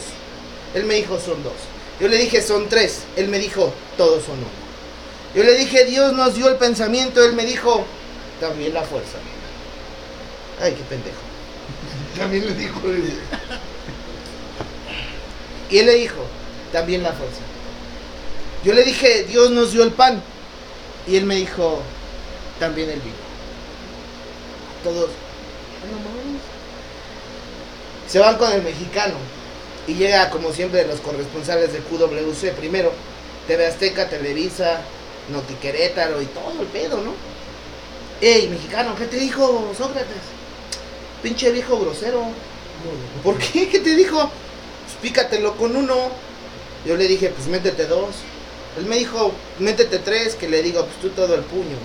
[0.74, 1.54] Él me dijo, son dos.
[2.00, 3.02] Yo le dije, son tres.
[3.16, 4.48] Él me dijo, todos son uno.
[5.36, 7.24] Yo le dije, Dios nos dio el pensamiento.
[7.24, 7.84] Él me dijo,
[8.40, 9.18] también la fuerza.
[10.62, 11.18] Ay, qué pendejo.
[12.18, 12.82] También le dijo.
[15.70, 16.22] Y él le dijo,
[16.72, 17.42] también la fuerza.
[18.64, 20.22] Yo le dije, Dios nos dio el pan.
[21.08, 21.82] Y él me dijo,
[22.60, 23.27] también el vino.
[24.84, 25.10] Todos.
[28.08, 29.16] Se van con el mexicano.
[29.88, 32.54] Y llega, como siempre, los corresponsales de QWC.
[32.54, 32.92] Primero,
[33.48, 34.82] TV Azteca, Televisa,
[35.30, 37.14] Notiquerétaro y todo el pedo, ¿no?
[38.20, 40.18] Ey, mexicano, ¿qué te dijo Sócrates?
[41.22, 42.24] Pinche viejo grosero.
[43.24, 43.70] ¿Por qué?
[43.70, 44.18] ¿Qué te dijo?
[44.18, 45.96] Pues pícatelo con uno.
[46.86, 48.16] Yo le dije, pues métete dos.
[48.78, 51.78] Él me dijo, métete tres, que le digo, pues tú todo el puño.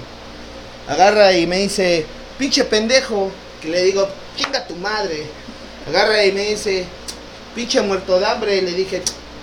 [0.88, 2.06] Agarra y me dice,
[2.38, 3.30] pinche pendejo.
[3.60, 5.24] Que le digo, chinga tu madre.
[5.88, 6.84] Agarra y me dice,
[7.54, 8.60] pinche muerto de hambre.
[8.62, 9.02] Le dije,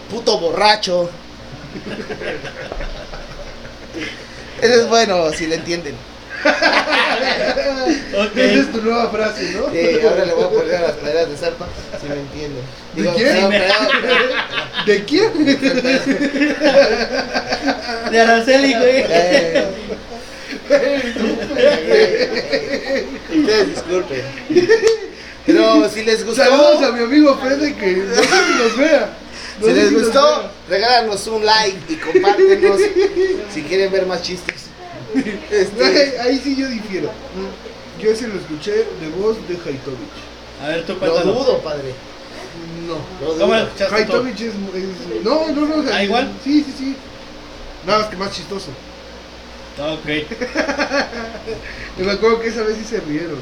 [0.10, 1.10] puto borracho.
[4.62, 5.96] Eso es bueno, si le entienden.
[8.36, 9.70] Esa es tu nueva frase, ¿no?
[9.72, 11.68] Sí, ahora le voy a poner a las praderas de Zarpa,
[12.00, 12.64] si me entienden.
[12.94, 13.50] ¿De Digo, quién?
[13.50, 14.30] perdón, perdón.
[14.86, 15.46] ¿De quién?
[18.12, 19.04] De Araceli, güey.
[19.10, 19.66] Eh,
[23.30, 24.22] Ustedes disculpen.
[25.46, 29.10] Pero si les gustó, Saludos a mi amigo Fede que no sé si nos vea.
[29.60, 32.80] No si les gustó, regálanos un like y compártenos
[33.54, 34.66] si quieren ver más chistes.
[35.52, 37.10] Este, Ahí, ahí sí yo difiero.
[38.02, 40.20] Yo se lo escuché de voz de Haitovich.
[40.64, 41.94] A ver, tú lo dudo, padre.
[42.88, 42.96] No.
[43.26, 43.68] Lo ¿Cómo lo dudo.
[43.68, 44.14] escuchaste tú?
[44.14, 45.92] Haitovich es, es- No, no, no.
[45.92, 46.32] ¿Ah, igual?
[46.44, 46.96] Sí, sí, sí.
[47.86, 48.68] Nada más que más chistoso.
[49.78, 50.08] Ok.
[51.98, 53.40] Y me acuerdo que esa vez sí se rieron.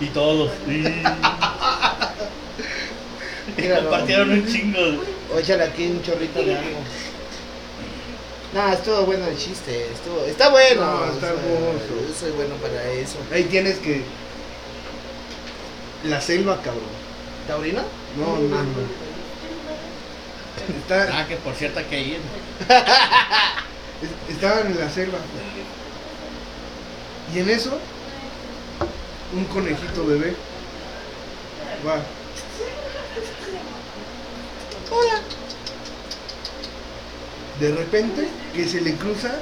[0.00, 0.50] Y todos.
[0.66, 0.82] Y
[3.82, 5.02] compartieron un chingo.
[5.34, 6.78] O échale aquí un chorrito de algo.
[8.54, 9.88] No, estuvo bueno el chiste.
[9.92, 10.80] Estuvo, está bueno.
[10.80, 12.08] No, está hermoso.
[12.08, 13.18] Yo soy bueno para eso.
[13.32, 14.02] Ahí tienes que.
[16.04, 16.84] La selva, cabrón.
[17.46, 17.82] ¿Taurino?
[18.16, 19.07] No, no, no.
[20.76, 22.20] Está, Ah, que por cierto que es-
[24.34, 25.18] estaban en la selva.
[27.34, 27.78] Y en eso,
[29.34, 30.34] un conejito bebé
[31.86, 31.94] va.
[34.90, 35.20] Hola.
[37.60, 39.34] De repente, que se le cruza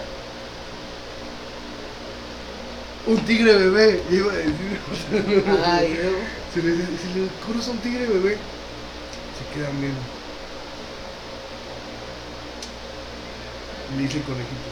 [3.07, 4.03] un tigre bebé.
[4.11, 4.81] iba a decir.
[5.65, 6.11] Ay, no.
[6.55, 8.36] Se le, se le cruza un tigre bebé.
[9.39, 10.01] Se quedan viendo.
[13.94, 14.68] Le dice el conejito.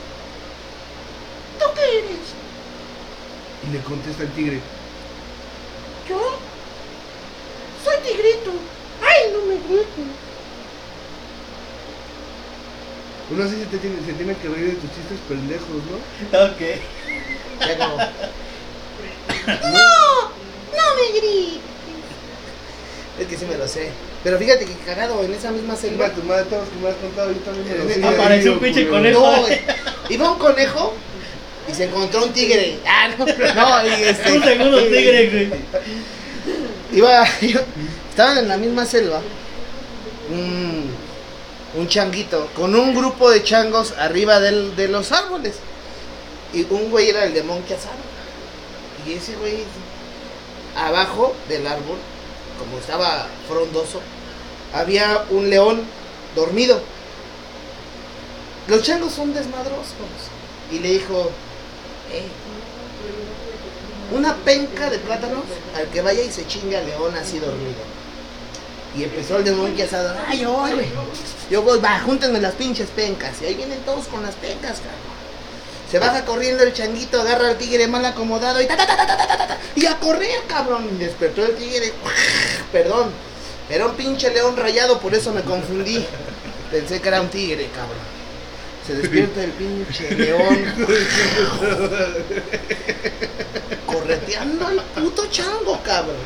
[1.58, 2.34] ¿Tú qué eres?
[3.66, 4.60] Y le contesta el tigre.
[6.08, 6.38] ¿Yo?
[7.84, 8.50] Soy tigrito.
[9.02, 10.24] Ay, no me grites.
[13.30, 15.96] Uno así se, te tiene, se tiene que reír de tus chistes pendejos, ¿no?
[16.44, 16.60] Ok.
[17.60, 17.96] Ya como,
[19.46, 20.22] no,
[20.76, 21.53] no me grites.
[23.34, 23.88] Que sí me lo sé.
[24.22, 26.08] Pero fíjate que cagado en esa misma selva.
[26.10, 28.04] Tu madre, todos que me has contado, yo también me lo sé.
[28.20, 29.20] Apareció un pinche conejo.
[29.20, 29.60] No, güey.
[30.10, 30.94] Iba un conejo
[31.68, 32.78] y se encontró un tigre.
[32.86, 34.32] Ah, no, no, y este.
[34.32, 35.50] Un segundo tigre, güey.
[36.92, 37.62] Iba, iba-
[38.10, 39.20] estaban en la misma selva.
[40.30, 40.90] Un,
[41.74, 45.54] un changuito con un grupo de changos arriba del- de los árboles.
[46.52, 47.96] Y un güey era el de Monkey Asado.
[49.06, 49.64] Y ese güey,
[50.76, 51.98] abajo del árbol,
[52.58, 54.00] como estaba frondoso,
[54.72, 55.82] había un león
[56.34, 56.80] dormido.
[58.68, 59.94] Los changos son desmadrosos.
[60.70, 61.30] Y le dijo,
[62.12, 62.26] "Eh,
[64.12, 65.44] una penca de plátanos
[65.76, 67.82] al que vaya y se chinga al león así dormido.
[68.96, 70.86] Y empezó el demonio asado, ay, güey.
[71.50, 73.42] Yo va, júntenme las pinches pencas.
[73.42, 75.13] Y ahí vienen todos con las pencas, cabrón.
[75.90, 79.86] Se baja corriendo el changuito, agarra al tigre mal acomodado y ta, ta, ta, y
[79.86, 80.88] a correr, cabrón.
[80.94, 81.92] Y despertó el tigre.
[82.72, 83.10] Perdón.
[83.68, 86.04] Era un pinche león rayado, por eso me confundí.
[86.70, 88.14] Pensé que era un tigre, cabrón.
[88.86, 90.74] Se despierta el pinche león.
[93.86, 96.16] Correteando al puto chango, cabrón.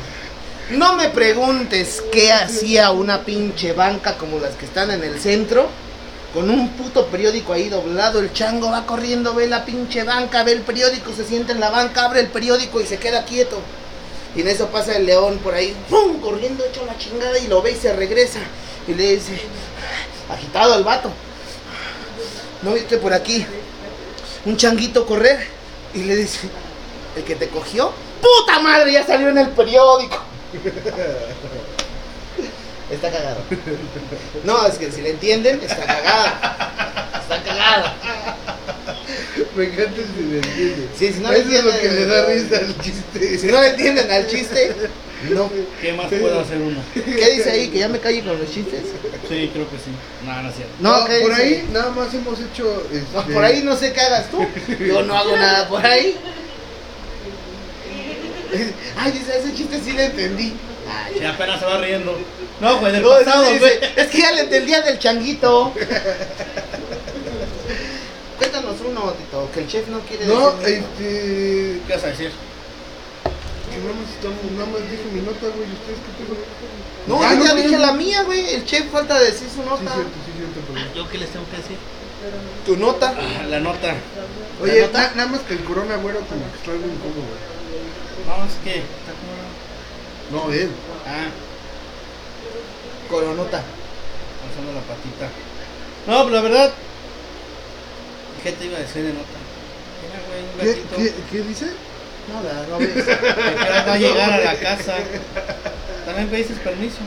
[0.71, 5.69] No me preguntes qué hacía una pinche banca como las que están en el centro
[6.33, 10.51] con un puto periódico ahí doblado, el chango va corriendo, ve la pinche banca, ve
[10.51, 13.59] el periódico, se sienta en la banca, abre el periódico y se queda quieto.
[14.35, 16.19] Y en eso pasa el león por ahí, ¡pum!
[16.19, 18.39] corriendo hecho la chingada y lo ve y se regresa.
[18.87, 19.41] Y le dice,
[20.29, 21.11] agitado el vato,
[22.61, 23.45] ¿no viste por aquí
[24.45, 25.47] un changuito correr?
[25.95, 26.47] Y le dice,
[27.15, 27.91] ¿el que te cogió?
[28.21, 28.91] ¡Puta madre!
[28.91, 30.19] Ya salió en el periódico.
[32.91, 33.41] Está cagado.
[34.43, 37.11] No, es que si le entienden, está cagada.
[37.21, 37.95] Está cagada.
[39.55, 40.89] Me encanta si le entiendes.
[40.97, 43.37] Sí, si no Eso es lo entienden, que le da risa al chiste.
[43.37, 44.75] Si no le entienden al chiste,
[45.29, 45.51] no.
[45.81, 46.81] ¿Qué más puedo hacer uno?
[46.93, 47.67] ¿Qué dice ahí?
[47.69, 48.81] ¿Que ya me calle con los chistes?
[49.27, 49.91] Sí, creo que sí.
[50.25, 50.73] No, no es cierto.
[50.79, 51.41] No, No, ¿qué por dice?
[51.43, 52.83] ahí nada más hemos hecho.
[53.13, 54.45] No, este, por ahí no sé qué hagas tú.
[54.79, 56.15] Yo no hago nada por ahí.
[58.97, 60.53] Ay, dice, ese chiste sí le entendí.
[60.89, 62.17] Ay, Y apenas se va riendo.
[62.61, 63.79] No, güey, del No, pasado, dice, güey.
[63.95, 65.73] es que ya le entendía del changuito.
[68.37, 70.77] Cuéntanos uno, Tito, que el chef no quiere No, decir.
[70.83, 71.81] este.
[71.87, 72.31] ¿Qué vas a decir?
[73.69, 75.67] Que nada más estamos, nada más dije mi nota, güey.
[75.71, 76.35] ¿Ustedes qué tengo?
[77.07, 77.85] No, Ah, yo ya no, dije no.
[77.85, 78.53] la mía, güey.
[78.55, 79.91] El chef falta decir su Sí, nota.
[79.93, 80.89] cierto, sí, cierto, perdón.
[80.95, 81.77] ¿Yo qué les tengo que decir?
[82.65, 83.13] Tu nota.
[83.17, 83.93] Ah, la nota.
[84.61, 84.99] Oye, ¿La nota?
[85.01, 88.27] na- nada más que el corona, güero, como que está algo incómodo, güey.
[88.27, 88.79] No, es que.
[88.83, 90.47] Está como.
[90.47, 90.69] No, él.
[91.07, 91.27] Ah,
[93.09, 93.61] Coronota.
[94.47, 95.27] alzando la patita.
[96.07, 96.71] No, pero la verdad.
[98.43, 99.25] ¿Qué te iba a decir de nota?
[100.01, 100.95] Mira, güey, un ¿Qué, gatito.
[101.31, 101.65] qué, ¿Qué dice?
[102.31, 103.07] Nada, no ves.
[103.87, 104.95] Va a llegar a la casa.
[106.05, 106.97] También pediste permiso.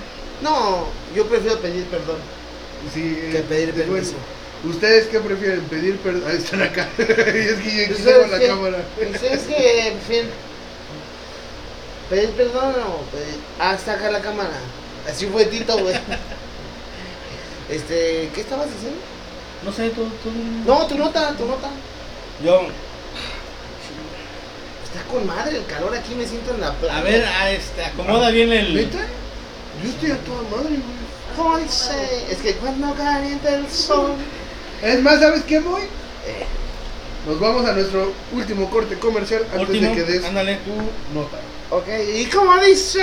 [0.42, 2.18] No, yo prefiero pedir perdón.
[2.92, 4.14] Sí, Que eh, pedir bueno, permiso.
[4.64, 5.60] ¿Ustedes qué prefieren?
[5.62, 6.24] ¿Pedir perdón?
[6.28, 6.88] Ahí están acá.
[6.98, 8.78] y es que yo aquí Pues tengo la que- cámara.
[8.96, 10.30] pues es que prefieren
[12.10, 13.36] pedir perdón o pedir.
[13.58, 14.50] Ah, saca la cámara.
[15.10, 15.94] Así fue Tito, güey.
[17.70, 18.98] Este, ¿qué estabas diciendo?
[19.64, 20.02] No sé, tú.
[20.22, 20.30] tú...
[20.66, 21.68] No, tu nota, tu nota.
[22.44, 22.62] Yo.
[24.84, 26.98] Está con madre el calor aquí, me siento en la playa.
[26.98, 28.74] A ver, a este, acomoda bien el.
[28.74, 28.98] ¿Neta?
[29.82, 31.02] Yo estoy a toda madre, güey.
[32.30, 34.12] Es que cuando calienta el sol.
[34.82, 35.82] Es más, ¿sabes qué, voy?
[36.26, 36.44] Eh,
[37.26, 40.56] Nos vamos a nuestro último corte comercial antes Último, de que des ándale.
[40.56, 40.74] tu
[41.18, 41.38] nota.
[41.70, 43.00] ok, ¿y cómo dice?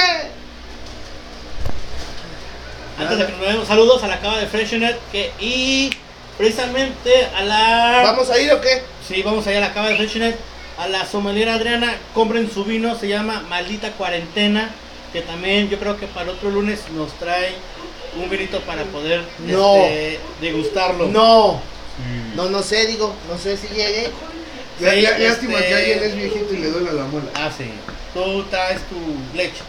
[2.99, 5.89] Antes de que nos vayamos, saludos a la cava de Freshenet que, y
[6.37, 8.01] precisamente a la.
[8.05, 8.81] ¿Vamos a ir o qué?
[9.07, 10.37] Sí, vamos allá a la cava de Freshenet.
[10.77, 14.69] A la sommelier Adriana, compren su vino, se llama Maldita Cuarentena.
[15.11, 17.53] Que también yo creo que para otro lunes nos trae
[18.15, 19.75] un vinito para poder No.
[19.77, 21.07] este, degustarlo.
[21.07, 21.59] No,
[22.35, 24.09] no, no sé, digo, no sé si llegue.
[24.79, 27.27] Sí, ya- lástima este- que alguien es viejito y le duele la muela.
[27.35, 27.65] Ah, sí.
[28.13, 29.61] Tú traes tu leche.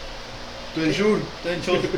[0.75, 1.89] Tu enchufre.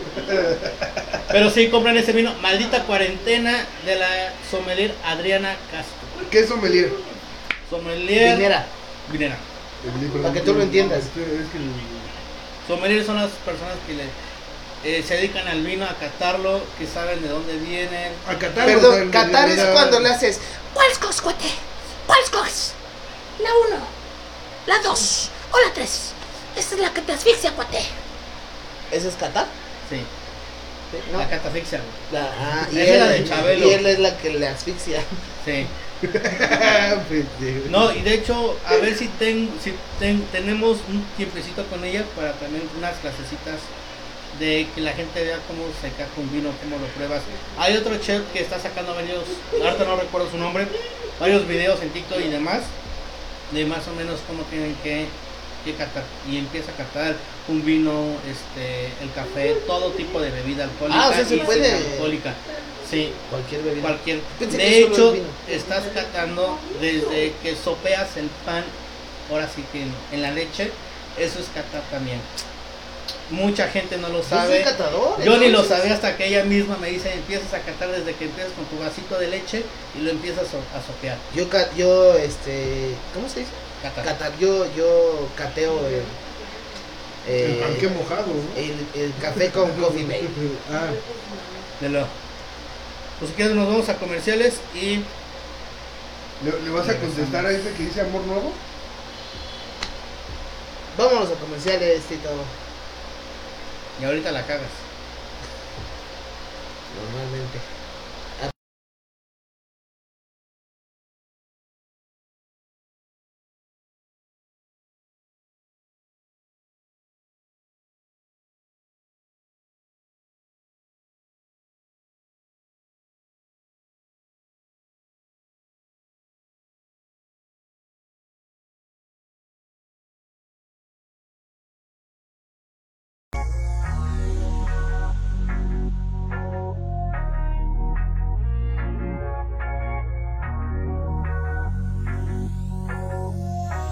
[1.31, 2.33] Pero sí, compran ese vino.
[2.41, 6.27] Maldita Cuarentena de la sommelier Adriana Castro.
[6.31, 6.91] ¿Qué es sommelier?
[7.69, 8.37] Sommelier.
[8.37, 8.65] Vinera.
[9.11, 9.37] Vinera.
[10.21, 10.99] Para que tú lo entiendas.
[10.99, 11.47] Es es
[12.67, 14.03] Sommelier son las personas que le,
[14.85, 18.13] eh, se dedican al vino, a catarlo, que saben de dónde vienen.
[18.27, 20.39] A Qatar, Perdón, o sea, Qatar es cuando le haces.
[20.73, 21.45] ¿Cuál escoges, cuate?
[22.07, 22.73] ¿Cuál escoges?
[23.39, 23.85] La 1,
[24.67, 25.89] la 2 o la 3.
[26.55, 27.79] Esa es la que te asfixia, cuate.
[28.93, 29.47] ¿Esa es Qatar?
[29.89, 29.97] Sí,
[30.91, 31.17] Sí, ¿no?
[31.19, 31.79] la catafixia.
[31.79, 32.21] güey.
[32.23, 33.67] La- ah, y, es la él, de Chabelo.
[33.67, 35.01] y él es la que le asfixia.
[35.45, 35.65] Sí.
[37.09, 37.69] Pendejo.
[37.69, 42.03] No, y de hecho, a ver si, ten, si ten- tenemos un tiempecito con ella
[42.15, 43.59] para también unas clasecitas
[44.39, 47.21] de que la gente vea cómo se caja un vino, cómo lo pruebas.
[47.57, 49.23] Hay otro chef que está sacando varios,
[49.63, 50.67] ahorita no recuerdo su nombre,
[51.19, 52.61] varios videos en TikTok y demás,
[53.51, 55.05] de más o menos cómo tienen que,
[55.71, 56.03] catar.
[56.29, 57.15] Y empieza a catar
[57.47, 61.71] un vino, este, el café, todo tipo de bebida alcohólica Ah, o sea, se puede-
[61.71, 62.33] alcohólica.
[62.91, 63.81] Sí, Cualquier bebida.
[63.81, 64.19] cualquier.
[64.39, 65.15] De hecho,
[65.49, 68.63] estás catando desde que sopeas el pan,
[69.31, 70.69] ahora sí que en, en la leche,
[71.17, 72.19] eso es catar también.
[73.31, 74.61] Mucha gente no lo Yo sabe.
[74.61, 78.13] catador, Yo ni lo sabía hasta que ella misma me dice, empiezas a catar desde
[78.13, 79.63] que empiezas con tu vasito de leche
[79.97, 81.17] y lo empiezas a so- a sopear.
[81.33, 81.45] Yo,
[81.75, 83.51] yo, este, ¿cómo se dice?
[83.83, 84.05] Catar.
[84.05, 84.37] Catar.
[84.39, 88.59] Yo, yo cateo el, El eh, panque mojado, ¿no?
[88.59, 90.29] el, el café con coffee mate.
[90.71, 90.87] Ah,
[91.81, 92.05] De lo.
[93.19, 94.97] Pues si quieres nos vamos a comerciales y
[96.43, 98.51] ¿le, le vas a contestar a ese que dice amor nuevo?
[100.97, 102.29] Vámonos a comerciales, Tito.
[104.01, 104.67] y ahorita la cagas.
[106.95, 107.59] Normalmente.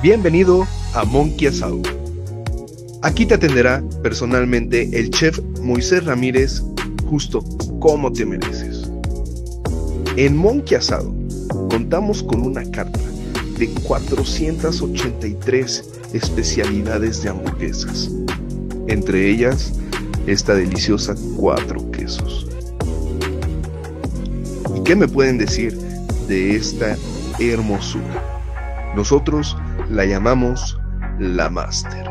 [0.01, 0.65] Bienvenido
[0.95, 1.79] a Monkey Asado.
[3.03, 6.63] Aquí te atenderá personalmente el chef Moisés Ramírez,
[7.07, 7.45] justo
[7.79, 8.89] como te mereces.
[10.17, 11.13] En Monkey Asado
[11.69, 12.99] contamos con una carta
[13.59, 18.09] de 483 especialidades de hamburguesas,
[18.87, 19.71] entre ellas
[20.25, 22.47] esta deliciosa cuatro quesos.
[24.75, 25.77] ¿Y qué me pueden decir
[26.27, 26.97] de esta
[27.39, 28.41] hermosura?
[28.95, 29.55] Nosotros
[29.91, 30.79] la llamamos
[31.19, 32.09] la Master.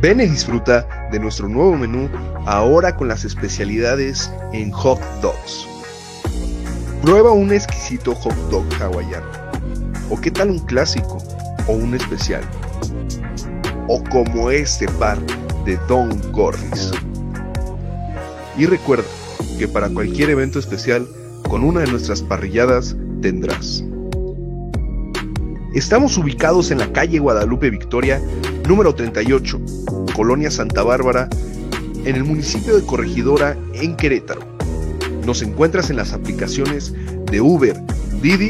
[0.00, 2.08] Ven y disfruta de nuestro nuevo menú
[2.46, 5.66] ahora con las especialidades en hot dogs.
[7.02, 9.26] Prueba un exquisito hot dog hawaiano.
[10.10, 11.18] ¿O qué tal un clásico
[11.66, 12.42] o un especial?
[13.88, 15.18] O como este par
[15.66, 16.92] de Don Gorris.
[18.56, 19.04] Y recuerda
[19.58, 21.06] que para cualquier evento especial,
[21.48, 23.84] con una de nuestras parrilladas tendrás.
[25.74, 28.22] Estamos ubicados en la calle Guadalupe Victoria,
[28.66, 29.60] número 38,
[30.14, 31.28] Colonia Santa Bárbara,
[32.06, 34.40] en el municipio de Corregidora, en Querétaro.
[35.26, 36.94] Nos encuentras en las aplicaciones
[37.30, 37.76] de Uber,
[38.22, 38.48] Didi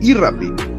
[0.00, 0.71] y Rappi.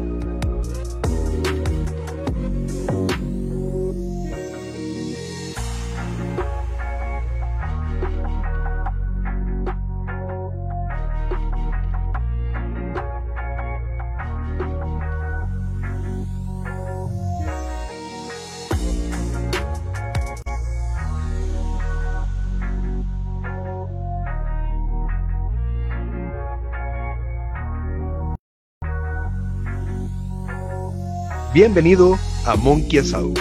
[31.54, 33.32] Bienvenido a Monkey Asado.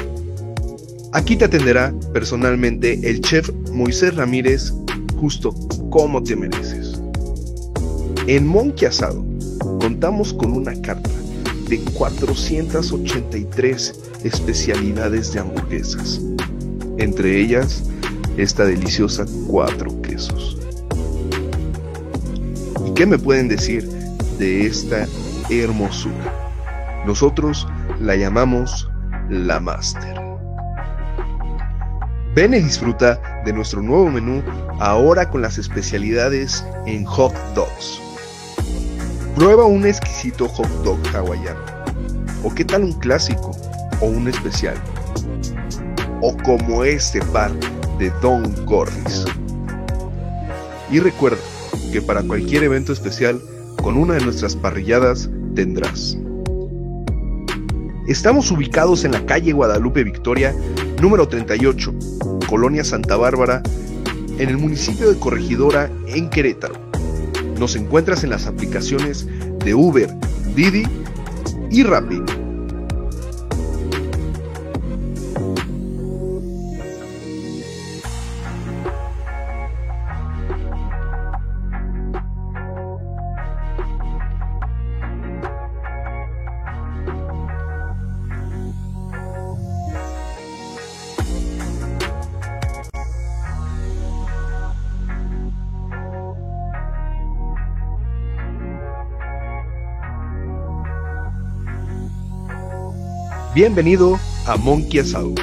[1.13, 4.71] Aquí te atenderá personalmente el chef Moisés Ramírez,
[5.19, 5.51] justo
[5.89, 7.01] como te mereces.
[8.27, 9.25] En Monkey Asado
[9.79, 11.09] contamos con una carta
[11.67, 16.21] de 483 especialidades de hamburguesas,
[16.99, 17.81] entre ellas
[18.37, 20.59] esta deliciosa cuatro quesos.
[22.85, 23.89] ¿Y qué me pueden decir
[24.37, 25.07] de esta
[25.49, 26.31] hermosura?
[27.07, 27.65] Nosotros
[27.99, 28.89] la llamamos
[29.29, 30.21] la Master.
[32.35, 34.41] Ven y disfruta de nuestro nuevo menú
[34.79, 38.01] ahora con las especialidades en hot dogs.
[39.35, 41.59] Prueba un exquisito hot dog hawaiano.
[42.43, 43.51] ¿O qué tal un clásico
[44.01, 44.75] o un especial?
[46.21, 47.51] O como este par
[47.99, 49.25] de Don Gorris.
[50.91, 51.41] Y recuerda
[51.91, 53.39] que para cualquier evento especial,
[53.81, 56.17] con una de nuestras parrilladas tendrás.
[58.07, 60.53] Estamos ubicados en la calle Guadalupe Victoria,
[61.01, 61.93] número 38,
[62.49, 63.63] Colonia Santa Bárbara,
[64.37, 66.75] en el municipio de Corregidora, en Querétaro.
[67.57, 69.25] Nos encuentras en las aplicaciones
[69.63, 70.09] de Uber,
[70.53, 70.83] Didi
[71.71, 72.21] y Rappi.
[103.55, 105.35] Bienvenido a Monkey Asado.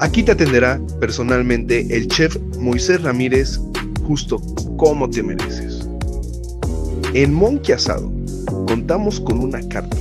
[0.00, 3.60] Aquí te atenderá personalmente el chef Moisés Ramírez,
[4.04, 4.42] justo
[4.76, 5.88] como te mereces.
[7.14, 8.10] En Monkey Asado
[8.66, 9.96] contamos con una carta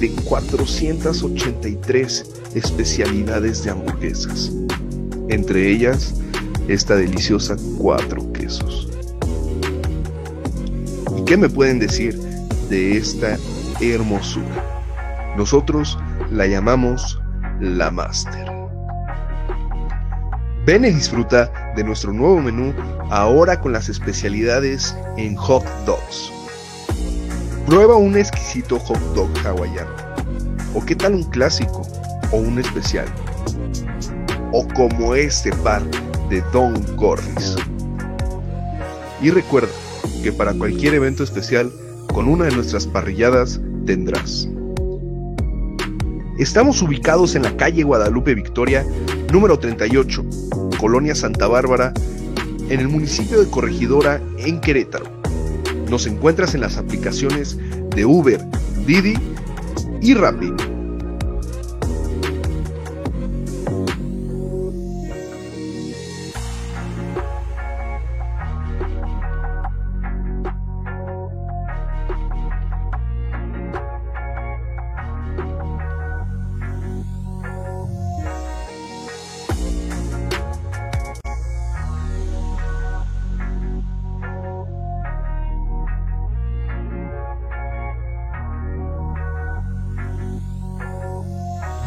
[0.00, 4.50] de 483 especialidades de hamburguesas,
[5.28, 6.12] entre ellas
[6.66, 8.88] esta deliciosa cuatro quesos.
[11.16, 12.18] ¿Y qué me pueden decir
[12.68, 13.38] de esta
[13.80, 14.81] hermosura?
[15.36, 15.98] Nosotros
[16.30, 17.20] la llamamos
[17.60, 18.52] la Master.
[20.66, 22.74] Ven y disfruta de nuestro nuevo menú
[23.10, 26.30] ahora con las especialidades en hot dogs.
[27.66, 29.90] Prueba un exquisito hot dog hawaiano.
[30.74, 31.82] ¿O qué tal un clásico
[32.30, 33.06] o un especial?
[34.52, 35.82] O como este par
[36.28, 37.56] de Don Corris.
[39.20, 39.72] Y recuerda
[40.22, 41.72] que para cualquier evento especial,
[42.12, 44.48] con una de nuestras parrilladas tendrás.
[46.42, 48.84] Estamos ubicados en la calle Guadalupe Victoria,
[49.32, 50.24] número 38,
[50.76, 51.94] Colonia Santa Bárbara,
[52.68, 55.06] en el municipio de Corregidora, en Querétaro.
[55.88, 57.56] Nos encuentras en las aplicaciones
[57.94, 58.40] de Uber,
[58.84, 59.14] Didi
[60.00, 60.51] y Rappi.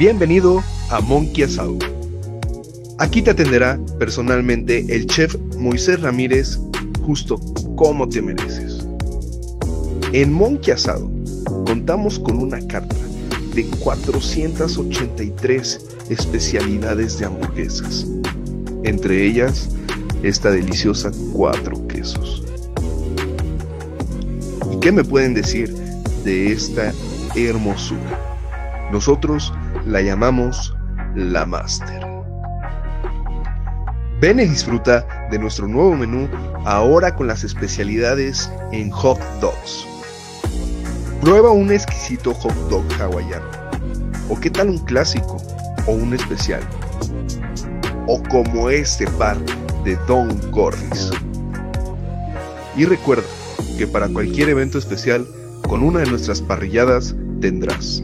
[0.07, 1.79] Bienvenido a Monkey Asado.
[2.99, 6.59] Aquí te atenderá personalmente el chef Moisés Ramírez,
[7.01, 7.39] justo
[7.75, 8.85] como te mereces.
[10.13, 11.09] En Monkey Asado
[11.65, 12.95] contamos con una carta
[13.55, 18.05] de 483 especialidades de hamburguesas,
[18.83, 19.69] entre ellas
[20.21, 22.43] esta deliciosa cuatro quesos.
[24.71, 25.73] ¿Y qué me pueden decir
[26.23, 26.93] de esta
[27.35, 28.21] hermosura?
[28.91, 29.51] Nosotros
[29.85, 30.75] la llamamos
[31.15, 32.05] la Master.
[34.19, 36.27] Ven y disfruta de nuestro nuevo menú
[36.65, 39.85] ahora con las especialidades en hot dogs.
[41.21, 43.45] Prueba un exquisito hot dog hawaiano.
[44.29, 45.37] ¿O qué tal un clásico
[45.85, 46.63] o un especial?
[48.07, 49.37] O como este par
[49.83, 51.11] de Don Corris.
[52.75, 53.27] Y recuerda
[53.77, 55.27] que para cualquier evento especial,
[55.67, 58.03] con una de nuestras parrilladas tendrás.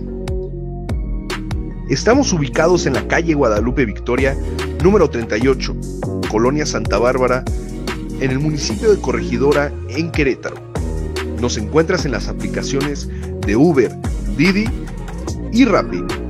[1.91, 4.33] Estamos ubicados en la calle Guadalupe Victoria,
[4.81, 5.75] número 38,
[6.29, 7.43] Colonia Santa Bárbara,
[8.21, 10.55] en el municipio de Corregidora, en Querétaro.
[11.41, 13.09] Nos encuentras en las aplicaciones
[13.45, 13.91] de Uber,
[14.37, 14.69] Didi
[15.51, 16.20] y Rappi.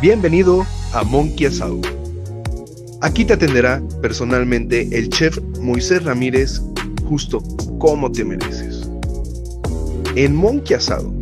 [0.00, 0.64] Bienvenido
[0.94, 1.78] a Monkey Asado.
[3.02, 6.62] Aquí te atenderá personalmente el chef Moisés Ramírez,
[7.06, 7.42] justo
[7.78, 8.88] como te mereces.
[10.16, 11.12] En Monkey Asado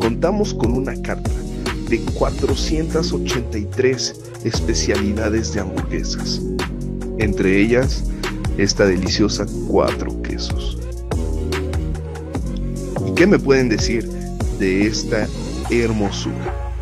[0.00, 1.30] contamos con una carta
[1.90, 6.40] de 483 especialidades de hamburguesas,
[7.18, 8.02] entre ellas
[8.56, 10.78] esta deliciosa cuatro quesos.
[13.06, 14.08] ¿Y qué me pueden decir
[14.58, 15.28] de esta
[15.70, 16.72] hermosura?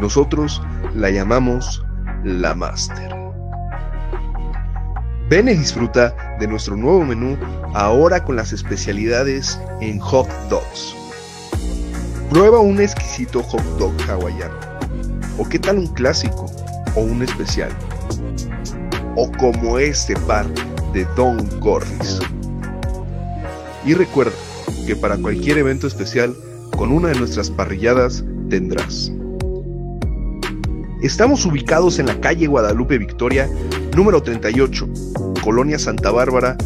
[0.00, 0.60] Nosotros
[0.96, 1.84] la llamamos
[2.24, 3.14] la Master.
[5.28, 7.36] Ven y disfruta de nuestro nuevo menú
[7.74, 10.94] ahora con las especialidades en hot dogs.
[12.30, 14.54] Prueba un exquisito hot dog hawaiano.
[15.38, 16.46] ¿O qué tal un clásico
[16.94, 17.70] o un especial?
[19.16, 20.46] O como este par
[20.92, 22.20] de Don Corris.
[23.84, 24.32] Y recuerda
[24.86, 26.34] que para cualquier evento especial,
[26.76, 29.12] con una de nuestras parrilladas tendrás.
[31.02, 33.50] Estamos ubicados en la calle Guadalupe Victoria,
[33.94, 34.88] número 38,
[35.44, 36.56] Colonia Santa Bárbara,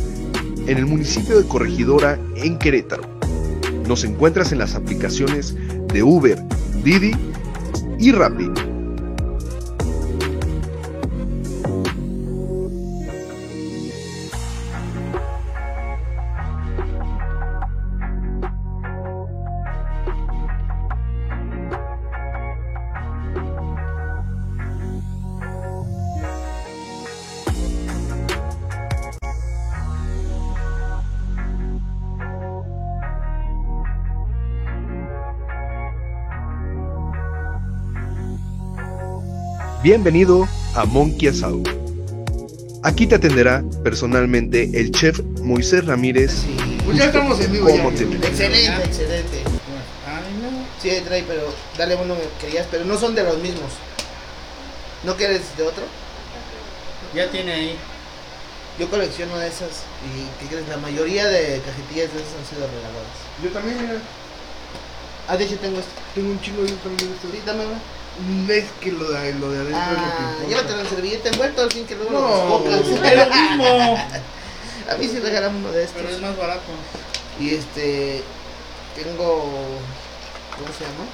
[0.68, 3.02] en el municipio de Corregidora, en Querétaro.
[3.88, 5.56] Nos encuentras en las aplicaciones
[5.92, 6.38] de Uber,
[6.84, 7.10] Didi
[7.98, 8.69] y Rappi.
[39.82, 41.62] Bienvenido a Monkey Asado.
[42.82, 46.44] Aquí te atenderá personalmente el chef Moisés Ramírez.
[46.84, 47.66] Pues ya estamos en vivo.
[47.66, 48.02] ¿Cómo ya.
[48.28, 49.38] Excelente, excelente.
[50.06, 50.66] Ay, no.
[50.82, 51.44] Sí, trae, pero
[51.78, 53.72] dale uno que querías, pero no son de los mismos.
[55.02, 55.84] ¿No quieres de otro?
[57.14, 57.76] Ya tiene ahí.
[58.78, 60.68] Yo colecciono de esas y ¿qué crees?
[60.68, 63.16] La mayoría de cajetillas de esas han sido regaladas.
[63.42, 63.98] Yo también, mira.
[65.26, 65.92] Ah, de hecho tengo esto.
[66.14, 67.28] Tengo un chingo de también de esto.
[67.32, 67.80] Sí, dame una.
[68.48, 71.62] Es que lo de, lo de adentro Ah, es lo que llévatelo en servilleta envuelto
[71.62, 72.70] al fin que luego No.
[72.70, 73.98] Es lo mismo.
[74.90, 76.02] A mí sí regalan uno de estos.
[76.02, 76.72] Pero es más barato.
[77.38, 78.22] Y este.
[78.94, 79.42] Tengo.
[80.56, 81.06] ¿Cómo se llama?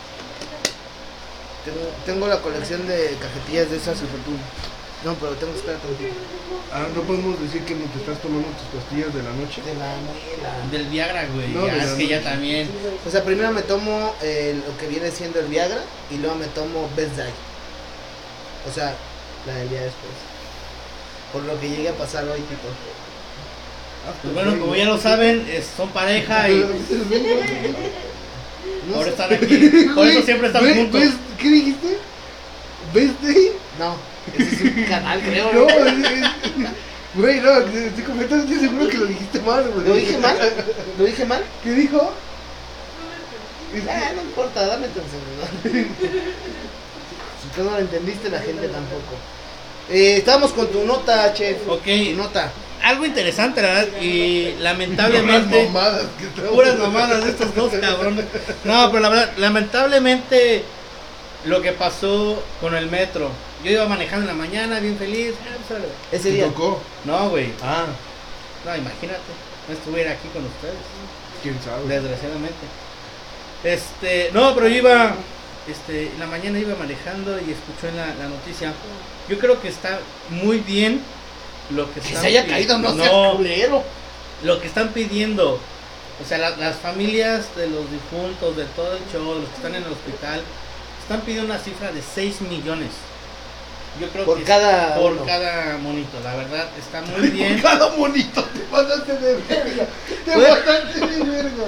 [1.64, 3.98] Tengo, tengo la colección de cajetillas de esas
[5.04, 6.14] No, pero tengo que esperar tantito.
[6.72, 9.62] Ah, no podemos decir que no te estás tomando tus pastillas de la noche.
[9.62, 10.70] De la muela.
[10.72, 11.48] Del Viagra, güey.
[11.48, 12.68] No, ya, de es la que ya también.
[13.06, 16.46] O sea, primero me tomo eh, lo que viene siendo el Viagra y luego me
[16.46, 17.22] tomo Best Die.
[18.68, 18.94] O sea,
[19.46, 20.12] la del día después.
[21.32, 22.68] Por lo que llegue a pasar hoy, tipo.
[24.22, 26.64] Pues bueno, como ya lo saben, es- son pareja y
[28.88, 29.46] No ahora están aquí.
[29.94, 31.02] Por eso siempre están ¿Ves- juntos.
[31.38, 31.98] ¿Qué dijiste?
[32.94, 33.96] ¿Ves de No,
[34.34, 35.52] ese es un canal, creo.
[35.52, 35.66] No,
[37.14, 39.88] Güey, no, estoy completamente seguro que lo dijiste mal, güey.
[39.88, 40.36] ¿Lo dije mal?
[40.98, 41.42] ¿Lo dije mal?
[41.64, 42.12] ¿Qué dijo?
[43.88, 45.88] Ah, no importa, dame tu celular.
[47.42, 49.16] Si tú no lo entendiste, la gente tampoco.
[49.90, 51.56] Eh, estamos con tu nota, chef.
[51.68, 51.84] Ok.
[51.84, 52.52] Tu nota.
[52.82, 55.64] Algo interesante, la verdad, y lamentablemente.
[55.64, 56.06] Puras mamadas
[56.50, 58.26] puras mamadas de estos dos cabrones.
[58.64, 60.64] No, pero la verdad, lamentablemente
[61.46, 63.30] lo que pasó con el metro.
[63.64, 65.34] Yo iba manejando en la mañana, bien feliz.
[65.42, 65.80] ah, pues.
[66.12, 66.46] Ese ¿Te día.
[66.46, 66.80] tocó?
[67.04, 67.52] No, güey.
[67.62, 67.86] Ah,
[68.64, 69.20] No, imagínate.
[69.68, 70.74] No estuviera aquí con ustedes.
[71.42, 71.86] quién sabe.
[71.88, 72.66] Desgraciadamente.
[73.64, 75.14] Este, no, pero yo iba,
[75.68, 78.72] este, en la mañana iba manejando y escuché en la, la noticia.
[79.28, 79.98] Yo creo que está
[80.30, 81.00] muy bien
[81.70, 83.82] lo que Que están se haya caído, no, sea no, culero.
[84.44, 85.58] lo que están pidiendo.
[86.22, 89.74] O sea, la- las familias de los difuntos, de todo el show, los que están
[89.74, 90.40] en el hospital,
[91.06, 92.88] están pidiendo una cifra de 6 millones.
[94.00, 95.24] Yo creo Por que cada por uno.
[95.24, 97.58] cada monito, la verdad está muy bien.
[97.62, 99.86] Cada monito te mandaste de verga.
[100.24, 101.64] Te mandaste de verga.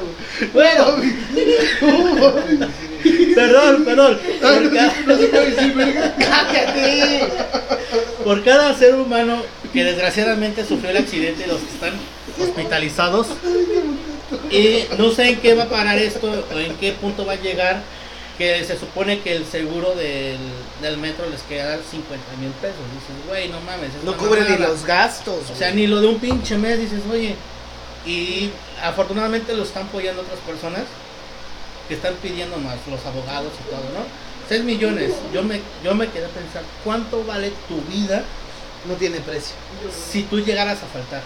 [0.53, 0.97] Bueno,
[3.35, 4.19] perdón, perdón.
[4.43, 6.15] Por no, cada- no se puede decir verga.
[6.19, 7.29] ¡Cállate!
[8.25, 9.43] por cada ser humano
[9.73, 11.93] que desgraciadamente sufrió el accidente, los que están
[12.43, 13.29] hospitalizados,
[14.51, 17.37] y no sé en qué va a parar esto, o en qué punto va a
[17.37, 17.83] llegar,
[18.39, 20.39] que se supone que el seguro del,
[20.81, 22.77] del metro les queda 50 mil pesos.
[22.95, 23.95] Dices, güey, no mames.
[23.97, 24.69] es No cubre ni mamada".
[24.69, 25.51] los gastos.
[25.53, 27.35] O sea, ni lo de un pinche mes, dices, oye.
[28.07, 28.51] Y
[28.83, 30.83] afortunadamente lo están apoyando otras personas
[31.89, 34.07] que están pidiendo más, los abogados y todo, ¿no?
[34.49, 35.13] 6 millones.
[35.35, 38.23] Yo me, yo me quedé a pensar, ¿cuánto vale tu vida
[38.87, 39.55] No tiene precio.
[40.11, 41.23] si tú llegaras a faltar?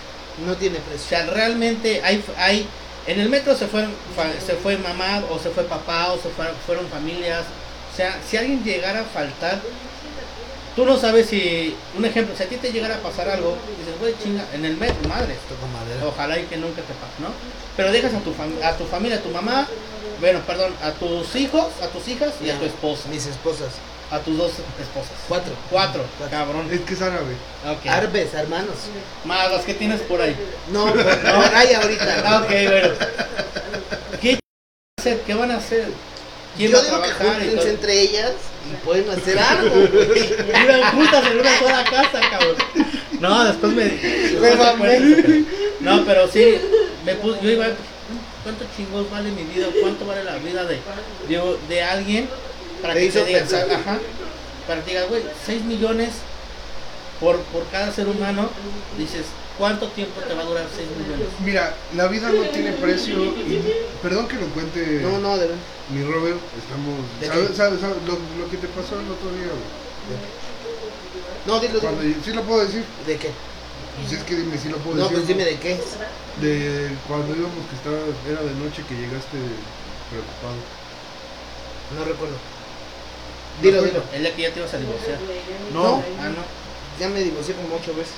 [0.46, 1.08] No tiene O precio.
[1.08, 2.66] sea, realmente hay, hay
[3.06, 3.82] en el metro se fue,
[4.16, 7.44] fa- se fue mamá, o se fue papá, o se fueron, fueron familias.
[7.92, 9.60] O sea, si alguien llegara a faltar,
[10.76, 13.98] tú no sabes si, un ejemplo, si a ti te llegara a pasar algo, dices,
[14.00, 15.34] güey, chinga, en el metro, madre,
[16.06, 17.28] ojalá y que nunca te pase, ¿no?
[17.76, 18.32] Pero dejas a tu,
[18.64, 19.66] a tu familia, a tu mamá,
[20.20, 23.72] bueno, perdón, a tus hijos, a tus hijas y a tu esposa, Mis esposas.
[24.12, 25.12] A tus dos esposas.
[25.26, 25.52] Cuatro.
[25.70, 26.38] Cuatro, Cuatro.
[26.38, 26.68] cabrón.
[26.70, 27.34] Es que es árabe.
[27.88, 28.76] Arbes, hermanos.
[29.24, 30.36] Más las que tienes por ahí.
[30.70, 32.22] No, por, por ahí ahorita.
[32.24, 32.88] Ah, ok, bueno.
[34.20, 34.38] ¿Qué
[35.00, 35.20] hacer?
[35.22, 35.86] ¿Qué van a hacer?
[36.56, 37.66] ¿Quién Yo va a digo que júntense todo?
[37.68, 38.32] entre ellas
[38.70, 40.34] y pueden hacer algo, güey.
[40.92, 42.56] Juntas en una sola casa, cabrón.
[43.18, 45.44] No, después me.
[45.80, 46.60] No, pero sí,
[47.04, 47.66] me puse, yo iba,
[48.44, 49.66] ¿cuánto chingos vale mi vida?
[49.80, 50.78] ¿Cuánto vale la vida de,
[51.28, 52.28] de, de alguien?
[52.82, 53.70] Para Te que hizo te digas, pensar.
[53.72, 53.98] ajá,
[54.66, 56.10] para que digas, güey, 6 millones
[57.20, 58.48] por, por cada ser humano,
[58.98, 59.22] dices,
[59.56, 61.28] ¿cuánto tiempo te va a durar 6 millones?
[61.44, 63.14] Mira, la vida no tiene precio.
[63.24, 63.62] Y,
[64.02, 65.56] perdón que lo cuente No, no, de verdad.
[65.90, 66.38] mi Robert.
[66.58, 66.98] Estamos.
[67.20, 69.70] ¿De ¿Sabes, sabes, sabes lo, lo que te pasó el otro día, güey?
[71.46, 71.80] No, dilo, dilo.
[71.80, 72.84] Cuando, ¿Sí lo puedo decir?
[73.06, 73.30] ¿De qué?
[74.00, 75.16] Pues es que dime si lo puedo No, decir.
[75.18, 75.78] pues dime de qué.
[76.40, 79.36] De cuando íbamos que estaba, era de noche que llegaste
[80.10, 80.58] preocupado.
[81.98, 82.34] No recuerdo.
[83.60, 84.02] Dilo, dilo.
[84.12, 85.18] Es la que ya te ibas a divorciar.
[85.72, 86.62] No, Ah, no.
[87.00, 88.14] Ya me divorcié como ocho veces.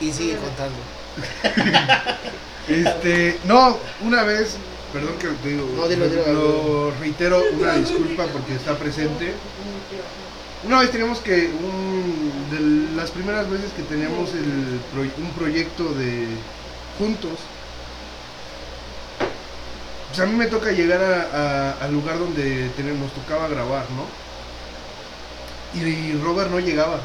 [0.00, 0.76] Y sigue contando.
[2.68, 4.56] este, no, una vez,
[4.92, 9.32] perdón que te digo, No, dilo, dilo, lo reitero, una disculpa porque está presente.
[10.64, 14.80] Una vez teníamos que, un, de las primeras veces que teníamos el,
[15.22, 16.26] un proyecto de
[16.98, 17.38] juntos,
[20.16, 24.06] pues a mí me toca llegar a- al lugar donde nos tocaba grabar, ¿no?
[25.78, 27.00] Y Robert no llegaba.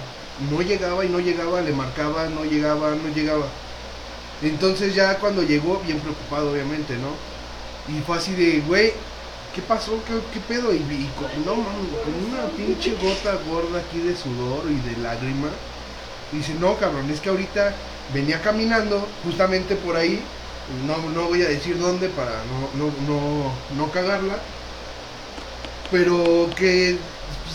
[0.49, 3.47] No llegaba y no llegaba, le marcaba, no llegaba, no llegaba.
[4.41, 7.11] Entonces ya cuando llegó, bien preocupado obviamente, ¿no?
[7.93, 8.93] Y fue así de, güey,
[9.53, 10.01] ¿qué pasó?
[10.07, 10.73] ¿Qué, pedo?
[10.73, 10.79] Y,
[11.45, 15.49] no, con una pinche gota gorda aquí de sudor y de lágrima.
[16.31, 17.73] Y dice, no, cabrón, es que ahorita
[18.13, 20.23] venía caminando justamente por ahí.
[20.85, 24.37] No, no voy a decir dónde para no, no, no, no cagarla.
[25.91, 26.97] Pero que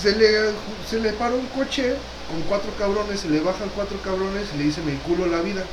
[0.00, 0.52] se le,
[0.88, 1.96] se le paró un coche
[2.28, 5.64] con cuatro cabrones, se le bajan cuatro cabrones y le dicen el culo la vida.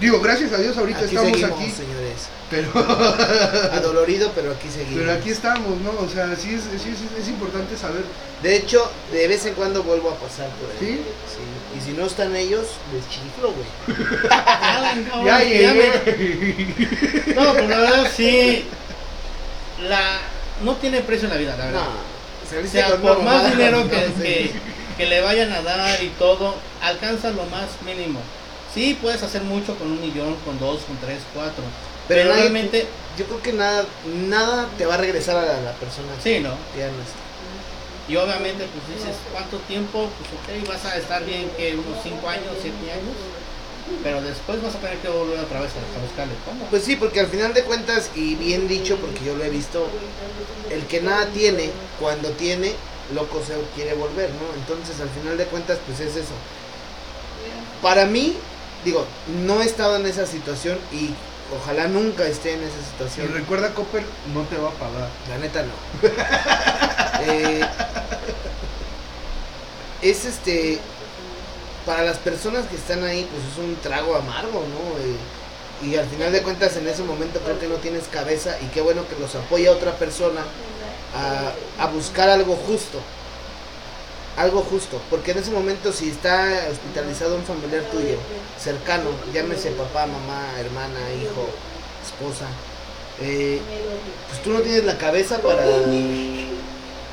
[0.00, 1.70] Digo, gracias a Dios ahorita Aquí estamos seguimos, aquí.
[1.70, 2.28] señores.
[2.50, 2.70] Pero,
[3.72, 4.98] Adolorido, pero aquí seguimos.
[5.00, 5.90] pero aquí estamos, ¿no?
[6.00, 8.02] O sea, sí es, sí es, es importante saber.
[8.42, 10.76] De hecho, de vez en cuando vuelvo a pasar por ahí.
[10.80, 11.00] ¿Sí?
[11.28, 11.78] Sí.
[11.78, 13.96] Y si no están ellos, les chiflo, güey.
[14.28, 18.64] Ya, no, Ya ya me- No, pues la verdad sí.
[19.88, 20.18] La...
[20.64, 21.80] No tiene precio en la vida, la verdad.
[21.84, 24.50] No, O sea, con por más dinero no que, que,
[24.96, 28.20] que le vayan a dar y todo, alcanza lo más mínimo.
[28.74, 31.62] Sí, puedes hacer mucho con un millón, con dos, con tres, cuatro.
[32.08, 32.86] Pero, nadie- realmente,
[33.18, 33.84] Yo creo que nada,
[34.28, 36.08] nada te va a regresar a la, la persona.
[36.22, 36.54] sí, ¿no?
[38.08, 40.08] Y obviamente, pues dices, ¿cuánto tiempo?
[40.18, 43.14] Pues ok, vas a estar bien que unos 5 años, 7 años.
[44.02, 46.64] Pero después vas a tener que volver otra vez a, a buscarle cómo.
[46.66, 49.86] Pues sí, porque al final de cuentas, y bien dicho, porque yo lo he visto,
[50.70, 51.70] el que nada tiene,
[52.00, 52.72] cuando tiene,
[53.14, 54.54] loco se quiere volver, ¿no?
[54.58, 56.34] Entonces, al final de cuentas, pues es eso.
[57.82, 58.36] Para mí,
[58.84, 59.06] digo,
[59.46, 61.10] no he estado en esa situación y
[61.56, 63.32] ojalá nunca esté en esa Y situación.
[63.34, 64.02] recuerda, Copper
[64.34, 65.08] no te va a pagar.
[65.28, 66.08] La neta no.
[67.24, 67.60] Eh,
[70.00, 70.78] es este.
[71.86, 74.98] Para las personas que están ahí, pues es un trago amargo, ¿no?
[75.04, 78.66] Eh, y al final de cuentas, en ese momento creo que no tienes cabeza y
[78.66, 80.42] qué bueno que los apoya otra persona
[81.14, 81.52] a,
[81.82, 82.98] a buscar algo justo.
[84.36, 88.16] Algo justo, porque en ese momento si está hospitalizado un familiar tuyo,
[88.58, 91.48] cercano, llámese papá, mamá, hermana, hijo,
[92.02, 92.46] esposa,
[93.20, 93.60] eh,
[94.28, 95.62] pues tú no tienes la cabeza para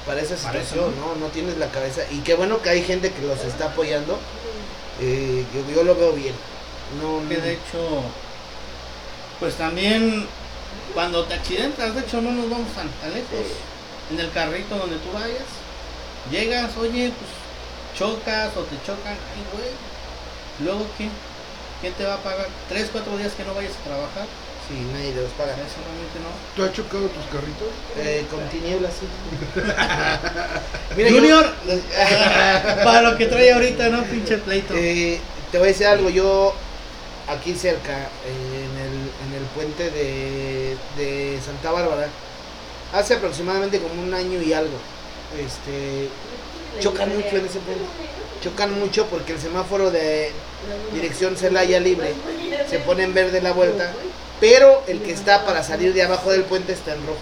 [0.06, 1.16] para esa situación, ¿no?
[1.24, 2.02] No tienes la cabeza.
[2.10, 4.18] Y qué bueno que hay gente que los está apoyando.
[5.00, 6.34] Eh, yo, yo lo veo bien.
[7.00, 8.02] No, de hecho,
[9.40, 10.26] pues también
[10.96, 13.54] cuando te accidentas, de hecho no nos vamos tan, tan lejos.
[14.12, 15.46] En el carrito donde tú vayas,
[16.31, 17.31] llegas, oye, pues
[17.97, 19.72] chocas o te chocan, ay güey,
[20.64, 21.10] luego ¿quién?
[21.81, 22.47] ¿Quién te va a pagar?
[22.68, 24.26] ¿Tres, cuatro días que no vayas a trabajar?
[24.68, 25.53] Sí, nadie los paga.
[25.53, 26.30] Eso realmente no.
[26.56, 27.69] ¿Tú has chocado tus carritos?
[27.97, 29.07] Eh, con tinieblas, sí.
[30.97, 31.53] Mira, yo- Junior,
[32.84, 34.03] para lo que trae ahorita, ¿no?
[34.03, 34.73] Pinche pleito.
[34.76, 35.19] Eh,
[35.51, 36.53] te voy a decir algo, yo
[37.27, 38.93] aquí cerca, eh, en, el,
[39.27, 42.07] en el puente de, de Santa Bárbara,
[42.93, 44.77] hace aproximadamente como un año y algo,
[45.38, 46.10] este,
[46.80, 47.85] chocan mucho en ese puente,
[48.41, 50.31] chocan mucho porque el semáforo de
[50.93, 52.14] dirección Celaya libre
[52.69, 53.91] se pone en verde la vuelta,
[54.39, 57.19] pero el que está para salir de abajo del puente está en rojo.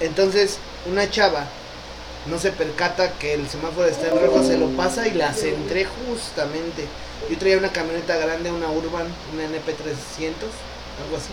[0.00, 1.46] Entonces, una chava
[2.26, 5.86] no se percata que el semáforo está en rojo, se lo pasa y la centré
[5.86, 6.86] justamente.
[7.30, 10.50] Yo traía una camioneta grande, una Urban, una NP300,
[11.04, 11.30] algo así.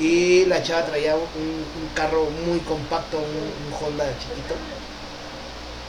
[0.00, 4.54] Y la chava traía un, carro muy compacto, un, Honda chiquito.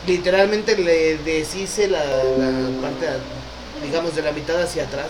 [0.06, 2.04] Literalmente le deshice la,
[2.82, 3.08] parte,
[3.84, 5.08] digamos, de la mitad hacia atrás.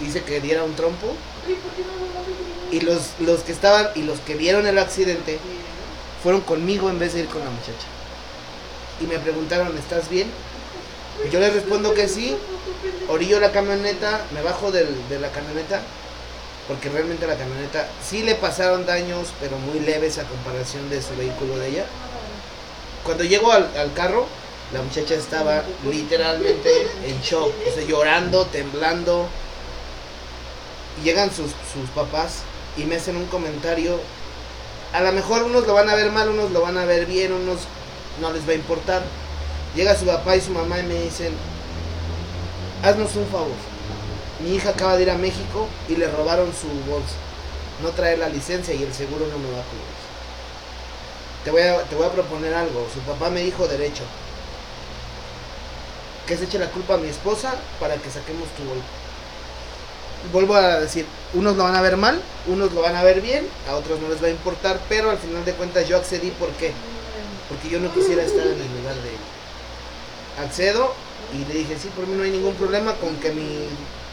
[0.00, 1.14] Hice que diera un trompo.
[2.70, 5.38] Y los, los que estaban y los que vieron el accidente
[6.22, 7.86] fueron conmigo en vez de ir con la muchacha
[9.00, 10.28] y me preguntaron, ¿estás bien?
[11.30, 12.36] Yo les respondo que sí,
[13.08, 14.84] orillo la camioneta, me bajo de
[15.20, 15.80] la camioneta,
[16.68, 21.14] porque realmente la camioneta sí le pasaron daños, pero muy leves a comparación de su
[21.16, 21.84] vehículo de ella.
[23.04, 24.26] Cuando llego al, carro,
[24.72, 26.70] la muchacha estaba literalmente
[27.06, 29.28] en shock, o sea, llorando, temblando.
[31.02, 32.42] Llegan sus, sus papás
[32.78, 34.00] y me hacen un comentario.
[34.94, 37.32] A lo mejor unos lo van a ver mal, unos lo van a ver bien,
[37.32, 37.60] unos
[38.20, 39.02] no les va a importar.
[39.76, 41.34] Llega su papá y su mamá y me dicen,
[42.82, 43.73] haznos un favor.
[44.44, 47.16] Mi hija acaba de ir a México y le robaron su bolsa.
[47.82, 50.04] No trae la licencia y el seguro no me va a cubrir.
[51.44, 52.86] Te voy a, te voy a proponer algo.
[52.92, 54.02] Su papá me dijo derecho.
[56.26, 58.84] Que se eche la culpa a mi esposa para que saquemos tu bolsa.
[60.32, 63.46] Vuelvo a decir, unos lo van a ver mal, unos lo van a ver bien,
[63.68, 66.72] a otros no les va a importar, pero al final de cuentas yo accedí porque
[67.48, 70.44] porque yo no quisiera estar en el lugar de él.
[70.46, 70.94] Accedo
[71.32, 73.68] y le dije, sí, por mí no hay ningún problema con que mi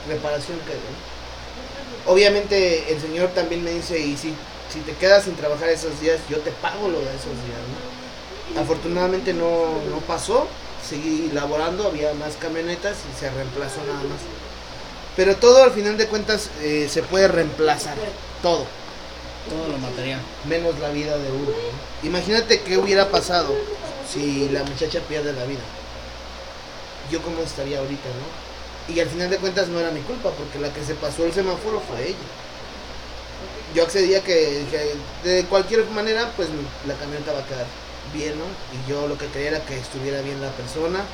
[0.07, 0.57] reparación.
[0.57, 2.11] ¿no?
[2.11, 4.34] Obviamente el señor también me dice, y si,
[4.72, 7.61] si te quedas sin trabajar esos días, yo te pago lo de esos días.
[8.56, 8.61] ¿no?
[8.61, 10.48] Afortunadamente no, no pasó,
[10.88, 14.19] seguí laborando, había más camionetas y se reemplazó nada más.
[15.15, 17.95] Pero todo al final de cuentas eh, se puede reemplazar,
[18.41, 18.65] todo,
[19.49, 20.19] Todo lo material.
[20.45, 21.49] menos la vida de uno.
[21.49, 22.07] ¿no?
[22.07, 23.53] Imagínate qué hubiera pasado
[24.11, 25.60] si la muchacha pierde la vida.
[27.11, 28.51] Yo cómo estaría ahorita, ¿no?
[28.88, 31.34] Y al final de cuentas no era mi culpa, porque la que se pasó el
[31.34, 32.18] semáforo fue ella.
[33.74, 34.66] Yo accedía que,
[35.24, 36.49] de cualquier manera, pues
[36.86, 37.66] la camioneta va a quedar
[38.14, 38.45] bien, ¿no?
[38.76, 41.06] Y yo lo que quería era que estuviera bien la persona.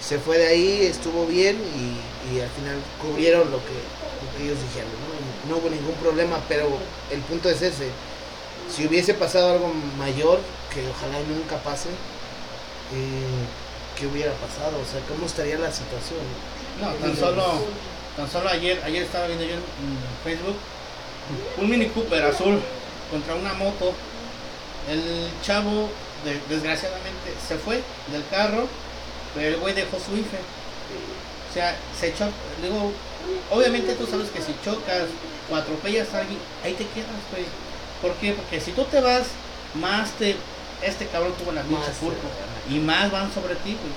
[0.00, 3.72] Se fue de ahí, estuvo bien y, y al final cubrieron lo que,
[4.20, 5.50] lo que ellos dijeron, ¿no?
[5.50, 6.68] No hubo ningún problema, pero
[7.10, 7.94] el punto es ese.
[8.68, 9.68] Si hubiese pasado algo
[9.98, 10.40] mayor,
[10.72, 11.90] que ojalá nunca pase,
[12.92, 13.48] eh,
[13.96, 14.78] ¿qué hubiera pasado?
[14.80, 16.20] O sea, ¿cómo estaría la situación?
[16.80, 17.64] No, tan solo,
[18.16, 19.62] tan solo ayer, ayer estaba viendo yo en,
[20.24, 20.56] Facebook
[21.58, 22.60] un Mini Cooper azul
[23.10, 23.92] contra una moto.
[24.88, 25.88] El chavo,
[26.24, 27.82] de- desgraciadamente, se fue
[28.12, 28.68] del carro,
[29.34, 30.38] pero el güey dejó su IFE.
[31.50, 32.26] O sea, se echó,
[32.62, 32.92] digo,
[33.50, 35.04] obviamente tú sabes que si chocas
[35.50, 37.44] o atropellas a alguien, ahí te quedas, güey.
[38.02, 38.32] ¿Por qué?
[38.34, 39.24] Porque si tú te vas,
[39.74, 40.36] más te,
[40.82, 42.28] este cabrón tuvo la pinche Más, culpa.
[42.70, 43.92] Y más van sobre ti, güey.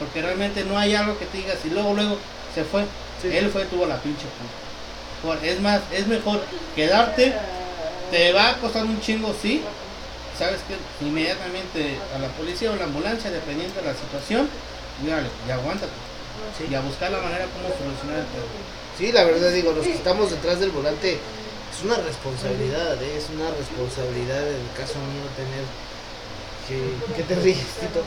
[0.00, 2.16] Porque realmente no hay algo que te digas y luego, luego
[2.54, 2.84] se fue.
[3.22, 5.36] Él fue, tuvo la pinche culpa.
[5.38, 6.40] Por- Es más, es mejor
[6.74, 7.32] quedarte.
[8.10, 9.62] Te va a costar un chingo, sí.
[10.38, 10.74] Sabes que
[11.04, 14.48] inmediatamente a la policía o la ambulancia, dependiendo de la situación,
[15.04, 15.92] y órale, y aguántate.
[16.68, 18.64] Y a buscar la manera como solucionar el problema.
[18.96, 23.16] Sí, la verdad digo, los que estamos detrás del volante es una responsabilidad, ¿eh?
[23.18, 25.64] es una responsabilidad en el caso mío tener
[26.66, 27.14] que...
[27.14, 28.02] ¿Qué te ríes, Tito?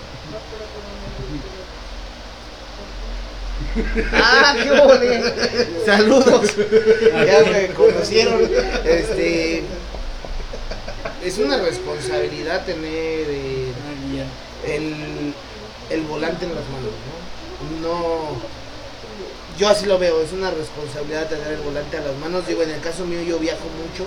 [4.14, 5.24] ¡Ah, qué ole!
[5.86, 6.56] Saludos.
[7.26, 8.50] Ya me conocieron.
[8.86, 9.64] Este
[11.24, 12.86] es una responsabilidad tener
[13.30, 13.72] eh,
[14.68, 15.34] el,
[15.90, 16.92] el volante en las manos,
[17.82, 17.88] ¿no?
[17.88, 18.54] No
[19.58, 22.48] yo así lo veo, es una responsabilidad tener el volante a las manos.
[22.48, 24.06] Digo, en el caso mío yo viajo mucho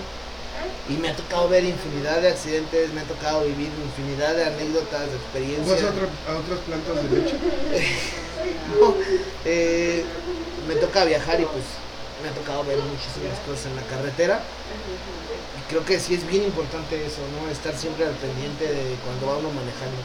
[0.88, 5.00] y me ha tocado ver infinidad de accidentes, me ha tocado vivir infinidad de anécdotas,
[5.00, 5.82] de ¿Vas experiencias.
[5.82, 7.36] a, otra- a otras plantas de leche?
[8.80, 8.94] No,
[9.44, 10.04] eh,
[10.68, 11.64] me toca viajar y pues
[12.22, 14.40] me ha tocado ver muchísimas cosas en la carretera.
[15.58, 17.50] Y creo que sí es bien importante eso, ¿no?
[17.50, 19.98] Estar siempre al pendiente de cuando va uno manejando.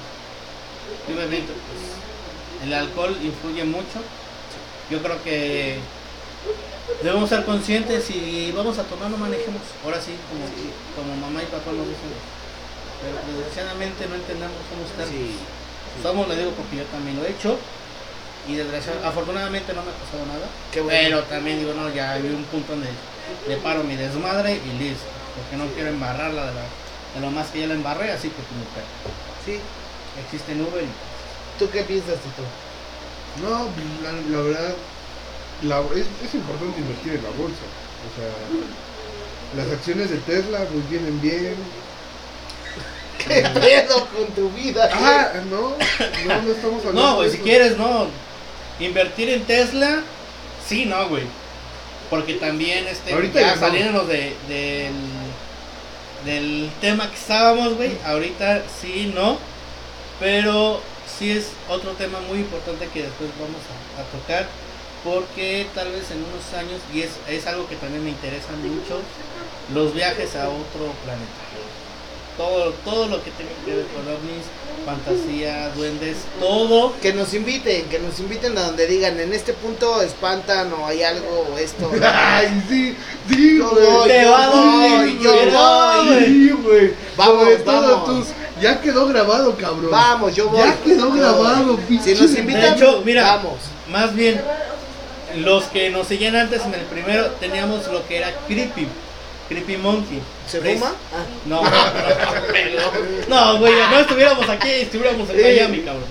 [1.07, 4.01] Obviamente, pues, el alcohol influye mucho.
[4.89, 5.77] Yo creo que
[7.01, 9.61] debemos ser conscientes y vamos a tomar, no manejemos.
[9.83, 10.45] Ahora sí, como,
[10.95, 12.11] como mamá y papá nos dicen.
[13.01, 15.07] Pero desgraciadamente no entendemos cómo estar.
[16.03, 17.57] Somos, le digo porque yo también lo he hecho.
[18.47, 20.45] Y desgraciadamente, afortunadamente no me ha pasado nada.
[20.71, 20.97] Qué bueno.
[20.99, 22.89] Pero también digo, no, ya hay un punto donde
[23.47, 25.05] le paro mi desmadre y listo.
[25.35, 26.65] Porque no quiero embarrarla de, la,
[27.15, 28.81] de lo más que ya la embarré, así que como que
[29.45, 29.59] Sí.
[30.25, 30.87] existe Uber y
[31.57, 32.43] ¿Tú qué piensas, Tito?
[33.41, 33.69] No,
[34.03, 34.75] la, la verdad,
[35.63, 37.63] la- es, es importante invertir en la bolsa.
[38.01, 41.55] O sea, las acciones de Tesla pues vienen bien.
[43.17, 44.89] ¿Qué pedo con tu vida?
[44.91, 45.75] Ah, no,
[46.25, 47.01] no, no estamos hablando.
[47.01, 48.07] No, güey, si quieres, no.
[48.79, 50.01] Invertir en Tesla,
[50.67, 51.23] sí, no, güey.
[52.09, 53.61] Porque también, este, Ahorita ya ya no.
[53.61, 54.93] saliéndonos de, del,
[56.25, 57.91] del tema que estábamos, güey.
[58.05, 59.37] Ahorita sí, no.
[60.19, 60.81] Pero
[61.19, 64.47] sí es otro tema muy importante que después vamos a, a tocar.
[65.03, 68.99] Porque tal vez en unos años, y es, es algo que también me interesa mucho,
[69.73, 71.41] los viajes a otro planeta.
[72.37, 74.45] Todo, todo lo que tenga que ver con ovnis,
[74.85, 76.93] fantasía, duendes, todo.
[77.01, 81.03] Que nos inviten, que nos inviten a donde digan, en este punto espantan o hay
[81.03, 81.91] algo o esto.
[82.03, 82.95] Ay, sí,
[83.29, 83.85] sí, Yo güey.
[83.85, 86.25] voy, Te yo va a dar voy, un yo verano, voy.
[86.25, 86.93] Sí, güey.
[87.17, 88.27] Vamos, Sobre vamos.
[88.61, 89.91] Ya quedó grabado, cabrón.
[89.91, 90.59] Vamos, yo voy.
[90.59, 91.99] Ya quedó Yo grabado, voy.
[91.99, 93.59] Si nos invitan, De hecho, mira, vamos.
[93.91, 94.41] más bien,
[95.37, 98.87] los que nos seguían antes en el primero teníamos lo que era Creepy,
[99.49, 100.19] Creepy Monkey.
[100.47, 100.93] ¿Se Pres- fuma?
[101.13, 101.23] Ah.
[101.45, 106.05] No, no, no, no, güey, no estuviéramos aquí, estuviéramos en Miami, cabrón.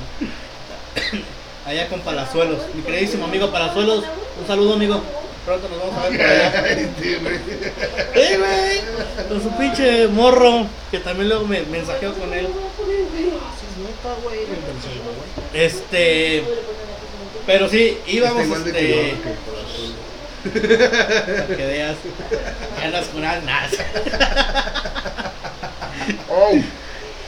[1.67, 4.05] Allá con Palazuelos, mi queridísimo amigo Palazuelos,
[4.41, 5.01] un saludo, amigo.
[5.47, 6.65] Pronto nos vamos a ver por allá.
[8.15, 9.27] ¡Eh, güey!
[9.29, 12.47] Con su pinche morro, que también luego me mensajeó con él.
[15.55, 16.45] Este.
[17.51, 18.71] Pero sí, íbamos este.
[18.71, 20.51] cuidado que.
[20.51, 21.97] Para que veas.
[23.13, 23.73] Con almas.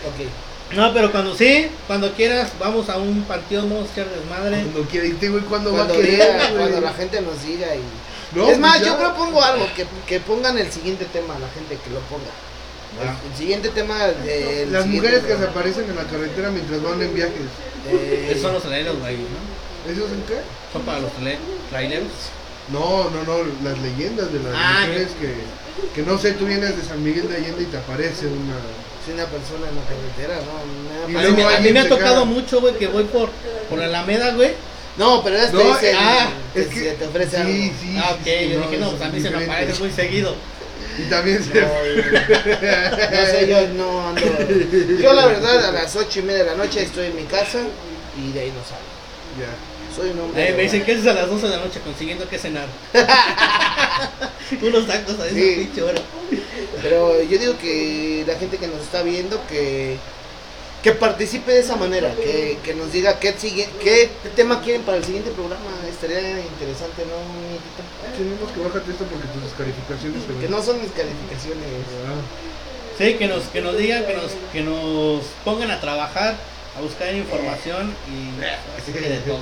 [0.05, 0.77] Ok.
[0.77, 4.62] No, pero cuando sí, cuando quieras, vamos a un panteón, vamos a echar desmadre.
[4.62, 6.32] Cuando quiera, y este güey, ¿cuándo Cuando, va a querer?
[6.32, 7.82] diga, cuando la gente nos diga y...
[8.35, 9.01] No, es más, pues yo ya.
[9.01, 12.31] propongo algo, que, que pongan el siguiente tema, la gente que lo ponga.
[13.31, 17.15] El siguiente tema de Las mujeres que se aparecen en la carretera mientras van en
[17.15, 17.35] viajes.
[17.90, 19.52] Eh, Esos son los traileros, güey, ¿no?
[19.91, 20.39] ¿Esos en qué?
[20.73, 21.39] Son para los traile-
[21.71, 22.09] traileros.
[22.73, 25.35] No, no, no, las leyendas de las Ah, mujeres que,
[25.95, 28.57] que no sé, tú vienes de San Miguel de Allende y te aparece una...
[29.05, 30.59] Si una persona en la carretera, no.
[31.05, 33.31] A mí, me- a mí alguien me ha tocado mucho, güey, que voy por,
[33.69, 34.53] por la Alameda, güey.
[34.97, 37.53] No, pero este No, es el, ah, que es que- se te ofrece sí, algo.
[37.81, 39.91] sí, ah, ok, sí, yo dije, no, es pues a mí se me aparece muy
[39.91, 40.37] seguido.
[40.99, 41.61] Y también se...
[41.61, 44.23] No, No sé, yo no ando.
[45.03, 47.59] Yo, la verdad, a las ocho y media de la noche estoy en mi casa
[48.17, 48.93] y de ahí no salgo.
[49.41, 49.72] Ya.
[49.94, 50.48] Soy un hombre.
[50.48, 52.66] Eh, me dicen que es a las 12 de la noche consiguiendo que cenar.
[54.62, 55.55] Unos tacos a esa Sí.
[55.59, 56.01] pinche hora.
[56.82, 59.97] Pero yo digo que la gente que nos está viendo que
[60.82, 64.97] que participe de esa manera, que, que nos diga qué, sigue, qué tema quieren para
[64.97, 65.62] el siguiente programa.
[65.89, 68.19] Estaría interesante, ¿no?
[68.19, 71.69] Tenemos que bájate esto porque tus descalificaciones Que no son mis calificaciones.
[72.98, 76.35] Sí, que nos, que nos digan, que nos, que nos pongan a trabajar,
[76.77, 78.43] a buscar información y
[78.82, 79.39] así que de todo.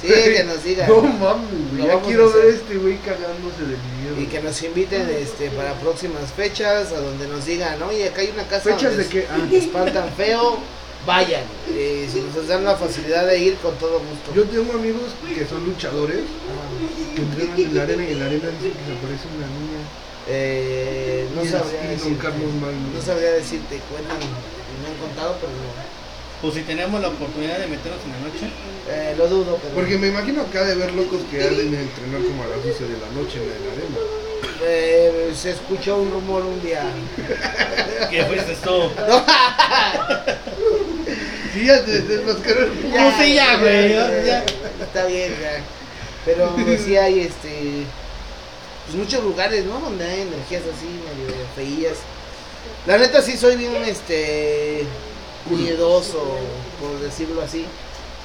[0.00, 0.88] Sí, que nos digan.
[0.88, 4.20] No mames, güey, ya quiero ver este güey cagándose de miedo.
[4.20, 8.30] Y que nos inviten este, para próximas fechas, a donde nos digan, oye, acá hay
[8.30, 9.26] una casa ¿Fechas donde de qué?
[9.28, 9.38] Ah.
[9.50, 10.58] te espantan feo,
[11.04, 11.42] vayan.
[11.70, 14.34] Eh, si nos dan la facilidad de ir, con todo gusto.
[14.34, 16.20] Yo tengo amigos que son luchadores
[17.14, 19.82] que entrenan en la arena y en la arena dicen que se aparece una niña.
[20.30, 22.28] Eh, no, sabría decirte,
[22.94, 25.97] no sabría decirte, cuentan, me han contado, pero no.
[26.40, 28.48] Pues si tenemos la oportunidad de meternos en la noche.
[28.88, 29.74] Eh, lo dudo, pero...
[29.74, 32.64] Porque me imagino que ha de ver locos que han de entrenar como a las
[32.64, 33.98] 12 de la noche en la arena.
[34.62, 36.84] Eh, se escuchó un rumor un día.
[38.10, 38.90] ¿Qué fuiste tú?
[41.54, 42.90] Sí, ya te desmascararon.
[42.90, 44.44] No, sí, ya, güey, ya, ya.
[44.82, 45.62] Está bien, ya.
[46.24, 46.54] Pero
[46.84, 47.84] sí hay este.
[48.86, 49.80] Pues muchos lugares, ¿no?
[49.80, 51.98] Donde hay energías así, medio feillas.
[52.86, 54.84] La neta sí soy bien este.
[55.50, 56.22] Miedoso,
[56.80, 57.64] por decirlo así.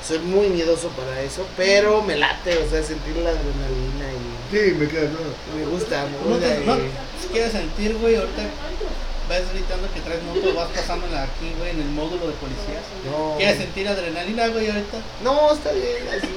[0.06, 4.76] Soy muy miedoso para eso, pero me late, o sea, sentir la adrenalina y Sí,
[4.78, 5.34] me queda claro.
[5.56, 6.56] me gusta, me No gusta.
[6.66, 6.76] no,
[7.22, 8.42] si quieres sentir, güey, ahorita
[9.30, 12.84] vas gritando que traes moto, vas pasándola aquí, güey, en el módulo de policías.
[13.10, 13.36] No.
[13.38, 14.98] ¿Quieres sentir adrenalina, güey, ahorita?
[15.24, 16.28] No, está bien, así.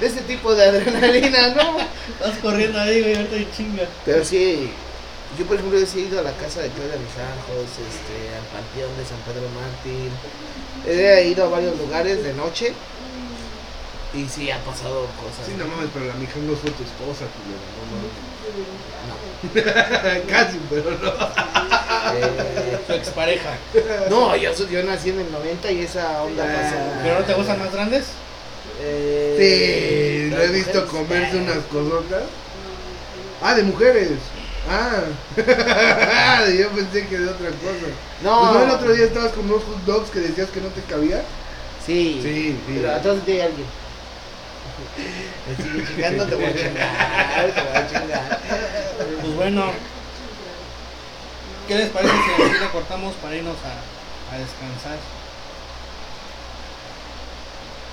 [0.00, 1.74] De ese tipo de adrenalina, ¿no?
[1.74, 3.82] Vas corriendo ahí, güey, ahorita y chinga.
[4.06, 4.70] Pero sí,
[5.38, 9.04] yo por ejemplo he ido a la casa de Claudia Rijajos, este, al panteón de
[9.04, 10.10] San Pedro Mártir.
[10.86, 12.72] He ido a varios lugares de noche
[14.14, 15.46] y sí ha pasado cosas.
[15.46, 18.10] Sí, no mames, pero la Mijangos fue tu esposa, culero, no mames.
[20.28, 21.08] Casi, pero no.
[22.12, 23.50] Eh, Tu expareja.
[24.10, 26.60] no, yo, soy- yo nací en el 90 y esa onda Ah.
[26.62, 26.76] pasó.
[27.02, 28.04] ¿Pero no te gustan más grandes?
[28.82, 32.24] Eh, Sí, lo he visto comerse eh, unas cosotas.
[33.42, 34.10] Ah, de mujeres.
[34.68, 35.02] Ah,
[36.58, 37.86] yo pensé que de otra cosa.
[38.22, 38.40] No.
[38.40, 40.82] Pues, ¿no el otro día estabas con unos hot dogs que decías que no te
[40.82, 41.22] cabía.
[41.84, 42.74] Sí, Sí, sí.
[42.76, 43.66] pero atrás de ti hay alguien.
[45.56, 48.40] Sigue chingando, te voy a chingar, te voy a chingar.
[49.22, 49.72] Pues bueno.
[51.66, 54.98] ¿Qué les parece si aquí le cortamos para irnos a, a descansar?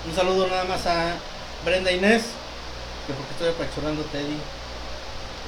[0.07, 1.13] Un saludo nada más a
[1.65, 2.23] Brenda Inés,
[3.05, 4.37] que porque estoy apachurrando Teddy.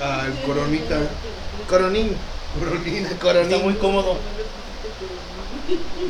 [0.01, 0.97] Ah, el coronita.
[1.67, 2.15] Coronín,
[2.59, 2.99] Coronita.
[3.09, 3.61] Está coronín.
[3.63, 4.17] muy cómodo.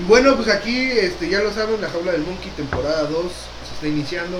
[0.08, 3.12] Bueno, pues aquí, este, ya lo saben, la jaula del monkey, temporada 2,
[3.68, 4.38] se está iniciando.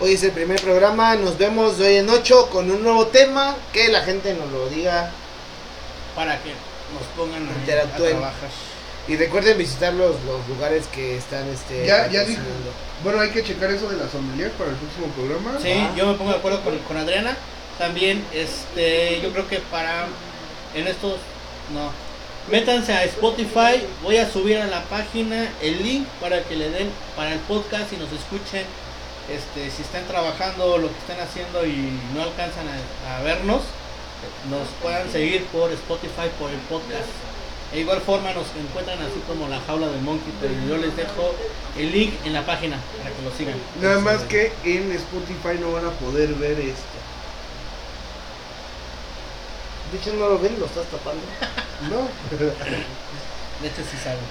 [0.00, 3.88] Hoy es el primer programa, nos vemos hoy en 8 con un nuevo tema, que
[3.88, 5.10] la gente nos lo diga.
[6.16, 8.10] Para que nos pongan Interactúen.
[8.12, 8.48] trabajar.
[9.08, 12.40] Y recuerden visitar los, los lugares que están este, Ya, ya dijo.
[13.02, 15.58] Bueno, hay que checar eso de la sommelier para el próximo programa.
[15.60, 15.92] Sí, Ah.
[15.96, 17.36] yo me pongo de acuerdo con, con Adriana.
[17.78, 20.06] También, este, yo creo que para
[20.74, 21.14] en estos,
[21.72, 21.90] no,
[22.50, 23.82] métanse a Spotify.
[24.02, 27.92] Voy a subir a la página el link para que le den para el podcast
[27.92, 28.64] y nos escuchen.
[29.30, 32.66] Este, si están trabajando lo que están haciendo y no alcanzan
[33.08, 33.62] a, vernos,
[34.50, 37.08] nos puedan seguir por Spotify por el podcast.
[37.72, 41.34] De igual forma nos encuentran así como la jaula del monkey, pero yo les dejo
[41.78, 43.54] el link en la página para que lo sigan.
[43.80, 46.91] Nada más que en Spotify no van a poder ver esto.
[49.92, 51.22] De hecho, no lo ven, lo estás tapando.
[51.90, 52.08] ¿No?
[53.60, 54.24] De hecho sí saben.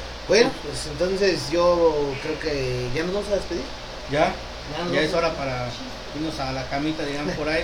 [0.28, 3.62] Bueno, pues entonces yo creo que ya nos vamos a despedir.
[4.10, 4.32] ¿Ya?
[4.76, 5.68] Ya nos Ya es hora para
[6.16, 7.62] irnos a la camita, digan por ahí,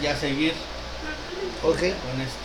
[0.00, 0.52] y a seguir
[1.64, 1.78] Ok.
[1.78, 2.38] con esto.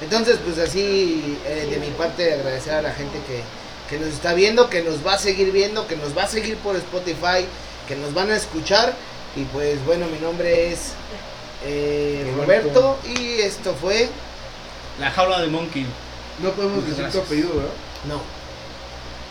[0.00, 3.42] Entonces, pues así, eh, de mi parte, agradecer a la gente que,
[3.90, 6.56] que nos está viendo, que nos va a seguir viendo, que nos va a seguir
[6.58, 7.46] por Spotify,
[7.88, 8.94] que nos van a escuchar.
[9.34, 10.92] Y pues bueno, mi nombre es
[11.64, 12.98] eh, Roberto.
[13.04, 14.08] Y esto fue
[15.00, 15.86] La jaula de Monkey.
[16.42, 17.24] No podemos decir tu Gracias.
[17.24, 17.70] apellido, ¿verdad?
[18.08, 18.20] No.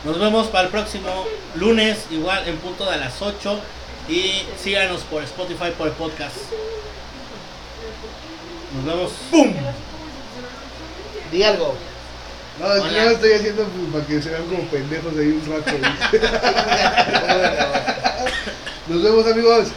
[0.10, 1.26] Nos vemos para el próximo
[1.56, 3.60] lunes, igual en punto de las 8.
[4.07, 6.35] Y síganos por Spotify, por el podcast.
[8.76, 9.11] Nos vemos.
[9.31, 9.53] ¡Pum!
[11.31, 11.76] Di algo.
[12.60, 12.76] No, Hola.
[12.77, 15.72] no lo estoy haciendo pues, para que se vean como pendejos ahí un rato.
[15.72, 16.27] ¿viste?
[18.88, 19.68] Nos vemos amigos.